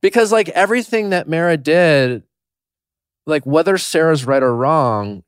[0.00, 2.22] Because like everything that Mara did,
[3.26, 5.22] like whether Sarah's right or wrong,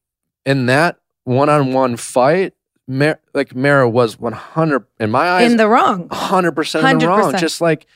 [0.44, 2.52] in that one-on-one fight,
[2.88, 6.08] Mar- like Mara was 100 in my eyes in the wrong.
[6.12, 7.36] hundred percent in the wrong.
[7.36, 7.86] Just like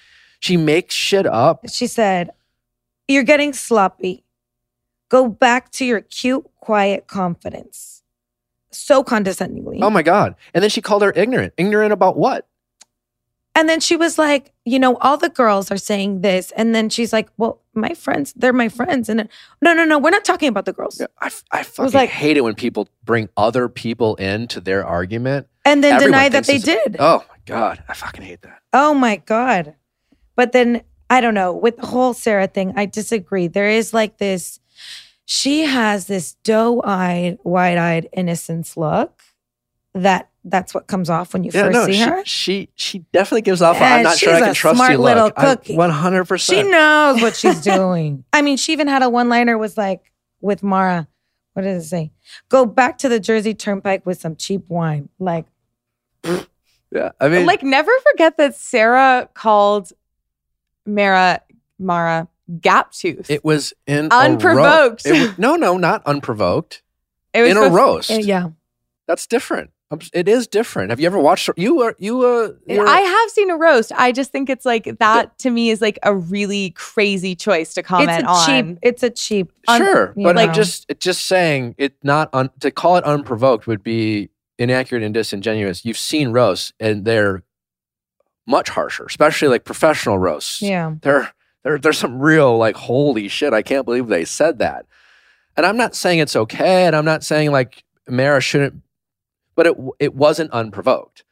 [0.40, 1.64] she makes shit up.
[1.70, 2.30] She said,
[3.08, 4.24] You're getting sloppy.
[5.10, 8.02] Go back to your cute, quiet confidence.
[8.70, 9.80] So condescendingly.
[9.82, 10.36] Oh my god!
[10.54, 11.52] And then she called her ignorant.
[11.58, 12.46] Ignorant about what?
[13.56, 16.52] And then she was like, you know, all the girls are saying this.
[16.52, 19.08] And then she's like, well, my friends, they're my friends.
[19.08, 19.28] And
[19.60, 21.00] no, no, no, we're not talking about the girls.
[21.00, 25.48] Yeah, I, I fucking like- hate it when people bring other people into their argument.
[25.64, 26.96] And then Everyone deny that they did.
[27.00, 27.82] Oh my god!
[27.88, 28.60] I fucking hate that.
[28.72, 29.74] Oh my God.
[30.36, 31.52] But then I don't know.
[31.52, 33.48] With the whole Sarah thing, I disagree.
[33.48, 34.59] There is like this,
[35.32, 39.22] she has this doe-eyed, wide-eyed innocence look
[39.94, 42.22] that that's what comes off when you Yeah, first no, see she, her.
[42.24, 43.76] she she definitely gives off.
[43.76, 44.98] Yeah, I'm not sure I can trust smart you.
[44.98, 45.76] little Look, cookie.
[45.76, 48.24] One hundred She knows what she's doing.
[48.32, 50.10] I mean, she even had a one-liner was like
[50.40, 51.06] with Mara.
[51.52, 52.10] What did it say?
[52.48, 55.10] Go back to the Jersey Turnpike with some cheap wine.
[55.20, 55.46] Like,
[56.24, 59.92] Yeah, I mean, like never forget that Sarah called
[60.84, 61.40] Mara
[61.78, 62.26] Mara
[62.60, 63.30] gap tooth.
[63.30, 65.06] it was in Unprovoked.
[65.06, 66.82] A ro- it was, no, no, not unprovoked.
[67.32, 68.10] It was in a roast.
[68.10, 68.48] eh, yeah.
[69.06, 69.70] That's different.
[70.12, 70.90] It is different.
[70.90, 71.48] Have you ever watched?
[71.56, 72.50] You are you uh.
[72.68, 73.92] I have seen a roast.
[73.96, 77.82] I just think it's like that to me is like a really crazy choice to
[77.84, 78.46] comment it's a on.
[78.46, 78.78] cheap.
[78.82, 79.52] It's a cheap.
[79.76, 80.54] Sure, you but like know.
[80.54, 85.14] just it- just saying it not un, to call it unprovoked would be inaccurate and
[85.14, 85.84] disingenuous.
[85.84, 87.42] You've seen roasts and they're
[88.46, 90.62] much harsher, especially like professional roasts.
[90.62, 90.94] Yeah.
[91.02, 91.32] They're
[91.64, 94.86] there there's some real like holy shit, I can't believe they said that.
[95.56, 98.82] And I'm not saying it's okay and I'm not saying like Mara shouldn't
[99.56, 101.24] but it it wasn't unprovoked.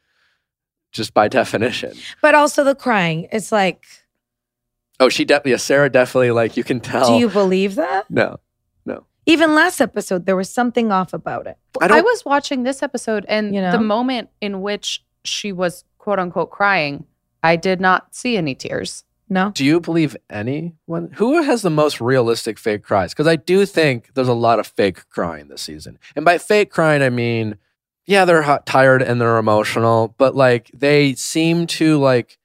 [0.92, 1.92] Just by definition.
[2.22, 3.28] But also the crying.
[3.32, 3.84] It's like,
[5.00, 7.06] Oh, she definitely, yeah, Sarah definitely, like you can tell.
[7.06, 8.10] do you believe that?
[8.10, 8.40] no,
[8.84, 9.04] no.
[9.26, 11.56] Even last episode, there was something off about it.
[11.80, 12.04] I I, don't.
[12.04, 13.70] was watching this episode and You know?
[13.72, 17.04] the moment in which she was quote unquote crying,
[17.44, 19.04] I did not see any tears.
[19.30, 19.50] No.
[19.54, 23.12] do you believe anyone who has the most realistic fake cries?
[23.12, 26.70] Because I do think there's a lot of fake crying this season, and by fake
[26.70, 27.56] crying, I mean,
[28.06, 32.38] yeah, they're hot, tired and they're emotional, but like they seem to like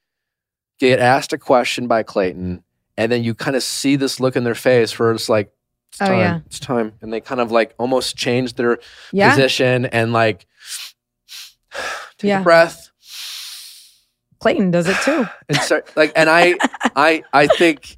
[0.80, 2.64] get asked a question by Clayton,
[2.98, 5.52] and then you kind of see this look in their face where it's like.
[5.92, 6.20] It's Oh, time.
[6.20, 6.40] yeah.
[6.48, 6.94] It's time.
[7.04, 8.80] And they kind of like almost change their
[9.12, 9.30] Yeah.
[9.30, 10.48] position and like
[12.18, 12.42] take Yeah.
[12.42, 12.90] a breath
[14.44, 15.26] Clayton does it too.
[15.50, 16.56] and start like and I
[16.96, 17.98] I I think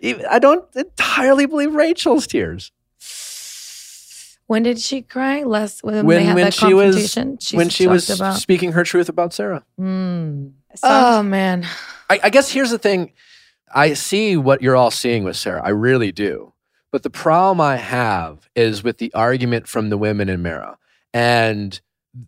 [0.00, 2.72] even, I don't entirely believe Rachel's tears.
[4.46, 5.42] When did she cry?
[5.44, 7.38] Less when, When- they had when that she was- confrontation.
[7.40, 8.36] She when she was about.
[8.36, 9.64] speaking her truth about Sarah.
[9.80, 10.52] Mm.
[10.76, 11.66] Some- Oh man,
[12.10, 13.12] I, I guess here's the thing.
[13.74, 15.62] I see what you're all seeing with Sarah.
[15.64, 16.52] I really do.
[16.90, 20.76] But the problem I have is with the argument from the women in Mara.
[21.14, 21.78] And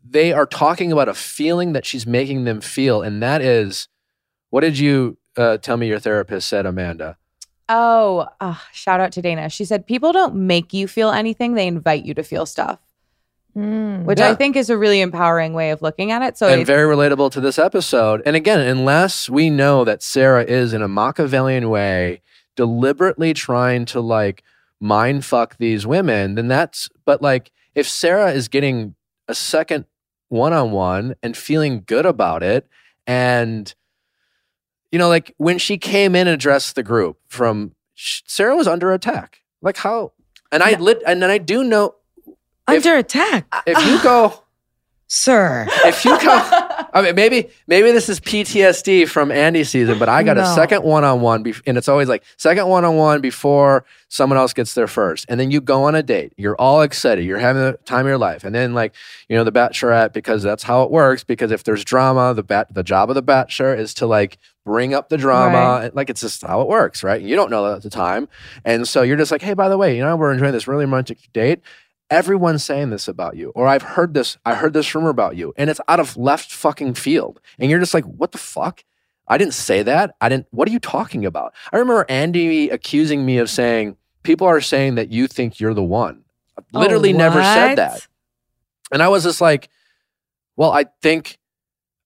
[0.09, 3.03] they are talking about a feeling that she's making them feel.
[3.03, 3.89] And that is,
[4.51, 7.16] what did you uh, tell me your therapist said, Amanda?
[7.68, 9.49] Oh, ah, shout out to Dana.
[9.49, 12.78] She said people don't make you feel anything; they invite you to feel stuff,
[13.57, 14.05] Mm.
[14.05, 14.30] which Yeah.
[14.30, 16.37] I think is a really empowering way of looking at it.
[16.37, 18.20] So and if- very relatable to this episode.
[18.26, 22.20] And again, unless we know that Sarah is in a Machiavellian way
[22.57, 24.43] deliberately trying to like
[24.80, 28.95] mind fuck these women, then that's but like if Sarah is getting
[29.29, 29.87] a second
[30.29, 32.68] one on one and feeling good about it,
[33.07, 33.75] and
[34.91, 38.93] you know, like when she came in and addressed the group from Sarah was under
[38.93, 39.41] attack.
[39.62, 40.12] Like how
[40.53, 41.97] and I lit and then I do know
[42.66, 44.45] under attack, if you go
[45.07, 45.66] sir.
[45.85, 50.22] if you go I mean, maybe maybe this is PTSD from Andi season, but I
[50.22, 53.84] got a second one on one, and it's always like second one on one before
[54.09, 56.32] someone else gets there first, and then you go on a date.
[56.36, 57.24] You're all excited.
[57.24, 58.95] You're having the time of your life, and then like
[59.28, 61.24] you know the bachelorette because that's how it works.
[61.24, 64.95] Because if there's drama, the bat the job of the bachelor is to like bring
[64.95, 65.80] up the drama.
[65.82, 65.95] Right.
[65.97, 67.20] Like it's just how it works, right?
[67.20, 68.28] You don't know that at the time,
[68.64, 70.84] and so you're just like, hey, by the way, you know we're enjoying this really
[70.84, 71.61] romantic date
[72.11, 75.53] everyone's saying this about you or i've heard this i heard this rumor about you
[75.57, 77.41] and it's out of left fucking field.
[77.59, 78.85] And you're just like what the fuck?
[79.27, 80.15] I didn't say that.
[80.21, 81.55] I didn't what are you talking about?
[81.73, 85.83] I remember andi accusing me of saying people are saying that you think you're the
[85.83, 86.25] one.
[86.59, 88.07] I literally Oh, never said that.
[88.93, 89.69] And i was just like
[90.57, 91.39] well i think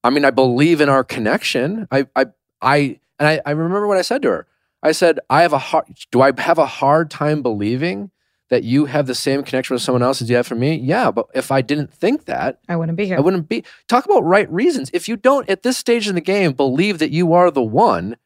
[0.05, 1.89] i mean i believe in our connection.
[1.91, 2.27] I i
[2.63, 4.47] i and i, I remember what i said to her.
[4.81, 8.13] I said i have a hard do i have a hard time believing
[8.51, 11.11] that you have the same connection with someone else as you have for me yeah
[11.11, 13.17] but if i didn't think that I wouldn't be here.
[13.17, 13.65] I wouldn't be.
[13.89, 14.91] Talk about right reasons.
[14.93, 18.17] If you don't, at this stage in the game, believe that you are the one,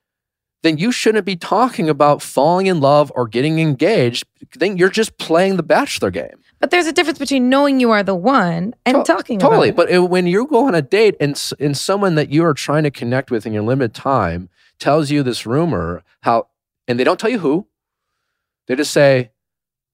[0.62, 4.24] then you shouldn't be talking about falling in love or getting engaged.
[4.56, 6.38] Then you're just playing the bachelor game.
[6.60, 9.70] But there's a difference between knowing you are the one and To- talking Totally.
[9.70, 9.88] about it.
[9.88, 12.84] But it- when you go on a date and, and someone that you are trying
[12.84, 14.48] to connect with in your limited time
[14.78, 16.46] tells you this rumor, how,
[16.86, 17.66] and they don't tell you who,
[18.68, 19.31] they just say,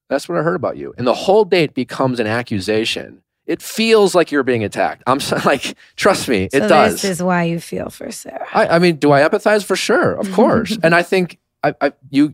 [0.09, 0.93] that's what I heard about you.
[0.97, 3.21] And the whole date becomes an accusation.
[3.45, 5.03] It feels like you're being attacked.
[5.07, 6.93] I'm so, like, trust me, it so does.
[7.01, 8.45] this is why you feel for Sarah.
[8.53, 10.13] I, I mean, do I empathize for sure?
[10.13, 10.77] Of course.
[10.83, 12.29] and I think I, I you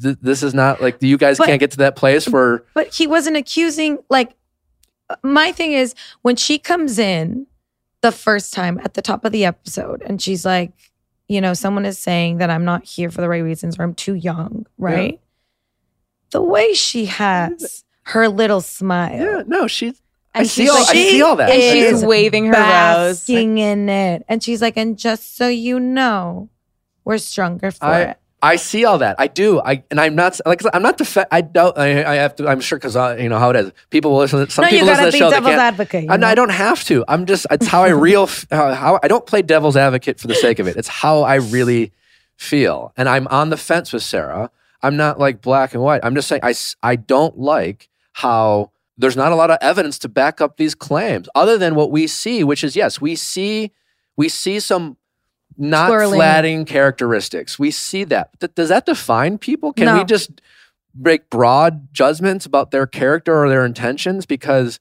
[0.00, 2.94] th- this is not like you guys But- can't get to that place where But
[2.94, 3.98] he wasn't accusing.
[4.08, 4.32] Like,
[5.08, 7.46] uh, my thing is when she comes in
[8.02, 10.72] the first time at the top of the episode and she's like,
[11.28, 13.94] you know, someone is saying that I'm not here for the right reasons or I'm
[13.94, 15.20] too young, right?
[16.30, 19.20] The way she has her little smile.
[19.20, 19.94] yeah, no, she
[20.34, 21.50] I and see she's all- like, I see all that.
[21.50, 23.20] and she's waving her rose.
[23.20, 24.24] basking in it.
[24.28, 26.48] And she's like, and just so you know,
[27.04, 28.16] we're stronger for I- it.
[28.42, 29.16] I see all that.
[29.18, 29.60] I do.
[29.60, 31.76] I and I'm not like I'm not def- I don't.
[31.76, 32.48] I, I have to.
[32.48, 33.70] I'm sure because uh, you know how it is.
[33.90, 34.48] People will listen.
[34.48, 35.30] Some no, people listen to gotta the be show.
[35.30, 35.60] Devil's can't.
[35.60, 36.04] advocate.
[36.04, 37.04] you I, I don't have to.
[37.06, 37.46] I'm just.
[37.50, 38.26] It's how I real.
[38.28, 38.36] how,
[38.68, 40.78] uh, how I don't play devil's advocate for the sake of it.
[40.78, 41.92] It's how I really
[42.38, 44.50] feel, and I'm on the fence with Sarah.
[44.82, 46.00] I'm not like black and white.
[46.04, 50.08] I'm just saying I, I don't like how there's not a lot of evidence to
[50.08, 53.72] back up these claims, other than what we see, which is yes, we see
[54.16, 54.96] we see some
[55.56, 56.14] not Swirling.
[56.18, 57.58] flatting characteristics.
[57.58, 58.38] We see that.
[58.40, 59.72] Th- does that define people?
[59.72, 60.40] Can we just
[60.98, 64.26] make broad judgments about their character or their intentions?
[64.26, 64.80] Because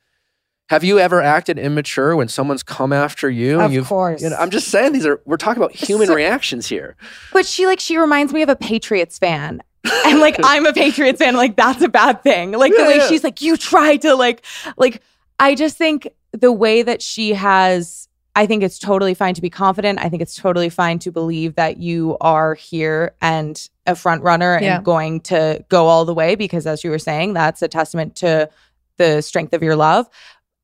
[0.70, 3.60] have you ever acted immature when someone's come after you?
[3.60, 4.22] Of course.
[4.22, 5.22] You know, I'm just saying these are.
[5.26, 6.96] We're talking about human So- reactions here.
[7.34, 9.62] But she like she reminds me of a Patriots fan.
[10.06, 12.52] And like I'm a Patriots fan, like that's a bad thing.
[12.52, 13.08] Like the way yeah.
[13.08, 14.44] she's like, you tried to like
[14.78, 15.02] like
[15.40, 19.50] I just think the way that she has I think it's totally fine to be
[19.50, 20.00] confident.
[20.00, 24.60] I think it's totally fine to believe that you are here and a front runner
[24.62, 24.78] Yeah.
[24.78, 28.16] and going to go all the way because as you were saying, that's a testament
[28.18, 28.50] to
[28.98, 30.08] the strength of your love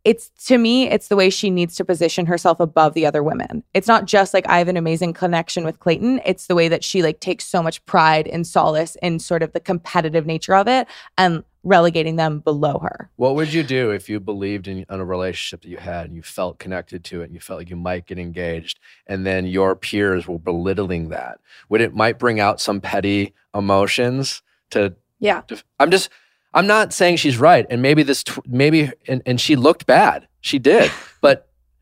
[0.06, 3.64] it's to me it's the way she needs to position herself above the other women
[3.74, 6.84] it's not just like i have an amazing connection with clayton it's the way that
[6.84, 10.68] she like takes so much pride and solace in sort of the competitive nature of
[10.68, 10.88] it
[11.18, 15.03] and relegating them below her What would you do if you believed in, in a
[15.03, 17.76] relationship that you had and you felt connected to it and you felt like you
[17.76, 21.39] might get engaged and then your peers were belittling that?
[21.70, 25.41] Would it might bring out some petty emotions to Yeah.
[25.47, 26.10] to- I'm just
[26.56, 30.28] I'm not saying she's right and maybe this maybe and, and she looked bad.
[30.41, 30.89] She did.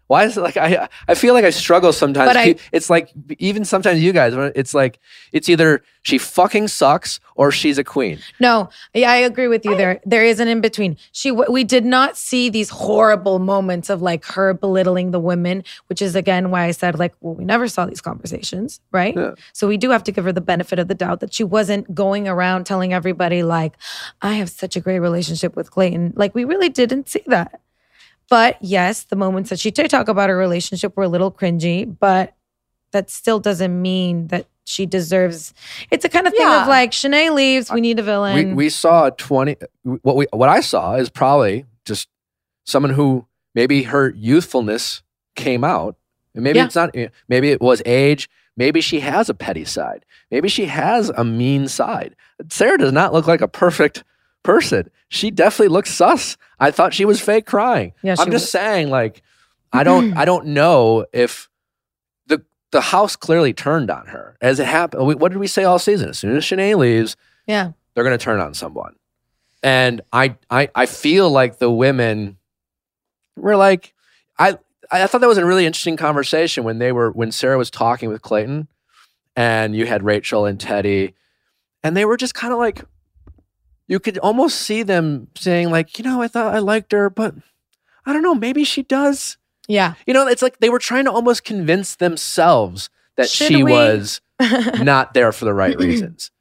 [0.07, 2.29] Why is it like I I feel like I struggle sometimes.
[2.29, 4.99] But I- it's like even sometimes you guys, it's like
[5.31, 8.19] it's either she fucking sucks or she's a queen.
[8.39, 10.01] No, yeah, I agree with you there.
[10.05, 10.97] There is an in between.
[11.13, 16.01] She, we did not see these horrible moments of like her belittling the women, which
[16.01, 19.15] is again why I said like, well, we never saw these conversations, right?
[19.15, 19.35] Yeah.
[19.53, 21.95] So we do have to give her the benefit of the doubt that she wasn't
[21.95, 23.73] going around telling everybody like,
[24.21, 26.13] I have such a great relationship with Clayton.
[26.17, 27.61] Like we really didn't see that.
[28.33, 31.85] But yes, the moments that she did talk about her relationship were a little cringy,
[31.99, 32.33] but
[32.91, 35.53] that still doesn't mean that she deserves.
[35.91, 36.63] It's a kind of thing Yeah.
[36.63, 38.55] of like Shanae leaves, we need a We villain.
[38.55, 39.55] we saw twenty.
[39.83, 42.07] What we what I saw is probably just
[42.65, 45.03] someone who maybe her youthfulness
[45.35, 45.95] came out,
[46.33, 46.65] and maybe Yeah.
[46.65, 46.95] it's not.
[47.29, 48.27] Maybe it was age.
[48.57, 50.05] Maybe she has a petty side.
[50.31, 52.15] Maybe she has a mean side.
[52.49, 54.03] Sarah does not look like a perfect
[54.43, 54.89] person.
[55.09, 56.37] She definitely looks sus.
[56.59, 57.93] I thought she was fake crying.
[58.01, 58.51] Yeah, I'm just was.
[58.51, 59.21] saying, like,
[59.71, 61.49] I don't, I don't know if
[62.27, 65.05] the the house clearly turned on her as it happened.
[65.07, 66.09] we- What did we say all season?
[66.09, 67.15] As soon as Shanae leaves,
[67.47, 67.71] yeah.
[67.93, 68.95] they're going to turn on someone.
[69.63, 72.37] And I, I, I feel like the women
[73.37, 73.93] were like,
[74.37, 74.57] I,
[74.91, 78.09] I thought that was a really interesting conversation when they were, when Sarah was talking
[78.09, 78.67] with Clayton
[79.35, 81.13] and you had Rachel and Teddi
[81.83, 82.83] and they were just kind of like,
[83.87, 87.35] you could almost see them saying like, you know, I thought I liked her, but
[88.05, 89.37] I don't know, maybe she does.
[89.67, 89.93] Yeah.
[90.05, 93.71] You know, it's like they were trying to almost convince themselves that Should she we-
[93.71, 94.21] was
[94.79, 96.31] not there for the right reasons.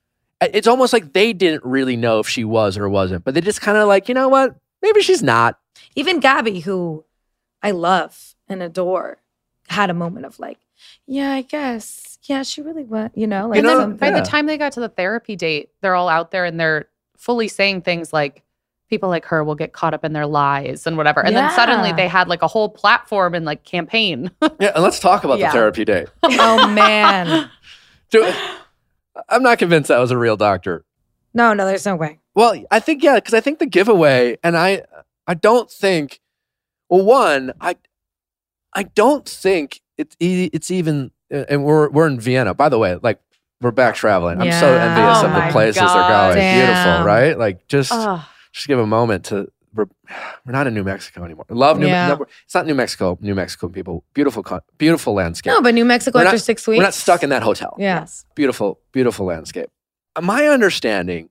[0.40, 3.60] It's almost like they didn't really know if she was or wasn't, but they just
[3.60, 4.56] kind of like, you know what?
[4.82, 5.58] Maybe she's not.
[5.94, 7.04] Even Gabby, who
[7.62, 9.18] I love and adore,
[9.68, 10.58] had a moment of like,
[11.06, 12.18] yeah, I guess.
[12.24, 13.86] Yeah, she really was, you know, like You know.
[13.90, 14.20] By Yeah.
[14.20, 16.88] the time they got to the therapy date, they're all out there and they're
[17.22, 18.42] fully saying things like,
[18.90, 21.24] people like her will get caught up in their lies and whatever.
[21.24, 24.30] And then suddenly they had like a whole platform and like campaign.
[24.60, 25.46] Yeah, and let's talk about Yeah.
[25.48, 26.08] the therapy date.
[26.24, 27.48] oh man.
[28.10, 28.30] Do-
[29.28, 30.84] I'm not convinced that was a real doctor.
[31.32, 32.18] No, no, there's no way.
[32.34, 34.82] Well, I think yeah, because I think the giveaway, and I,
[35.26, 36.20] I don't think.
[36.90, 37.76] Well, one, I,
[38.74, 42.52] I don't think it's e- it's even, and we're we're in Vienna.
[42.54, 43.20] By the way, like
[43.62, 44.40] we're back traveling.
[44.40, 44.84] I'm so Yeah.
[44.84, 46.34] envious Oh of the my places they're God.
[46.34, 46.54] going.
[46.56, 47.38] Beautiful, right?
[47.38, 48.20] Like just Ugh.
[48.52, 49.48] just give a moment to.
[49.74, 49.86] We're,
[50.44, 51.46] we're not in New Mexico anymore.
[51.48, 51.86] Love New.
[51.86, 52.08] Yeah.
[52.08, 53.16] no, it's not New Mexico.
[53.22, 55.50] New Mexico people, beautiful, co- beautiful landscape.
[55.54, 56.76] No, but New Mexico We're after not- six weeks.
[56.76, 58.00] we're not stuck in that hotel Yeah.
[58.00, 58.26] Yes.
[58.34, 59.70] beautiful, beautiful landscape.
[60.20, 61.30] My understanding,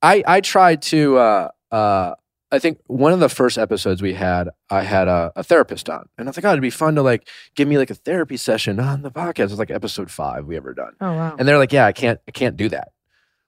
[0.00, 1.18] I I tried to.
[1.18, 2.14] Uh, uh,
[2.52, 6.06] I think one of the first episodes we had, I had a, a therapist on,
[6.18, 7.26] and I was like, oh, it'd be fun to like
[7.56, 9.38] give me like a therapy session on the podcast.
[9.38, 11.36] It was like episode five we ever done, Oh wow.
[11.38, 12.92] and they're like, yeah, I can't, I can't do that.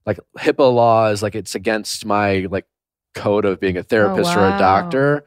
[0.07, 2.67] Like HIPAA laws, like it's against my like
[3.15, 5.27] code of being a therapist or a oh, doctor.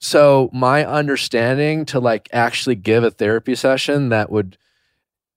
[0.00, 4.56] So my understanding to like actually give a therapy session that would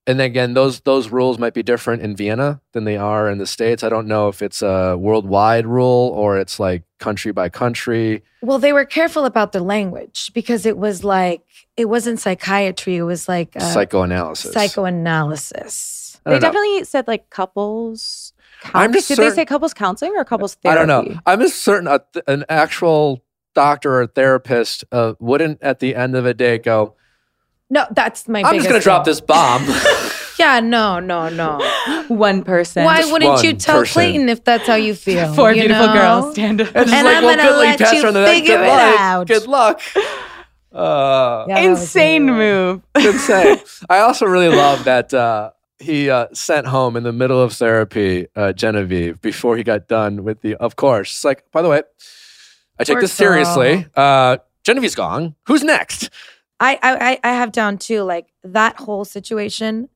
[0.06, 3.46] and again those those rules might be different in Vienna than they are in the
[3.46, 3.82] states.
[3.82, 8.22] I don't know if it's a worldwide rule or it's like country by country.
[8.40, 11.42] Well, they were careful about the language because it was like
[11.76, 12.96] it wasn't psychiatry.
[12.96, 14.52] It was like uh, psychoanalysis.
[14.52, 16.20] psychoanalysis.
[16.24, 16.40] They know.
[16.40, 18.32] definitely said like couples.
[18.74, 20.80] I'm just Did certain- they say couples counseling or couples therapy?
[20.80, 21.18] I don't know.
[21.26, 23.24] I'm just certain a, an actual
[23.54, 26.94] doctor or therapist uh, wouldn't at the end of the day go,
[27.72, 28.40] No, that's my.
[28.42, 29.64] I'm just going to biggest drop this bomb.
[30.38, 31.60] Yeah, no, no, no.
[32.08, 32.84] One person.
[32.84, 33.92] Why Just wouldn't you one tell person.
[33.92, 35.32] Clayton if that's how you feel?
[35.34, 35.92] Four you beautiful know?
[35.92, 36.68] girls stand up.
[36.74, 38.30] And, And like, I'm well, gonna let pass you her on the neck.
[38.34, 39.00] figure it luck.
[39.00, 39.26] out.
[39.28, 39.80] Good luck.
[40.74, 42.82] Uh, Yeah, that was Insane really move.
[42.96, 43.58] insane.
[43.90, 48.26] I also really love that uh, he uh, sent home in the middle of therapy
[48.34, 50.54] uh, Genevieve before he got done with the.
[50.56, 51.82] Of course, it's like by the way,
[52.78, 53.86] I take Poor this seriously.
[53.94, 55.34] Uh, Genevieve's gone.
[55.46, 56.08] Who's next?
[56.62, 58.02] I, I I have down too.
[58.02, 59.88] Like that whole situation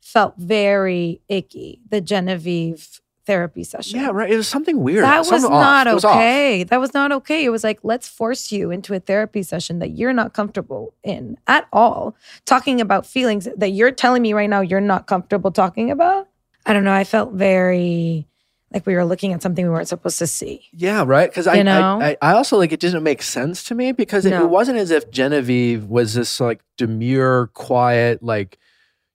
[0.00, 1.80] felt very icky.
[1.88, 4.00] The Genevieve therapy session.
[4.00, 4.30] Yeah, right.
[4.30, 5.04] It was something weird.
[5.04, 6.02] That was Something not off.
[6.02, 6.64] okay.
[6.64, 7.44] That was not okay.
[7.44, 11.36] It was like, let's force you into a therapy session that you're not comfortable in
[11.46, 12.16] at all.
[12.46, 16.26] Talking about feelings that you're telling me right now you're not comfortable talking about.
[16.64, 16.92] I don't know.
[16.92, 18.26] I felt very
[18.72, 20.66] like we were looking at something we weren't supposed to see.
[20.72, 21.30] Yeah, right.
[21.30, 21.98] Because I, know?
[22.00, 24.44] I, I, I also like it didn't make sense to me because it, No.
[24.44, 28.58] it wasn't as if Genevieve was this like demure, quiet, like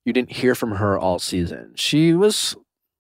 [0.06, 1.72] you didn't hear from her all season.
[1.76, 2.56] She was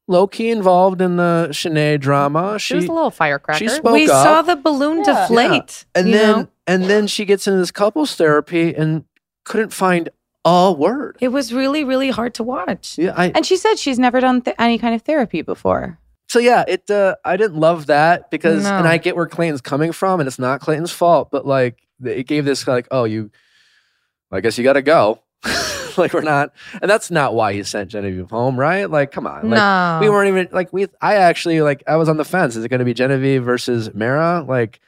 [0.07, 2.59] low key involved in the Shanae drama.
[2.59, 3.57] She was a little firecracker.
[3.59, 4.23] she spoke we up.
[4.23, 5.21] saw the balloon Yeah.
[5.27, 5.85] deflate.
[5.95, 6.47] and you then know?
[6.67, 9.05] and then she gets into this couples therapy and
[9.43, 10.09] couldn't find
[10.45, 11.17] a word.
[11.21, 12.97] it was really, really hard to watch.
[12.97, 15.99] Yeah, I, And she said she's never done th- any kind of therapy before.
[16.33, 16.89] So yeah, it.
[16.89, 20.39] Uh, I didn't love that because, and I get where Clayton's coming from, and it's
[20.39, 23.29] not Clayton's fault, but like it gave this like, oh, you,
[24.31, 25.21] I guess you got to go.
[25.95, 28.89] like we're not, and that's not why he sent Genevieve home, right?
[28.89, 29.99] Like, come on, like no.
[30.01, 30.87] we weren't even like we.
[30.99, 32.55] I actually like I was on the fence.
[32.55, 34.41] Is it going to be Genevieve versus Mara?
[34.41, 34.79] Like,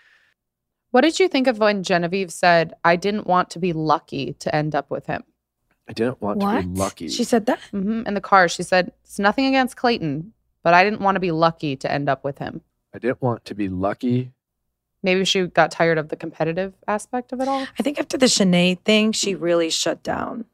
[0.90, 4.56] What did you think of when Genevieve said, I didn't want to be lucky to
[4.56, 5.24] end up with him?
[5.88, 6.62] I didn't want what?
[6.62, 7.10] to be lucky.
[7.10, 7.60] She said that.
[7.70, 10.34] hmm In the car, she said, It's nothing against Clayton,
[10.66, 12.62] but I didn't want to be lucky to end up with him.
[12.94, 14.32] I didn't want to be lucky.
[15.04, 17.68] Maybe she got tired of the competitive aspect of it all.
[17.80, 20.46] I think after the Shanae thing, she really shut down.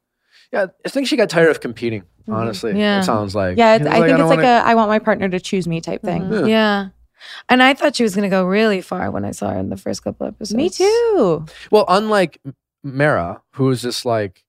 [0.52, 2.02] Yeah, I think she got tired of competing.
[2.28, 2.34] Mhm.
[2.34, 3.00] Honestly, Yeah.
[3.00, 3.56] it sounds like.
[3.56, 5.28] Yeah, She it's, was I think don't it's like wanna- a I want my partner
[5.30, 6.22] to choose me type thing.
[6.24, 6.40] Mhm.
[6.42, 6.46] Yeah.
[6.46, 6.88] Yeah.
[7.48, 9.70] And I thought she was going to go really far when I saw her in
[9.70, 10.54] the first couple episodes.
[10.56, 11.46] Me too.
[11.70, 14.44] Well, unlike M- Mara, who is just like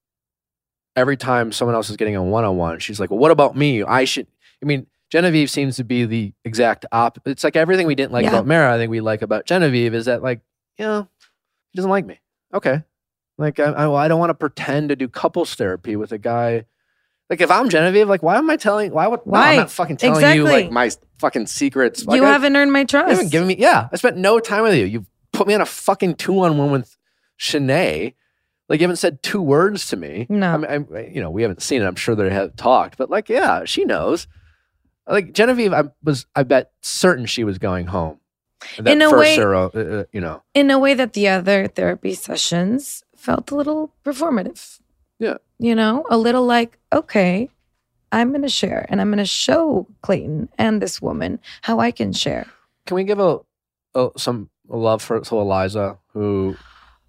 [0.95, 3.55] every time someone else is getting a one on one, she's like, well, what about
[3.55, 3.83] me?
[3.83, 4.27] I should.
[4.61, 7.19] I mean, Genevieve seems to be the exact op.
[7.27, 8.29] It's like everything we didn't like Yeah.
[8.31, 10.39] about Mara, I think we like about Genevieve is that, like,
[10.79, 11.07] you know,
[11.69, 12.19] he doesn't like me.
[12.51, 12.81] Okay.
[13.37, 16.17] Like, I, I, well, I don't want to pretend to do couples therapy with a
[16.17, 16.65] guy.
[17.29, 18.91] Like, if I'm Genevieve, like, why am I telling?
[18.91, 19.19] Why would?
[19.27, 19.55] No, I'm Why?
[19.57, 20.73] not fucking telling you like Exactly.
[20.73, 20.89] my
[21.19, 22.05] fucking secrets.
[22.07, 23.09] Like, You I- haven't earned my trust.
[23.09, 23.55] you haven't given me.
[23.59, 24.85] Yeah, I spent no time with you.
[24.85, 26.97] You put me on a fucking two on one with
[27.39, 28.15] Shanae.
[28.67, 30.25] Like you haven't said two words to me.
[30.29, 30.53] No.
[30.53, 31.85] I mean, I, you know, we haven't seen it.
[31.85, 34.27] I'm sure they have talked, but like, yeah, she knows.
[35.07, 38.19] Like Genevieve, I was, I bet certain she was going home.
[38.77, 41.27] That In a first way- zero, uh, uh, you know, in a way that the
[41.27, 44.79] other therapy sessions felt a little performative.
[45.19, 45.35] Yeah.
[45.59, 47.49] You know, a little like, okay,
[48.13, 51.91] I'm going to share and I'm going to show Clayton and this woman how I
[51.91, 52.45] can share.
[52.85, 53.39] can we give a,
[53.95, 56.55] a some love for to Eliza, who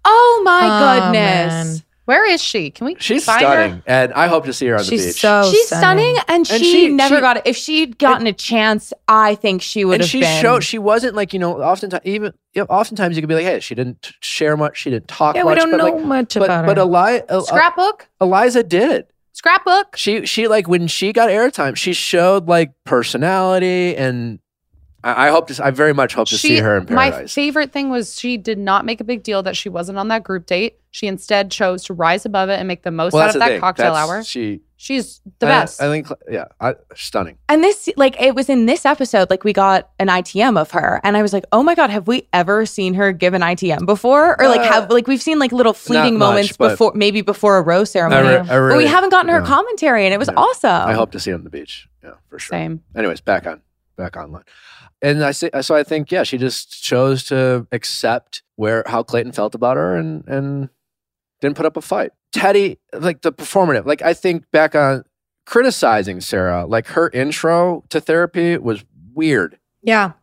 [0.03, 1.53] Oh my Oh, goodness.
[1.79, 1.83] man.
[2.05, 2.69] Where is she?
[2.69, 3.83] Can we she's find stunning, her?
[3.87, 5.19] and I hope to see her on the She's beach.
[5.21, 7.43] so She's stunning, and, And she, she- never she- got it.
[7.45, 9.95] If she'd gotten a chance, I think she would have.
[9.95, 10.41] and have she been.
[10.41, 13.43] showed she wasn't like you know oftentimes even you know, oftentimes you could be like
[13.45, 16.05] hey she didn't share much she didn't talk Yeah, much we don't but know like
[16.05, 16.83] much but about but her.
[16.83, 18.07] Eli- El- uh, Scrapbook?
[18.21, 19.97] Eliza did Scrapbook?
[19.97, 24.39] she she like when she got airtime she showed like personality and
[25.05, 26.95] I, I hope to I very much hope to see her in Paradise.
[26.95, 29.97] My paradise favorite thing was she did not make a big deal that she wasn't
[29.97, 30.79] on that group date.
[30.91, 33.39] She instead chose to rise above it and make the most well out that's of
[33.41, 34.23] the that thing cocktail That's- hour.
[34.23, 35.81] she She's the I- best.
[35.81, 39.53] I, think yeah I, stunning And this, like, it was in this episode, like, we
[39.53, 40.99] got an ITM of her.
[41.03, 43.85] And I was like, oh my God, have we ever seen her give an ITM
[43.85, 44.39] before?
[44.39, 47.21] Or, like, Uh, have, like, we've seen, like, little fleeting much, moments but- before, maybe
[47.21, 48.27] before a rose I, ceremony.
[48.27, 49.45] re- I but really we haven't gotten her yeah.
[49.45, 50.35] commentary, and it was Yeah.
[50.37, 50.89] awesome.
[50.89, 52.81] I hope to see her on the beach yeah for sure Same.
[52.95, 53.61] anyways back on
[53.95, 54.43] back online
[55.01, 59.31] and i say so i think yeah she just chose to accept where how clayton
[59.31, 60.69] felt about her and and
[61.41, 62.11] didn't put up a fight.
[62.33, 65.03] Teddi like the performative like i think back on
[65.45, 68.83] criticizing sarah like her intro to therapy was
[69.13, 69.57] weird.
[69.83, 70.13] Yeah.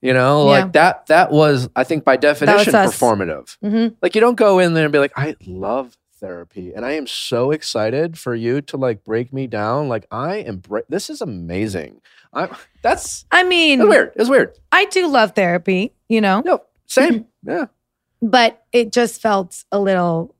[0.00, 0.50] you know Yeah.
[0.62, 3.56] like that that was i think by definition performative.
[3.60, 6.92] Hmm like you don't go in there and be like i love therapy and i
[6.92, 9.88] am so excited for you to like break me down.
[9.88, 12.00] Like i am bra- this is amazing
[12.32, 12.48] i
[12.82, 17.26] that's I mean, it's weird it's weird I do love therapy, you know, no same
[17.46, 17.66] yeah
[18.22, 20.34] but it just felt a little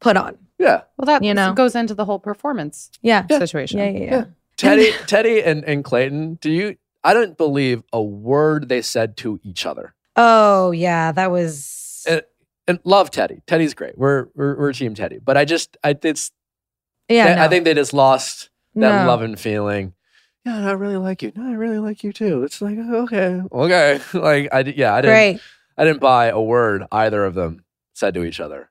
[0.00, 0.38] put on.
[0.58, 1.52] yeah Well, that You know.
[1.52, 3.26] goes into the whole performance Yeah.
[3.26, 3.78] situation.
[3.78, 3.90] Yeah.
[3.90, 3.98] Yeah.
[3.98, 4.10] Yeah.
[4.10, 4.24] Yeah.
[4.56, 9.38] teddi teddi and, and clayton do you i don't believe a word they said to
[9.42, 11.12] each other Oh, yeah.
[11.12, 12.04] That was.
[12.08, 12.22] and,
[12.66, 16.32] and love teddi teddi's great we're we're, we're team teddi but i just i it's
[17.08, 17.26] yeah.
[17.40, 17.48] i no.
[17.48, 19.06] think they just lost that No.
[19.08, 19.94] love and feeling.
[20.44, 21.32] Yeah, no, I really like you.
[21.34, 22.42] No, I really like you too.
[22.44, 24.00] It's like okay, okay.
[24.18, 25.40] Like I, yeah, I didn't, Great.
[25.76, 27.64] I didn't buy a word either of them
[27.94, 28.70] said to each other.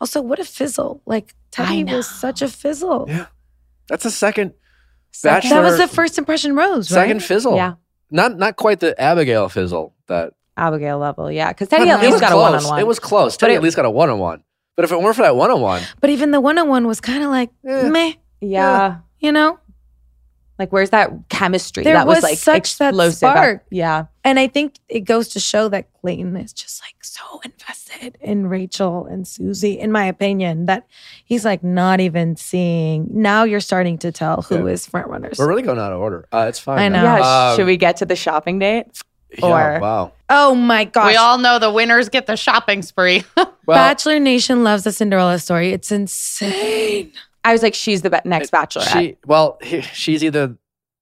[0.00, 1.02] Also, what a fizzle.
[1.06, 3.04] Like, Teddi was such a fizzle.
[3.08, 3.26] Yeah.
[3.88, 4.54] That's the second,
[5.12, 7.02] Second- That was the first impression rose, right?
[7.02, 7.56] second fizzle.
[7.56, 7.74] Yeah.
[8.10, 10.32] not not quite the Abigail fizzle that.
[10.56, 11.48] Abigail level, yeah.
[11.50, 12.80] Because Teddi at least got a one on one.
[12.80, 13.36] It was close.
[13.36, 14.42] Teddi it- at least got a one on one.
[14.76, 16.86] But if it weren't for that one on one, But even the one on one
[16.86, 17.88] was kind of like, Eh.
[17.88, 18.98] meh, yeah.
[19.20, 19.58] you know?
[20.58, 21.84] Like, where's that chemistry?
[21.84, 23.16] There that was, was like such that explosive.
[23.18, 23.64] spark.
[23.70, 24.06] yeah.
[24.24, 28.48] And I think it goes to show that Clayton is just like so invested in
[28.48, 30.86] Rachel and Susie, in my opinion, that
[31.24, 33.06] he's like not even seeing.
[33.10, 34.72] Now you're starting to tell who Yeah.
[34.72, 35.38] is front runners.
[35.38, 36.26] we're really going out of order.
[36.32, 36.78] Uh, it's fine.
[36.78, 37.02] I now.
[37.02, 37.16] know.
[37.22, 37.48] Yeah.
[37.50, 38.86] Um, should we get to the shopping date?
[39.38, 40.12] yeah, or- wow.
[40.28, 41.12] Oh my gosh.
[41.12, 43.24] We all know the winners get the shopping spree.
[43.66, 45.72] Well, Bachelor Nation loves the Cinderella story.
[45.72, 47.12] It's insane.
[47.44, 48.92] I was like, she's the next bachelorette.
[48.92, 49.58] She well,
[49.92, 50.56] she's either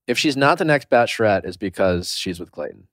[0.06, 2.86] if she's not the next bachelorette, is because she's with Clayton.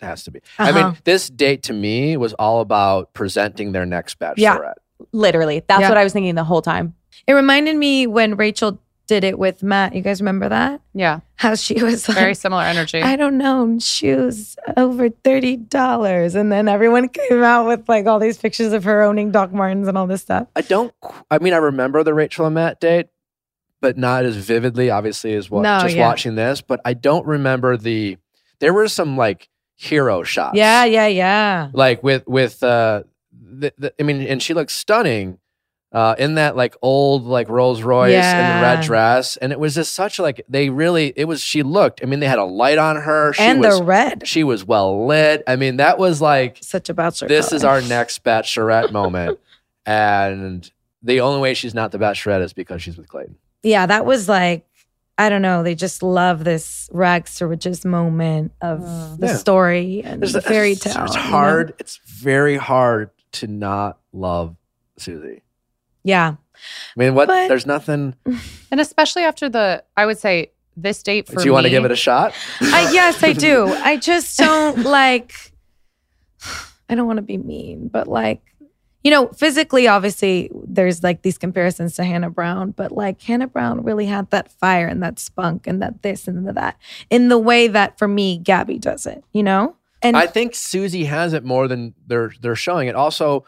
[0.00, 0.40] It has to be.
[0.58, 0.88] I Uh-huh.
[0.90, 4.36] mean, this date to me was all about presenting their next bachelorette.
[4.38, 4.72] Yeah,
[5.12, 5.62] literally.
[5.68, 5.88] That's Yeah.
[5.88, 6.94] what I was thinking the whole time.
[7.26, 9.94] It reminded me when Rachael did it with Matt.
[9.94, 10.80] You guys remember that?
[10.94, 11.20] Yeah.
[11.36, 13.02] How she was like, Very similar energy.
[13.02, 18.18] I don't know, shoes over thirty dollars, and then everyone came out with like all
[18.18, 20.48] these pictures of her owning Doc Martens and all this stuff.
[20.56, 20.92] I don't.
[21.30, 23.08] I mean, I remember the Rachael and Matt date,
[23.80, 26.06] but not as vividly, obviously, as what No, just yeah.
[26.06, 26.60] watching this.
[26.60, 28.16] But I don't remember the.
[28.60, 30.56] There were some like hero shots.
[30.56, 31.70] Yeah, yeah, yeah.
[31.72, 33.02] Like with with uh,
[33.32, 35.38] the, the, I mean, and she looks stunning.
[35.94, 39.76] Uh, in that like old like Rolls Royce and the red dress, and it was
[39.76, 41.40] just such like they really it was.
[41.40, 42.00] She looked.
[42.02, 43.32] I mean, they had a light on her.
[43.32, 45.44] She and was the red, she was well lit.
[45.46, 47.28] I mean, that was like such a bachelor.
[47.28, 49.38] this is our next bachelorette moment.
[49.86, 50.70] And
[51.02, 53.36] the only way she's not the bachelorette is because she's with Clayton.
[53.62, 53.86] yeah.
[53.86, 54.66] That was like
[55.16, 55.62] I don't know.
[55.62, 59.20] They just love this rags to riches moment of Mm.
[59.20, 59.36] the Yeah.
[59.36, 61.04] story and the fairy it's- tale.
[61.04, 61.28] It's you know?
[61.28, 61.74] hard.
[61.78, 64.56] It's very hard to not love
[64.98, 65.42] Susie.
[66.04, 66.36] Yeah,
[66.96, 67.28] I mean, what?
[67.28, 68.14] But- there's nothing.
[68.70, 71.84] and especially after the, I would say this date for Do you want to give
[71.84, 72.34] it a shot?
[72.60, 73.66] I, yes, I do.
[73.84, 75.34] I just don't like.
[76.88, 78.42] I don't want to be mean, but like,
[79.02, 83.82] you know, physically, obviously, there's like these comparisons to Hannah Brown, but like Hannah Brown
[83.84, 86.76] really had that fire and that spunk and that this and that
[87.08, 89.76] in the way that for me, Gabby does it, you know?
[90.02, 92.94] And I think Susie has it more than they're they're showing it.
[92.94, 93.46] Also,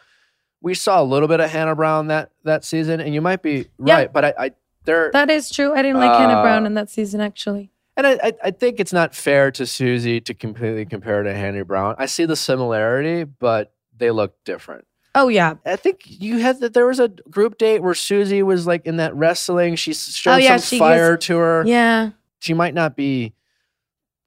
[0.66, 3.68] we saw a little bit of Hannah Brown that that season, and you might be
[3.78, 4.06] right, Yeah.
[4.08, 4.50] but I, I
[4.84, 5.72] there that is true.
[5.72, 7.70] I didn't like Hannah Uh, Brown in that season, actually.
[7.96, 11.64] And I, I, I think it's not fair to Susie to completely compare to Hannah
[11.64, 11.94] Brown.
[11.98, 14.84] I see the similarity, but they look different.
[15.14, 15.54] Oh, yeah.
[15.64, 18.96] I think you had that there was a group date where Susie was like in
[18.96, 19.76] that wrestling.
[19.76, 21.64] She showed Oh, yeah, some she fire to her.
[21.64, 22.10] Yeah.
[22.40, 23.32] She might not be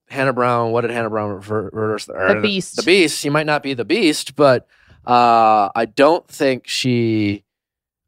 [0.07, 0.71] Hannah Brown.
[0.71, 2.75] What did Hannah Brown refer, refer The Beast.
[2.77, 3.19] The beast.
[3.19, 4.67] She might not be the beast, but
[5.09, 7.43] uh, I don't think she.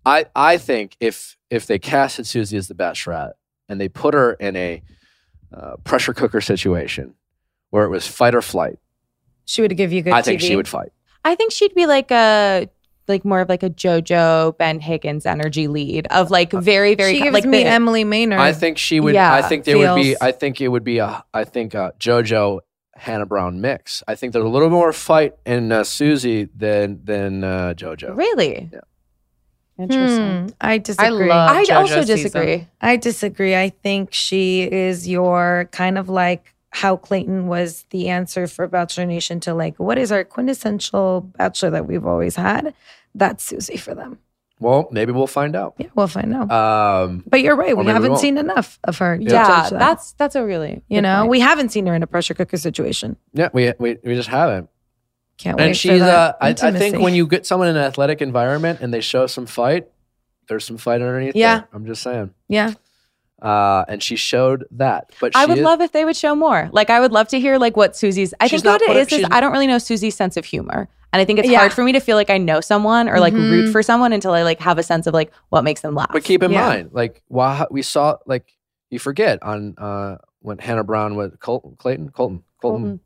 [0.06, 3.34] I I think if if they casted Susie as the Bachelorette
[3.70, 4.82] and they put her in a
[5.54, 7.14] uh, pressure cooker situation
[7.70, 8.78] where it was fight or flight,
[9.46, 10.48] She would give you good I think TV.
[10.48, 10.92] she would fight.
[11.24, 12.68] I think she'd be like a
[13.08, 17.22] like more of like a JoJo Ben Higgins energy lead of like very very She
[17.22, 18.40] gives like me the- Emily Maynard.
[18.40, 19.14] I think she would.
[19.14, 20.16] Yeah, I think there would be.
[20.22, 21.24] I think it would be a.
[21.34, 22.60] I think a JoJo
[23.02, 24.04] Hannah Brown mix.
[24.08, 28.16] I think there's a little more fight in uh, Susie than than uh, JoJo.
[28.16, 28.70] really.
[28.72, 28.80] Yeah.
[29.80, 30.42] Interesting.
[30.44, 31.30] Hmm, I disagree.
[31.30, 32.16] love- I JoJo also season.
[32.18, 32.68] disagree.
[32.82, 33.56] I disagree.
[33.56, 39.06] I think she is your kind of like how Clayton was the answer for Bachelor
[39.06, 42.74] Nation to like, what is our quintessential bachelor that we've always had?
[43.16, 44.20] That's Susie for them.
[44.62, 45.74] Well, maybe we'll find out.
[45.80, 46.50] Yeah, we'll find out.
[46.52, 47.76] Um, but you're right.
[47.76, 48.22] We haven't won't.
[48.22, 49.18] seen enough of her.
[49.18, 49.72] to Yeah, that.
[49.72, 51.32] that's that's a really you good know, point.
[51.32, 53.18] we haven't seen her in a pressure cooker situation.
[53.34, 54.70] yeah, we we we just haven't.
[55.38, 56.02] Can't wait And for she's.
[56.02, 59.02] Uh, that I, I think when you get someone in an athletic environment and they
[59.02, 59.88] show some fight,
[60.48, 61.36] there's some fight underneath.
[61.36, 61.60] Yeah.
[61.62, 61.68] there.
[61.74, 62.32] I'm just saying.
[62.48, 62.74] yeah,
[63.42, 65.10] Uh, and she showed that.
[65.20, 66.70] But I would is- love if they would show more.
[66.72, 68.36] Like I would love to hear like what Susie's.
[68.40, 70.14] I think what not it put is it- is she's- I don't really know Susie's
[70.16, 71.60] sense of humor, and I think it's Yeah.
[71.60, 73.50] hard for me to feel like I know someone or like Mhm.
[73.52, 76.10] root for someone until I like have a sense of like what makes them laugh.
[76.12, 76.68] But keep in Yeah.
[76.68, 78.46] mind, like, wow, we saw, like,
[78.90, 82.82] you forget on uh, when Hannah Brown with Colton, Clayton, Colton, Colton.
[82.84, 83.00] Colton.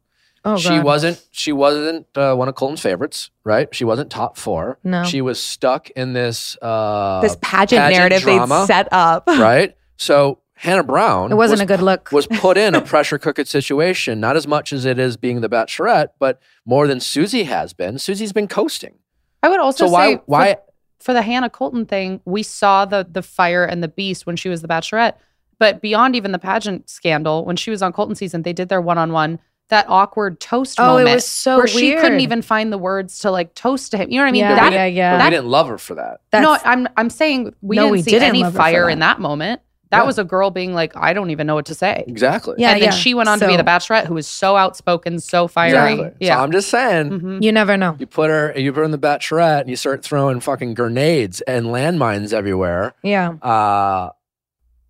[0.48, 0.84] oh she God.
[0.84, 1.24] wasn't.
[1.32, 3.68] She wasn't uh, one of Colton's favorites, right?
[3.74, 4.78] She wasn't top four.
[4.84, 5.04] No.
[5.04, 6.56] She was stuck in this.
[6.62, 9.24] Uh, this pageant, pageant narrative they set up.
[9.28, 9.76] right?
[9.98, 11.32] So Hannah Brown.
[11.32, 12.12] It wasn't was a good look.
[12.12, 15.50] was put in a pressure cooker situation, not as much as it is being the
[15.50, 18.00] Bachelorette, but more than Susie has been.
[18.00, 18.96] Susie's been coasting.
[19.44, 20.12] I would also So why?
[20.14, 20.58] say for- why?
[21.02, 24.50] for the Hannah Colton thing, we saw the the fire and the beast when she
[24.50, 25.16] was the Bachelorette.
[25.60, 28.82] But beyond even the pageant scandal, when she was on Colton season, they did their
[28.82, 29.40] one on one.
[29.70, 33.20] That awkward toast oh, moment it was so where she couldn't even find the words
[33.20, 34.10] to like toast to him.
[34.12, 34.42] You know what I mean?
[34.42, 35.24] Yeah, That- yeah, yeah.
[35.24, 36.22] we didn't love her for that.
[36.34, 38.86] no, I'm I'm saying we No, didn't we see didn't any love her for fire
[38.86, 38.92] that.
[38.92, 39.62] in that moment.
[39.92, 40.04] That Yeah.
[40.06, 42.04] was a girl being like, I don't even know what to say.
[42.08, 42.56] Exactly.
[42.58, 42.96] Yeah, and then yeah.
[42.96, 45.94] she went on to be the Bachelorette, who was so outspoken, so fiery.
[45.94, 46.12] Exactly.
[46.20, 46.38] Yeah.
[46.38, 47.10] So I'm just saying.
[47.12, 47.44] Mhm.
[47.44, 47.96] you never know.
[48.00, 51.42] You put her, you put her in the Bachelorette, and you start throwing fucking grenades
[51.42, 52.94] and landmines everywhere.
[53.04, 53.34] Yeah.
[53.42, 54.10] Uh,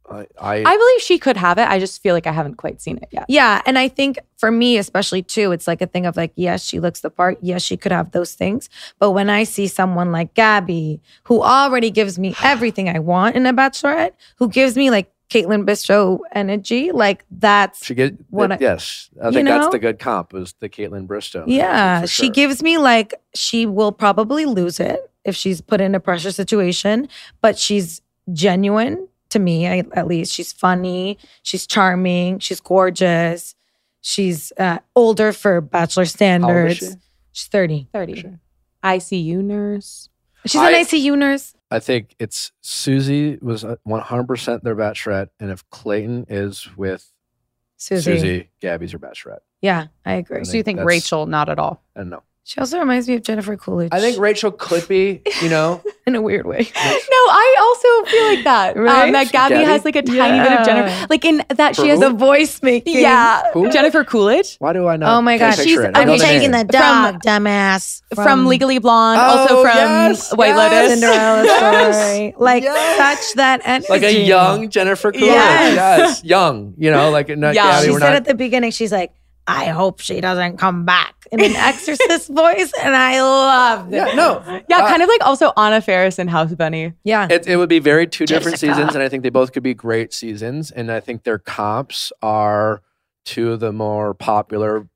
[0.09, 1.67] I, I, I believe she could have it.
[1.67, 3.25] I just feel like I haven't quite seen it yet.
[3.27, 3.61] Yeah.
[3.65, 6.79] And I think for me, especially too, it's like a thing of like, yes, she
[6.79, 7.37] looks the part.
[7.41, 8.69] Yes, she could have those things.
[8.99, 13.45] But when I see someone like Gabby, who already gives me everything I want in
[13.45, 18.57] a bachelorette, who gives me like Kaitlyn Bristowe energy, like that's, she get What I-
[18.61, 19.09] yes.
[19.19, 21.45] I you think that's the good comp is the Kaitlyn Bristowe.
[21.47, 25.95] yeah, for she gives me like, she will probably lose it if she's put in
[25.95, 27.09] a pressure situation,
[27.41, 28.03] but she's
[28.33, 30.33] genuine to me, I, at least.
[30.33, 33.53] She's funny, she's charming, she's gorgeous.
[34.01, 36.77] She's uh, older for bachelor How old is standards.
[36.77, 36.85] she?
[37.31, 37.87] She's 30.
[37.91, 38.37] 30.
[38.83, 40.09] ICU nurse.
[40.45, 41.53] She's I- an ICU nurse.
[41.71, 47.11] I think it's Susie was uh, 100% their bachelorette, and if Clayton is with
[47.77, 48.01] Susie.
[48.11, 49.39] Susie, Gabby's your bachelorette.
[49.61, 50.41] Yeah, I agree.
[50.41, 51.25] I So you think Rachel?
[51.25, 51.83] Not at all.
[51.95, 52.23] I don't know.
[52.47, 53.89] She also reminds me of Jennifer Coolidge.
[53.91, 56.59] I think Rachel could be, you know, in a weird way.
[56.59, 58.77] No, I also feel like that.
[58.77, 59.07] Right?
[59.07, 59.65] Um, that Gabby, Gabby?
[59.65, 62.05] has like a tiny bit of Jennifer, like in that For she has who?
[62.05, 62.99] a the voice making.
[62.99, 63.71] yeah, Who?
[63.71, 65.17] Jennifer Coolidge why do I not?
[65.17, 65.97] Oh my can't gosh, she's- it?
[65.97, 66.67] I I'm know the taking name.
[66.67, 68.03] dog, dumbass.
[68.13, 70.57] from, Legally Blonde, Oh, also from yes, White yes.
[70.57, 70.99] Lotus.
[70.99, 71.97] Cinderella Yes.
[72.13, 72.33] story.
[72.37, 73.23] Like Yes.
[73.23, 73.87] such that energy.
[73.89, 75.25] like a young Jennifer Coolidge.
[75.31, 75.75] Yes.
[75.75, 76.75] Yes, young.
[76.77, 77.71] You know, like not Yeah.
[77.71, 77.85] Gabby.
[77.87, 78.15] She we're said not.
[78.17, 79.11] at the beginning, she's like,
[79.47, 82.71] I hope she doesn't come back in an exorcist voice.
[82.81, 83.95] And I love it.
[83.95, 84.41] yeah, no.
[84.69, 86.93] Yeah, Uh, kind of like also Anna Faris and House Bunny.
[87.03, 87.27] Yeah.
[87.29, 89.73] It, it would be very two different seasons, and I think they both could be
[89.75, 90.71] great seasons.
[90.71, 92.81] And I think their comps are
[93.23, 94.87] two of the more popular.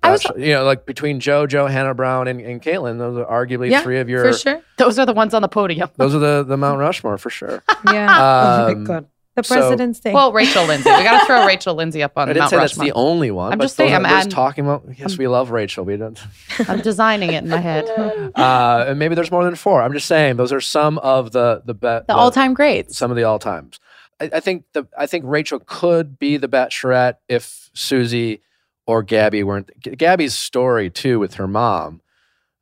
[0.00, 3.68] I was- you know, like between JoJo, Hannah Brown, and, and Kaitlyn, those are arguably
[3.70, 4.32] Yeah, three of your.
[4.32, 4.62] For sure.
[4.78, 5.90] Those are the ones on the podium.
[5.96, 7.64] Those are the the Mount Rushmore for sure.
[7.92, 8.06] Yeah.
[8.08, 9.06] oh my Um, God.
[9.36, 10.12] The so- President's Day.
[10.12, 10.88] Well, Rachel Lindsay.
[10.90, 12.86] We got to throw Rachel Lindsay up on I didn't Mount say Rushmore.
[12.86, 13.52] that's the only one.
[13.52, 14.84] I'm but just saying, those I'm are- just adding- talking about.
[14.98, 15.84] Yes, I'm- we love Rachel.
[15.84, 16.18] We don't.
[16.68, 17.84] I'm designing it in my head.
[18.34, 19.80] Uh, and maybe there's more than four.
[19.82, 22.96] I'm just saying those are some of the the be- The all time greats.
[22.96, 23.78] some of the all times.
[24.20, 28.42] I, I think the I think Rachel could be the Bachelorette if Susie
[28.86, 29.70] or Gabby weren't.
[29.80, 32.00] G- Gabby's story too with her mom,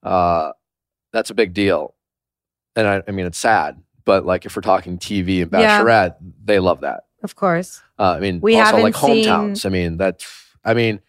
[0.02, 0.52] uh,
[1.12, 1.94] that's a big deal,
[2.76, 5.80] and I, I mean it's sad, but like if we're talking TV and Yeah.
[5.82, 7.05] Bachelorette, they love that.
[7.22, 7.80] of course.
[7.98, 9.66] Uh, I mean, We also like haven't seen- hometowns.
[9.66, 10.26] I mean that's.
[10.64, 11.00] I mean,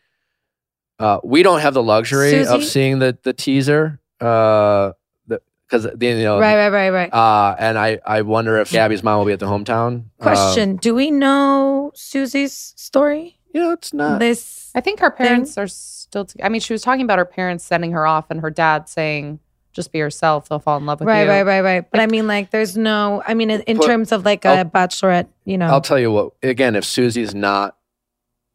[1.00, 4.00] uh, we don't have the luxury of seeing the the teaser.
[4.22, 4.92] Uh,
[5.28, 7.12] because the, you know Right, right, right, right.
[7.14, 10.04] uh, and I, I wonder if Gabby's mom will be at the hometown.
[10.20, 13.40] Uh, Question Do we know Susie's story?
[13.52, 14.20] you know, it's not.
[14.20, 14.70] this.
[14.76, 16.26] I think her parents are still.
[16.26, 18.88] T- I mean, she was talking about her parents sending her off, and her dad
[18.88, 19.40] saying,
[19.76, 21.76] "Just be yourself; they'll fall in love with Right, you." right, right, right.
[21.76, 21.92] Right.
[21.92, 24.50] But I mean, like, there's no, I mean, in, in Put- terms of like a
[24.50, 25.68] I'll- bachelorette, you know.
[25.68, 26.32] I'll tell you what.
[26.42, 27.76] Again, if Susie's not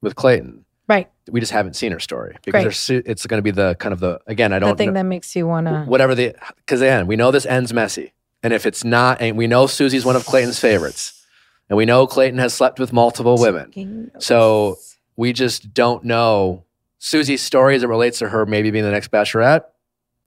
[0.03, 1.09] with Clayton, Right.
[1.31, 2.75] we just haven't seen her story because Great.
[2.75, 4.53] Su- it's going to be the kind of the again.
[4.53, 5.85] I don't thing know, that makes you want to.
[5.87, 8.13] whatever the because again we know this ends messy,
[8.43, 11.25] and if it's not, and we know Susie's one of Clayton's favorites,
[11.69, 14.11] and we know Clayton has slept with multiple women.
[14.19, 14.79] So
[15.17, 16.65] we just don't know
[16.99, 19.65] Susie's story as it relates to her maybe being the next bachelorette.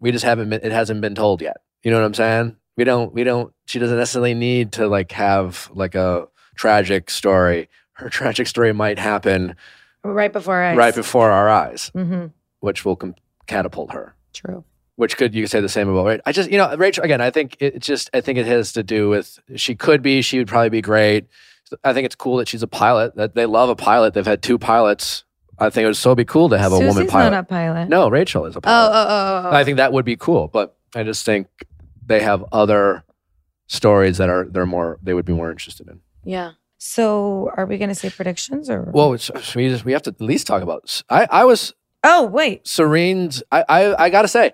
[0.03, 1.57] We just haven't been, it hasn't been told yet.
[1.81, 2.57] You know what I'm saying?
[2.75, 7.69] We don't, we don't, she doesn't necessarily need to like have like a tragic story.
[7.93, 9.55] Her tragic story might happen
[10.03, 10.77] right before our eyes.
[10.77, 12.25] right before our eyes, hmm
[12.59, 13.15] which will com-
[13.47, 14.15] catapult her.
[14.33, 14.63] True.
[14.95, 16.21] Which could you could say the same about Rachel?
[16.25, 17.21] I just you know Rachel again.
[17.21, 20.37] I think it just I think it has to do with she could be she
[20.37, 21.27] would probably be great.
[21.83, 23.15] I think it's cool that she's a pilot.
[23.15, 24.13] That they love a pilot.
[24.13, 25.23] They've had two pilots.
[25.59, 27.31] I think it would so be cool to have a woman pilot.
[27.31, 27.89] not a pilot.
[27.89, 28.89] no, Rachel is a Oh, pilot.
[28.89, 29.49] oh, oh, oh.
[29.49, 29.55] oh.
[29.55, 31.47] I think that would be cool, but I just think
[32.05, 33.03] they have other
[33.67, 35.99] stories that are they're more they would be more interested in.
[36.23, 36.51] yeah.
[36.85, 38.81] So, are we going to say predictions or?
[38.91, 41.01] Well, it's, we just we have to at least talk about.
[41.09, 41.73] I I was
[42.03, 42.67] oh wait.
[42.67, 43.41] Serene's.
[43.53, 44.51] I I, I got to say,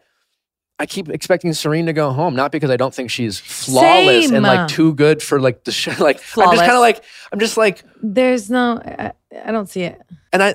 [0.78, 4.36] I keep expecting Serene to go home, not because I don't think she's flawless Same.
[4.36, 5.92] and like too good for like the show.
[6.00, 8.78] Like I'm just kind of like I'm just like, There's no.
[8.78, 10.00] I, I don't see it.
[10.32, 10.54] and I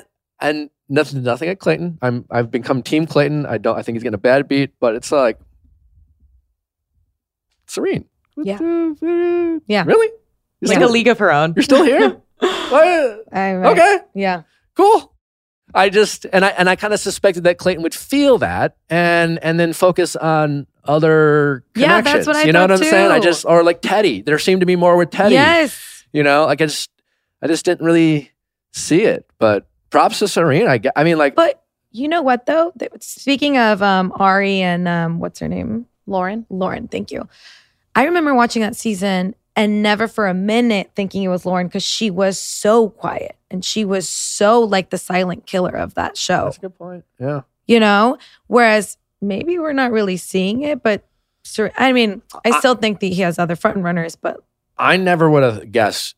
[0.48, 1.98] and nothing nothing at Clayton.
[2.02, 3.46] I'm I've become Team Clayton.
[3.46, 3.76] I don't.
[3.78, 5.38] I think he's getting a bad beat, but it's like
[7.66, 8.04] Serene.
[8.36, 8.58] Yeah.
[9.66, 9.84] Yeah.
[9.84, 10.08] Really?
[10.60, 11.54] You're like still, a league of her own.
[11.56, 12.20] You're still here?
[12.40, 13.64] I, right.
[13.72, 13.98] Okay.
[14.14, 14.42] Yeah.
[14.74, 15.12] cool.
[15.74, 19.42] I just and I and I kind of suspected that Clayton would feel that and
[19.42, 22.14] and then focus on other Yeah, connections.
[22.14, 23.10] that's what I you know what I'm thought saying?
[23.10, 24.24] I just or like Teddi.
[24.24, 25.32] There seemed to be more with Teddi.
[25.32, 26.04] Yes.
[26.12, 26.90] You know, like I just
[27.42, 28.30] I just didn't really
[28.72, 29.26] see it.
[29.38, 30.66] But props to Serene.
[30.66, 30.92] I guess.
[30.96, 32.72] I mean like But you know what though?
[33.00, 36.44] Speaking of um, Arie and um, what's her name, Lauren.
[36.50, 36.88] Lauren.
[36.88, 37.28] Thank you.
[37.94, 41.84] I remember watching that season and never for a minute thinking it was Lauren because
[41.84, 46.44] she was so quiet and she was so like the silent killer of that show.
[46.46, 47.04] that's a good point.
[47.20, 47.42] Yeah.
[47.68, 48.18] you know
[48.48, 51.06] whereas maybe we're not really seeing it but
[51.44, 54.40] Ser- i mean i I- still think that he has other front runners but
[54.76, 56.16] I never would have guessed,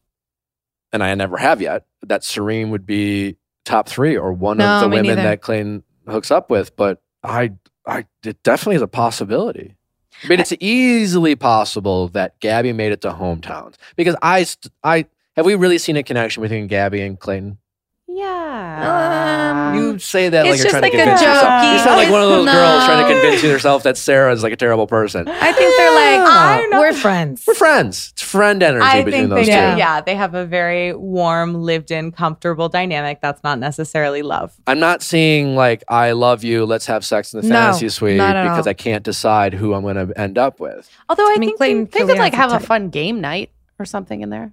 [0.90, 3.36] and I never have yet, that Serene would be
[3.66, 5.22] top three or one No, of the women neither.
[5.22, 6.74] that Clayton hooks up with.
[6.76, 7.52] But I,
[7.86, 9.76] I, it definitely is a possibility.
[10.24, 14.46] I mean, it's easily possible that Gabby made it to hometowns because I,
[14.82, 15.04] I
[15.36, 17.58] have we really seen a connection between Gabby and Clayton?
[18.08, 19.72] Yeah.
[19.72, 21.42] Um, You say that like you're trying to like a convince yourself.
[21.44, 22.52] jokey- You sound like one of those No.
[22.52, 25.26] girls trying to convince yourself that Sarah is like a terrible person.
[25.28, 26.80] I think they're like, I don't know.
[26.80, 27.44] we're friends.
[27.46, 28.10] We're friends.
[28.12, 29.52] It's friend energy I between think they those do.
[29.52, 29.56] two.
[29.58, 29.76] Yeah.
[29.76, 33.20] Yeah, they have a very warm, lived-in, comfortable dynamic.
[33.20, 34.52] That's not necessarily love.
[34.68, 36.64] I'm not seeing like I love you.
[36.64, 38.70] Let's have sex in the No, fantasy suite because all.
[38.70, 40.88] I can't decide who I'm going to end up with.
[41.08, 42.62] Although I, I mean, think Clayton they- They could like have a type.
[42.66, 43.50] fun game night
[43.80, 44.52] or something in there.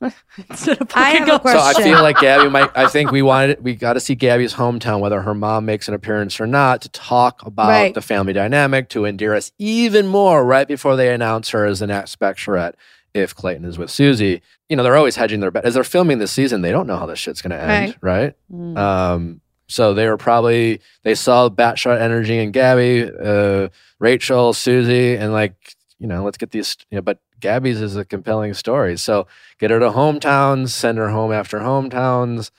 [0.50, 2.70] Instead of I have a going- So I feel like Gabby might.
[2.76, 3.62] I think we wanted.
[3.62, 6.88] We got to see Gabby's hometown, whether her mom makes an appearance or not, to
[6.90, 7.94] talk about Right.
[7.94, 10.44] the family dynamic to endear us even more.
[10.44, 12.74] Right before they announce her as the next Bachelorette,
[13.14, 15.64] if Clayton is with Susie, you know they're always hedging their bet.
[15.64, 18.34] As they're filming this season, they don't know how this shit's going to end, right?
[18.52, 18.76] Mm.
[18.76, 23.68] Um, so they were probably they saw Batshot energy in Gabby, uh,
[23.98, 25.73] Rachel, Susie, and like
[26.04, 26.76] you know, let's get these.
[26.90, 29.26] You know, but Gabby's is a compelling story, so
[29.58, 32.50] get her to hometowns, send her home after hometowns.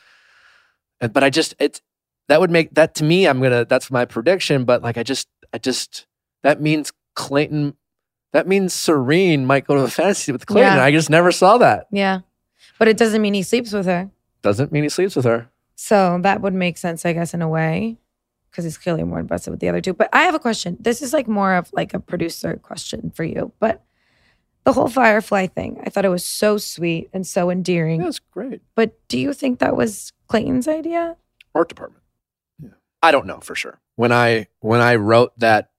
[0.99, 1.79] And but I just it's
[2.27, 3.27] that would make that to me.
[3.27, 4.65] I'm gonna that's my prediction.
[4.65, 6.07] But like I just I just
[6.41, 7.75] that means Clayton.
[8.33, 10.77] That means Serene might go to the fantasy with Clayton.
[10.77, 10.83] Yeah.
[10.83, 11.85] I just never saw that.
[11.91, 12.21] Yeah.
[12.79, 14.09] But it doesn't mean he sleeps with her.
[14.41, 15.49] Doesn't mean he sleeps with her.
[15.75, 17.97] So that would make sense, I guess, in a way,
[18.55, 19.93] because he's clearly more invested with the other two.
[19.93, 20.77] But I have a question.
[20.79, 23.51] This is like more of like a producer question for you.
[23.59, 23.83] But
[24.63, 28.01] the whole Firefly thing, I thought it was so sweet and so endearing.
[28.01, 28.61] Yeah, it's great.
[28.73, 31.17] But do you think that was Clayton's idea?
[31.53, 32.03] art department.
[32.61, 32.69] Yeah.
[33.03, 33.79] I don't know for sure.
[33.95, 35.71] When I when I wrote that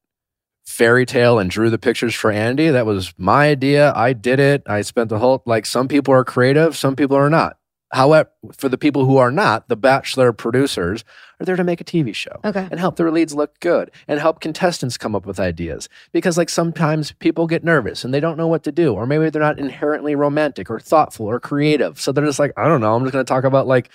[0.66, 3.92] fairy tale and drew the pictures for Andi, that was my idea.
[3.94, 4.62] I did it.
[4.66, 7.58] I spent the whole like some people are creative, some people are not.
[7.92, 11.04] However, for the people who are not, the Bachelor producers
[11.40, 12.66] are there to make a TV show Okay.
[12.70, 15.88] and help their leads look good and help contestants come up with ideas.
[16.10, 19.30] Because like sometimes people get nervous and they don't know what to do, or maybe
[19.30, 22.00] they're not inherently romantic or thoughtful or creative.
[22.00, 23.88] So they're just like, I don't know, I'm just gonna talk about like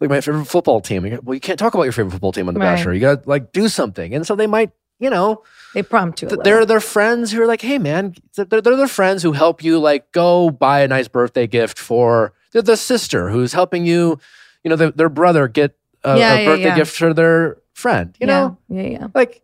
[0.00, 1.04] like my favorite football team.
[1.06, 2.74] You go, Well, you can't talk about your favorite football team on The Right.
[2.76, 2.92] Bachelor.
[2.92, 4.14] You gotta like do something.
[4.14, 5.42] And so they might, you know,
[5.74, 6.28] They prompt you.
[6.28, 9.64] Th- they're their friends who are like, hey man, they're, they're their friends who help
[9.64, 14.18] you like go buy a nice birthday gift for they're the sister who's helping you,
[14.64, 16.76] you know, their, their brother get a, Yeah, a birthday yeah.
[16.76, 18.16] gift for their friend.
[18.20, 19.06] You know, Yeah, yeah.
[19.14, 19.42] like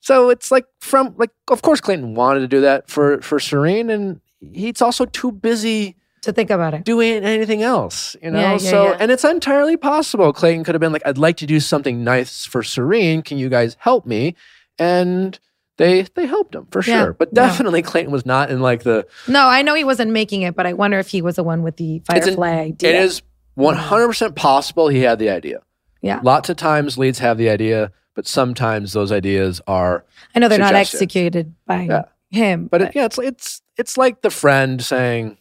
[0.00, 3.88] so it's like from like of course Clayton wanted to do that for for Serene
[3.90, 4.20] and
[4.52, 6.84] he's also too busy To think about it.
[6.84, 8.40] doing anything else, you know?
[8.40, 8.96] Yeah, yeah, so yeah.
[9.00, 12.44] and it's entirely possible Clayton could have been like I'd like to do something nice
[12.44, 14.34] for Serene, can you guys help me?
[14.78, 15.38] And
[15.78, 17.12] they they helped him for Yeah, sure.
[17.14, 17.46] But yeah.
[17.46, 20.66] definitely Clayton was not in like the No, I know he wasn't making it, but
[20.66, 22.90] I wonder if he was the one with the It's an- Firefly idea.
[22.90, 23.22] it is
[23.58, 25.60] 100% possible he had the idea.
[26.00, 26.20] Yeah.
[26.22, 30.04] Lots of times leads have the idea, but sometimes those ideas are
[30.34, 32.02] I know they're not executed by Yeah.
[32.30, 32.66] him.
[32.66, 35.38] But it, yeah, it's it's it's like the friend saying,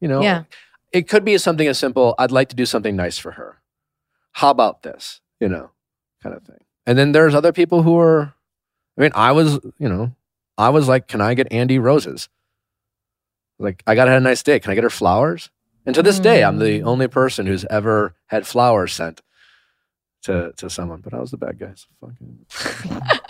[0.00, 0.44] you know, Yeah.
[0.92, 2.14] it could be something as simple.
[2.18, 3.60] I'd like to do something nice for her.
[4.32, 5.20] How about this?
[5.40, 5.70] You know,
[6.22, 6.58] kind of thing.
[6.86, 8.34] And then there's other people who are.
[8.98, 10.12] I mean, I was, you know,
[10.58, 12.28] I was like, can I get Andi roses?
[13.58, 14.58] Like, I gotta have a nice day.
[14.60, 15.50] Can I get her flowers?
[15.84, 16.86] And to this day, I'm the Mm.
[16.86, 19.22] only person who's ever had flowers sent
[20.22, 21.00] to to someone.
[21.00, 21.72] But I was the bad guy.
[21.74, 22.46] So fucking.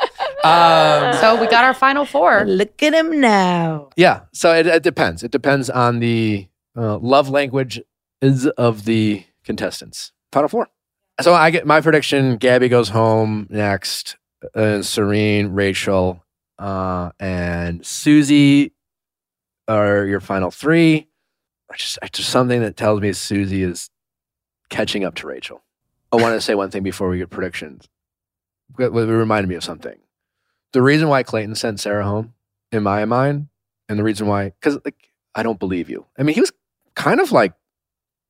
[0.45, 2.45] um, So we got our final four.
[2.47, 3.91] Look at him now.
[3.97, 4.21] Yeah.
[4.33, 5.23] So it, it depends.
[5.23, 7.81] It depends on the uh, love language
[8.23, 10.13] is of the contestants.
[10.33, 10.69] Final four.
[11.21, 12.37] So I get my prediction.
[12.37, 14.17] Gabby goes home next,
[14.83, 16.25] Serene, Rachel,
[16.59, 18.73] uh, and Susie
[19.69, 21.09] are your final three.
[21.71, 23.91] I just, I just something that tells me Susie is
[24.69, 25.63] catching up to Rachel.
[26.13, 27.89] I want to say one thing before we get predictions.
[28.79, 29.99] It it reminded me of something.
[30.73, 32.35] The reason why Clayton sent Sarah home,
[32.73, 33.49] in my mind,
[33.89, 36.07] and the reason why, because like I don't believe you.
[36.19, 36.53] I mean, he was
[36.95, 37.53] kind of like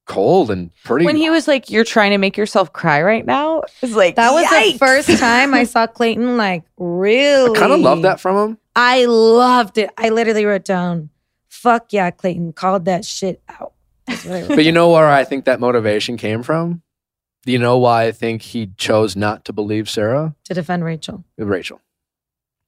[0.07, 1.05] cold and pretty.
[1.05, 4.33] When he was like, "You're trying to make yourself cry right now," it's like That
[4.33, 4.73] was yikes.
[4.73, 7.57] the first time I saw Clayton like really.
[7.57, 8.59] I kind of love that from him.
[8.75, 9.91] I loved it.
[9.99, 11.11] I literally wrote down,
[11.49, 13.73] "Fuck yeah, Clayton called that shit out."
[14.07, 16.83] That's what I wrote But you know where I think that motivation came from?
[17.45, 20.35] Do you know why I think he chose not to believe Sarah?
[20.45, 21.25] to defend Rachel.
[21.39, 21.81] Rachel.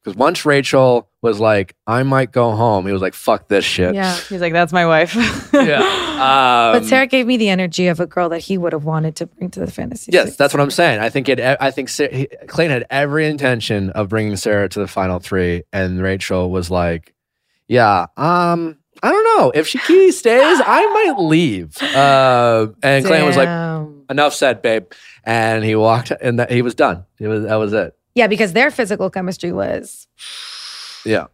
[0.02, 3.94] Because once Rachel was like, I might go home, he was like, fuck this shit.
[3.94, 4.14] Yeah.
[4.14, 5.14] He's like, "That's my wife."
[5.52, 5.80] yeah.
[6.72, 9.26] but Sarah gave me the energy of a girl that he would have wanted to
[9.26, 10.12] bring to the fantasy.
[10.12, 10.38] Yes, suite.
[10.38, 11.00] that's what I'm saying.
[11.00, 11.40] I think it.
[11.40, 15.64] I think Sa- he- Clayton had every intention of bringing Sarah to the final three,
[15.72, 17.14] and Rachel was like,
[17.66, 23.26] "Yeah, um, I don't know if she key stays, I might leave." Uh, and Clayton
[23.26, 23.48] was like,
[24.10, 24.84] "Enough said, babe,"
[25.24, 27.04] and he walked, and that, he was done.
[27.18, 27.97] It was that was it.
[28.18, 30.08] Yeah, because their physical chemistry was
[31.04, 31.26] Yeah.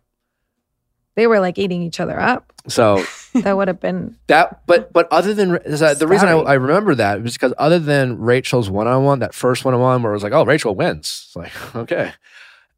[1.15, 2.53] they were like eating each other up.
[2.69, 3.03] So
[3.35, 6.55] That would have been That, but but other than is that, the reason I, I
[6.55, 10.03] remember that was because other than Rachel's one on one, that first one on one
[10.03, 11.25] where it was like, oh, Rachel wins.
[11.27, 12.13] It's like okay,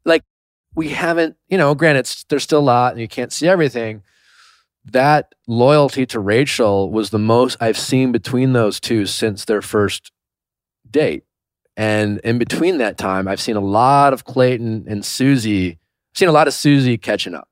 [0.05, 0.23] like
[0.73, 4.03] we haven't, you know, granted, there's still a lot and you can't see everything.
[4.85, 10.13] That loyalty to Rachel was the most I've seen between those two since their first
[10.89, 11.25] date.
[11.77, 15.73] And in between that time, I've seen a lot of Clayton and Susie.
[15.73, 17.47] I've seen a lot of Susie catching up.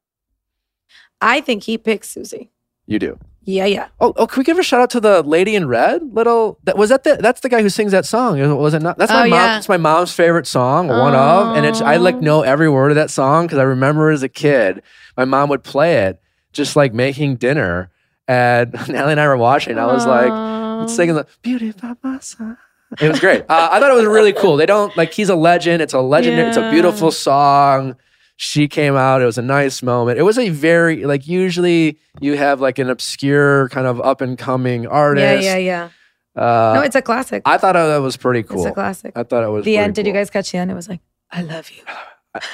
[1.21, 2.49] I think he picked Susie.
[2.87, 3.19] You do.
[3.43, 3.89] Yeah, yeah.
[3.99, 6.01] Oh, oh, can we give a shout out to the lady in red?
[6.15, 8.39] Little that was that the that's the guy who sings that song.
[8.57, 8.97] Was it not?
[8.97, 9.39] That's oh, my Oh, mom.
[9.39, 9.57] yeah.
[9.59, 12.19] It's my mom's favorite song, one of, and it's I like Oh.
[12.21, 14.81] know every word of that song because I remember as a kid,
[15.15, 16.19] my mom would play it
[16.53, 17.91] just like making dinner,
[18.27, 19.77] and Natalie and I were watching.
[19.77, 22.57] I was like singing the "Beauty by my side."
[23.01, 23.41] It was great.
[23.49, 24.57] Uh, I thought it was really cool.
[24.57, 25.81] They don't like he's a legend.
[25.81, 26.47] It's a legendary.
[26.49, 27.95] It's a beautiful song.
[28.37, 29.21] She came out.
[29.21, 30.19] It was a nice moment.
[30.19, 34.37] It was a very like usually you have like an obscure kind of up and
[34.37, 35.43] coming artist.
[35.43, 35.89] Yeah, yeah,
[36.35, 36.41] yeah.
[36.41, 37.43] Uh, no, it's a classic.
[37.45, 38.57] I thought that was pretty cool.
[38.57, 39.13] It's a classic.
[39.15, 39.95] I thought it was the end.
[39.95, 40.69] Did you guys catch the end?
[40.69, 40.99] It was like,
[41.31, 41.81] I love you.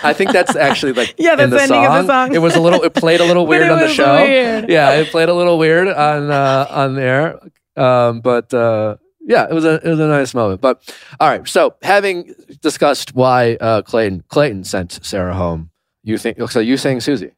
[0.03, 1.97] I think that's actually like Yeah, in the the ending song.
[1.97, 2.35] of the song.
[2.35, 2.83] It was a little.
[2.83, 4.21] It played a little weird on the show.
[4.23, 4.69] weird.
[4.69, 7.39] Yeah, it played a little weird on uh, on there.
[7.75, 10.61] Um, but uh, yeah, it was a it was a nice moment.
[10.61, 15.69] But all right, so having discussed why uh, Clayton Clayton sent Sarah home,
[16.03, 16.59] you think so?
[16.59, 17.31] You saying Susie?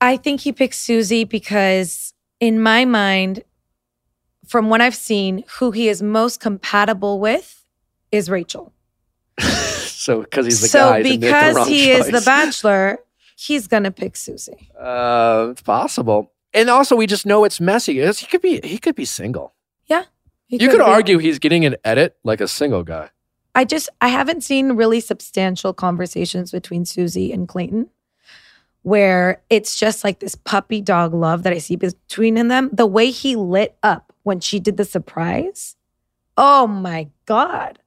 [0.00, 3.44] I think he picked Susie because, in my mind,
[4.46, 7.66] from what I've seen, who he is most compatible with
[8.10, 8.72] is Rachel.
[9.40, 12.98] so because he's the so guy, he made the because he is the bachelor,
[13.36, 14.70] he's gonna pick Susie.
[14.78, 16.32] Uh, it's possible.
[16.52, 18.04] And also, we just know it's messy.
[18.04, 19.54] He could be he could be single.
[20.50, 20.84] He you could be.
[20.84, 23.10] argue he's getting an edit like a single guy.
[23.54, 27.88] I just I haven't seen really substantial conversations between Susie and Clayton
[28.82, 32.68] where it's just like this puppy dog love that I see between them.
[32.72, 35.76] The way he lit up when she did the surprise.
[36.36, 37.78] Oh my God.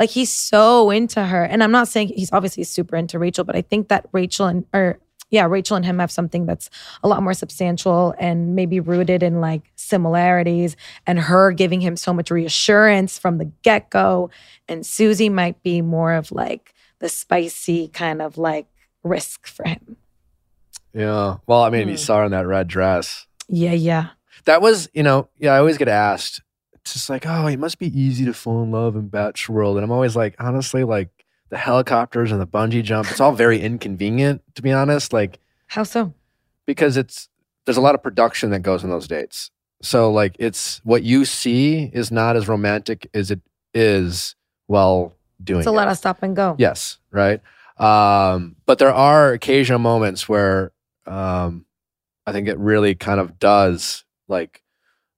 [0.00, 1.44] Like he's so into her.
[1.44, 4.66] And I'm not saying he's obviously super into Rachel, but I think that Rachel and
[4.74, 4.98] or
[5.30, 6.70] yeah, Rachel and him have something that's
[7.02, 10.76] a lot more substantial and maybe rooted in like similarities
[11.06, 14.30] and her giving him so much reassurance from the get-go
[14.68, 18.66] and Susie might be more of like the spicy kind of like
[19.02, 19.96] risk for him.
[20.94, 21.36] Yeah.
[21.46, 21.98] Well, I mean, you Hmm.
[21.98, 23.26] saw her in that red dress.
[23.48, 24.08] Yeah, yeah.
[24.44, 26.40] That was, you know, yeah, I always get asked.
[26.74, 29.76] It's just like, oh, it must be easy to fall in love in Bachelor World.
[29.76, 31.15] And I'm always like, honestly, like
[31.48, 35.12] the helicopters and the bungee jump, it's all very inconvenient, to be honest.
[35.12, 36.12] Like, How so?
[36.66, 37.28] because it's
[37.64, 39.50] there's a lot of production that goes in those dates.
[39.82, 43.40] So like it's what you see is not as romantic as it
[43.74, 44.34] is
[44.66, 45.74] while doing It's a it.
[45.74, 46.56] lot of stop and go.
[46.58, 47.40] Yes, right.
[47.78, 50.72] Um, but there are occasional moments where
[51.06, 51.66] um,
[52.26, 54.62] I think it really kind of does like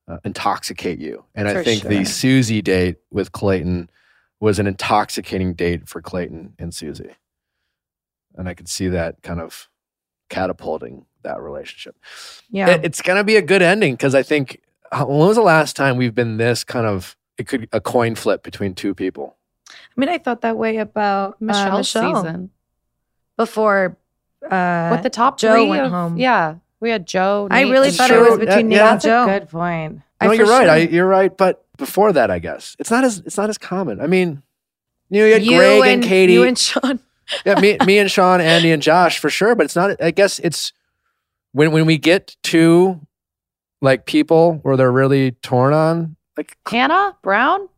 [0.09, 1.25] uh, intoxicate you.
[1.35, 2.05] And I For think the.
[2.05, 3.89] Susie date with Clayton
[4.41, 7.11] was an intoxicating date for Clayton and Susie.
[8.37, 9.69] And I could see that kind of
[10.31, 11.97] catapulting that relationship.
[12.51, 12.69] Yeah.
[12.71, 14.61] It- it's going to be a good ending because I think
[14.97, 18.43] when was the last time we've been this kind of it could a coin flip
[18.43, 19.37] between two people?
[19.71, 22.51] I mean, I thought that way about Michelle, uh, Michelle season.
[23.37, 23.97] before
[24.49, 26.17] uh With the top Joe went of- home.
[26.17, 27.49] Yeah, we had Joe.
[27.51, 28.91] I really thought Sure, it was yeah, between Nayte yeah.
[28.93, 29.25] and That's Joe.
[29.25, 30.01] a good point.
[30.21, 30.69] I no, for you're right.
[30.69, 31.37] I, you're right.
[31.37, 34.01] But before that, I guess it's not as it's not as common.
[34.01, 34.43] I mean,
[35.09, 37.01] you know, you had you Greg and, and Katie, You and Shawn.
[37.47, 39.55] yeah, me, me and Shawn, Andi and Josh for sure.
[39.55, 40.03] But it's not.
[40.03, 40.73] I guess it's
[41.53, 43.01] when when we get to
[43.81, 46.17] like people where they're really torn on.
[46.37, 47.69] Like Hannah Brown.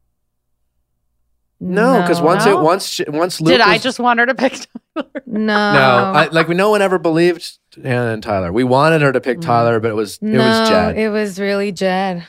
[1.60, 4.52] no, because once it once she- once Luke Did I just want her to pick
[4.52, 4.66] Tyler?
[5.27, 5.72] No.
[5.72, 8.52] no I, like we no one ever believed Hannah and Tyler.
[8.52, 9.43] We wanted her to pick Mm.
[9.43, 10.98] Tyler, but it was it no, was Jed.
[10.98, 12.27] it was really Jed.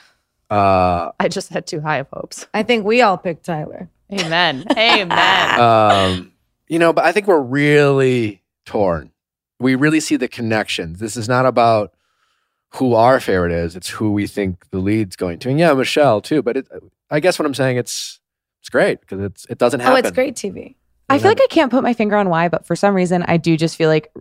[0.52, 2.46] Uh, I just had too high of hopes.
[2.54, 3.90] I think we all picked Tyler.
[4.12, 4.66] Amen.
[4.78, 5.60] Amen.
[5.60, 6.32] um,
[6.68, 9.12] you know, but I think we're really torn.
[9.60, 11.00] We really see the connections.
[11.00, 11.94] This is not about
[12.76, 15.50] who our favorite is; it's who we think the lead's going to.
[15.50, 16.42] And yeah, Michelle too.
[16.42, 16.68] But it,
[17.10, 18.20] I guess what I'm saying it's
[18.60, 19.96] it's great because it's it doesn't happen.
[19.96, 20.76] Oh, it's great TV.
[21.10, 23.36] I feel like I can't put my finger on why, but for some reason, I
[23.36, 24.12] do just feel like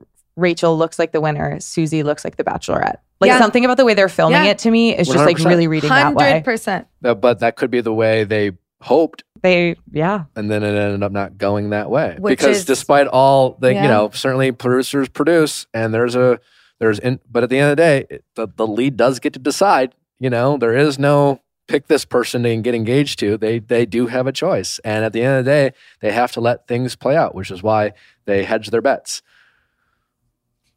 [0.41, 1.61] Rachel looks like the winner.
[1.61, 2.97] Susie looks like the bachelorette.
[3.21, 3.39] Like Yeah.
[3.39, 4.51] something about the way they're filming Yeah.
[4.51, 5.47] it to me is just like 100%.
[5.49, 6.31] really reading that way.
[6.31, 6.87] Hundred percent.
[7.05, 8.53] Uh, but that could be the way they
[8.83, 10.25] hoped, They, yeah.
[10.35, 12.17] and then it ended up not going that way.
[12.19, 13.83] Which because is- despite all the, Yeah.
[13.83, 16.41] you know, certainly producers produce, and there's a
[16.79, 19.35] there's in, but at the end of the day, it, the the lead does get
[19.35, 19.95] to decide.
[20.19, 23.37] You know, there is no pick this person and get engaged to.
[23.37, 26.33] They they do have a choice, and at the end of the day, they have
[26.33, 27.93] to let things play out, which is why
[28.25, 29.21] they hedge their bets.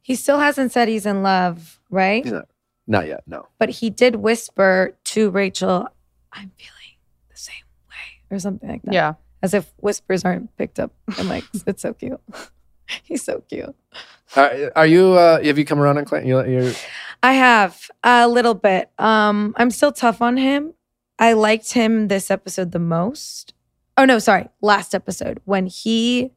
[0.03, 2.23] He still hasn't said he's in love, right?
[2.23, 2.47] He's not.
[2.85, 3.23] Not yet.
[3.25, 3.47] No.
[3.57, 5.87] but he did whisper to Rachel,
[6.31, 6.97] "I'm feeling
[7.31, 8.93] the same way," or something like that.
[8.93, 9.13] Yeah.
[9.41, 10.91] as if whispers aren't picked up.
[11.17, 12.19] I'm like, it's so cute.
[13.03, 13.73] He's so cute.
[14.35, 15.13] Are, are you?
[15.13, 16.27] Uh, have you come around on Clayton?
[16.27, 16.73] You, you're,
[17.23, 18.91] I have a little bit.
[18.99, 20.73] Um, I'm still tough on him.
[21.17, 23.53] I liked him this episode the most.
[23.97, 26.31] Oh no, sorry, last episode when he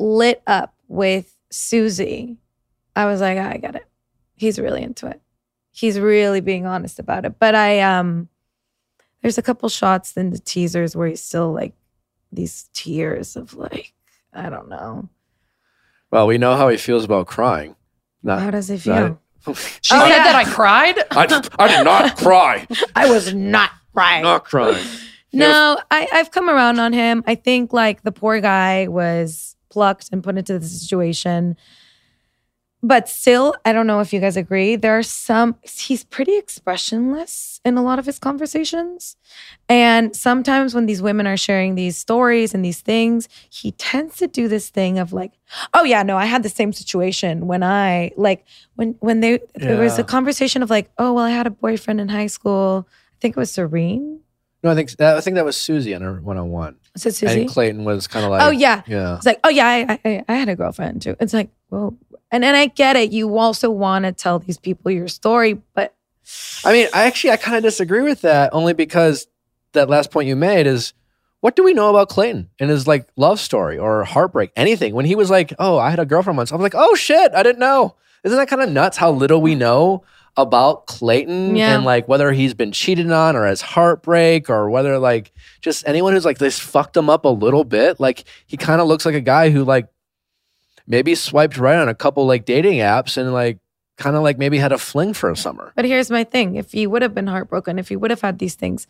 [0.00, 2.38] lit up with Susie.
[2.96, 3.86] I was like, I get it.
[4.36, 5.20] He's really into it.
[5.70, 7.38] He's really being honest about it.
[7.38, 8.28] But I um
[9.22, 11.72] there's a couple shots in the teasers where he's still like
[12.32, 13.92] these tears of like,
[14.32, 15.08] I don't know.
[16.10, 17.74] well, we know how he feels about crying.
[18.22, 18.94] Not, How does he feel?
[18.94, 19.18] not-
[19.82, 20.24] She Oh, said yeah.
[20.24, 20.98] that I cried.
[21.10, 21.24] I,
[21.58, 22.66] I did not cry.
[22.96, 24.22] I was not crying.
[24.22, 24.84] Not crying.
[25.32, 27.24] No, I, I've come around on him.
[27.26, 31.56] I think like the poor guy was plucked and put into the situation.
[32.86, 34.76] But still, I don't know if you guys agree.
[34.76, 39.16] There are some, he's pretty expressionless in a lot of his conversations.
[39.70, 44.26] And sometimes when these women are sharing these stories and these things, he tends to
[44.26, 45.32] do this thing of like,
[45.72, 48.44] oh yeah, no, I had the same situation when I like
[48.76, 52.02] when when they there was a conversation of like, oh well, I had a boyfriend
[52.02, 52.86] in high school.
[52.86, 54.20] I think it was Serene.
[54.62, 57.40] No, I think I think that was Susie on her one on one, It Susie?
[57.40, 58.82] and Clayton was kind of oh, like, oh yeah.
[58.86, 61.16] yeah, It's like, oh yeah, I, I, I had a girlfriend too.
[61.18, 61.96] It's like, well,
[62.30, 63.12] and and I get it.
[63.12, 65.94] You also want to tell these people your story, but
[66.64, 69.26] I mean, I actually I kind of disagree with that only because
[69.72, 70.94] that last point you made is
[71.40, 74.94] what do we know about Clayton and his like love story or heartbreak, anything?
[74.94, 77.32] When he was like, "Oh, I had a girlfriend once," I was like, "Oh shit,
[77.34, 80.04] I didn't know." Isn't that kind of nuts how little we know
[80.36, 81.76] about Clayton Yeah.
[81.76, 86.12] and like whether he's been cheated on or has heartbreak or whether like just anyone
[86.12, 88.00] who's like this fucked him up a little bit?
[88.00, 89.86] Like he kind of looks like a guy who like
[90.86, 93.58] maybe swiped right on a couple like dating apps and like
[93.96, 95.72] kind of like maybe had a fling for a summer.
[95.76, 98.38] but here's my thing: if he would have been heartbroken, if he would have had
[98.40, 98.88] these things,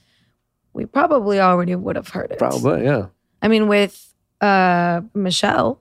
[0.72, 2.38] we probably already would have heard it.
[2.38, 3.06] Probably, yeah.
[3.42, 5.80] I mean, with uh Michelle,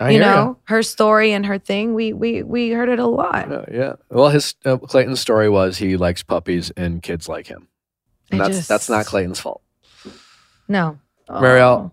[0.00, 0.34] I you hear ya.
[0.34, 3.48] know, her story and her thing, we we we heard it a lot.
[3.50, 3.92] Yeah, yeah.
[4.10, 7.68] Well, his uh, Clayton's story was he likes puppies and kids like him.
[8.30, 9.62] And I that's just- that's not Clayton's fault.
[10.68, 10.98] No,
[11.28, 11.92] Mariel,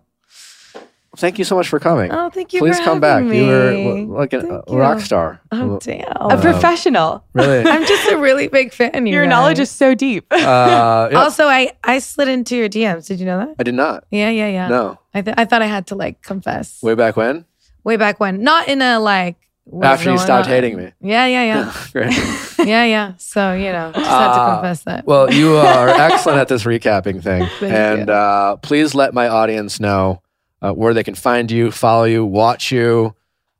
[1.18, 2.10] Thank you so much for coming.
[2.10, 2.60] Oh, thank you.
[2.60, 3.22] Please for come back.
[3.22, 5.42] having You were like a, Thank a rock star.
[5.52, 6.00] Oh Well, damn!
[6.08, 7.22] A Uh, professional.
[7.34, 7.66] Really.
[7.70, 9.06] I'm just a really big fan.
[9.06, 10.24] you Your knowledge is so deep.
[10.30, 10.36] uh,
[11.12, 13.06] yeah, Also, I I slid into your DMs.
[13.06, 13.56] Did you know that?
[13.58, 14.04] I did not.
[14.10, 14.68] Yeah, yeah, yeah.
[14.68, 14.98] No.
[15.12, 17.44] I th- I thought I had to like confess way, Way back when?
[17.84, 19.36] Back when, not in a like
[19.82, 20.52] After you stopped on.
[20.52, 20.92] hating me.
[21.00, 22.12] Yeah, yeah, yeah, Great.
[22.66, 23.12] yeah, yeah.
[23.18, 25.06] So you know, just had to Uh, confess that.
[25.06, 27.48] Well, you are excellent at this recapping thing.
[27.62, 30.22] And uh, please let my audience know
[30.60, 33.14] uh, where they can find you, follow you, watch you,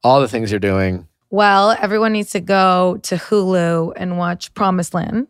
[0.04, 1.08] all the things you're doing.
[1.30, 5.28] Well, everyone needs to go to Hulu and watch Promised Land.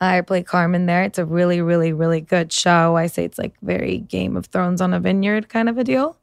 [0.00, 1.04] I play Carmen there.
[1.04, 2.96] It's a really, really, really good show.
[2.96, 6.18] I say it's like very Game of Thrones on a vineyard kind of a deal.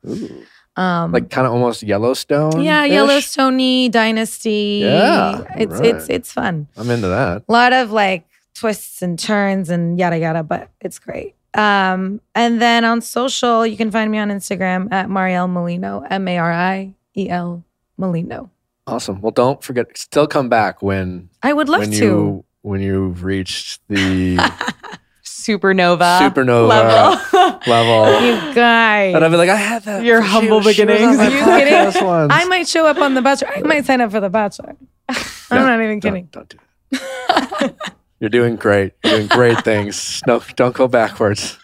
[0.79, 2.61] Um, Like kind of almost Yellowstone.
[2.61, 4.81] yeah, Yellowstone Dynasty.
[4.83, 5.85] Yeah, it's right.
[5.95, 6.67] it's it's fun.
[6.77, 7.43] I'm into that.
[7.47, 8.23] A lot of like
[8.55, 11.35] twists and turns and yada yada, but it's great.
[11.53, 16.27] Um, and then on social, you can find me on Instagram at Mariel Molino, M
[16.27, 17.63] A R I E L
[17.97, 18.49] Molino.
[18.87, 19.19] Awesome.
[19.21, 19.97] Well, don't forget.
[19.97, 21.97] Still come back when I would love when to.
[22.05, 24.37] you when you've reached the
[25.43, 26.19] Supernova.
[26.19, 27.59] supernova level.
[27.67, 28.21] level.
[28.25, 29.15] You guys.
[29.15, 30.03] And I'll be like, I had that.
[30.03, 31.17] Your humble she beginnings.
[31.17, 32.05] my Are you kidding?
[32.05, 32.31] once.
[32.33, 33.49] I might show up on The Bachelor.
[33.55, 34.75] I might sign up for The Bachelor.
[35.09, 35.17] I'm
[35.51, 36.29] No, not even Don't- kidding.
[36.31, 36.57] Don't, do
[36.91, 37.93] that.
[38.19, 38.93] You're doing great.
[39.03, 40.21] You're doing great things.
[40.27, 41.57] No, don't go backwards.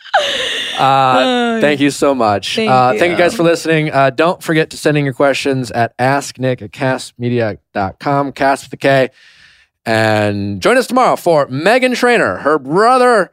[0.77, 2.55] Uh, thank you so much.
[2.55, 3.17] Thank uh, Thank you you.
[3.17, 3.91] guys for listening.
[3.91, 8.77] Uh, don't forget to send in your questions at asknick at kastmedia.com, cast with the
[8.77, 9.09] K.
[9.85, 13.31] And join us tomorrow for Meghan Trainor, her brother,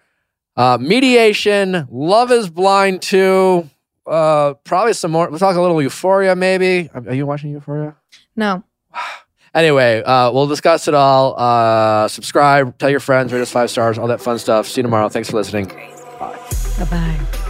[0.56, 3.68] uh, Mediation, Love is Blind 2,
[4.06, 5.28] uh, probably some more.
[5.30, 6.90] We'll talk a little Euphoria, maybe.
[6.94, 7.96] Are you watching Euphoria?
[8.36, 8.62] No.
[9.54, 11.38] Anyway, uh, we'll discuss it all.
[11.38, 14.66] Uh, subscribe, tell your friends, rate us five stars, all that fun stuff.
[14.66, 15.10] See you tomorrow.
[15.10, 15.66] Thanks for listening.
[16.18, 17.48] Bye bye.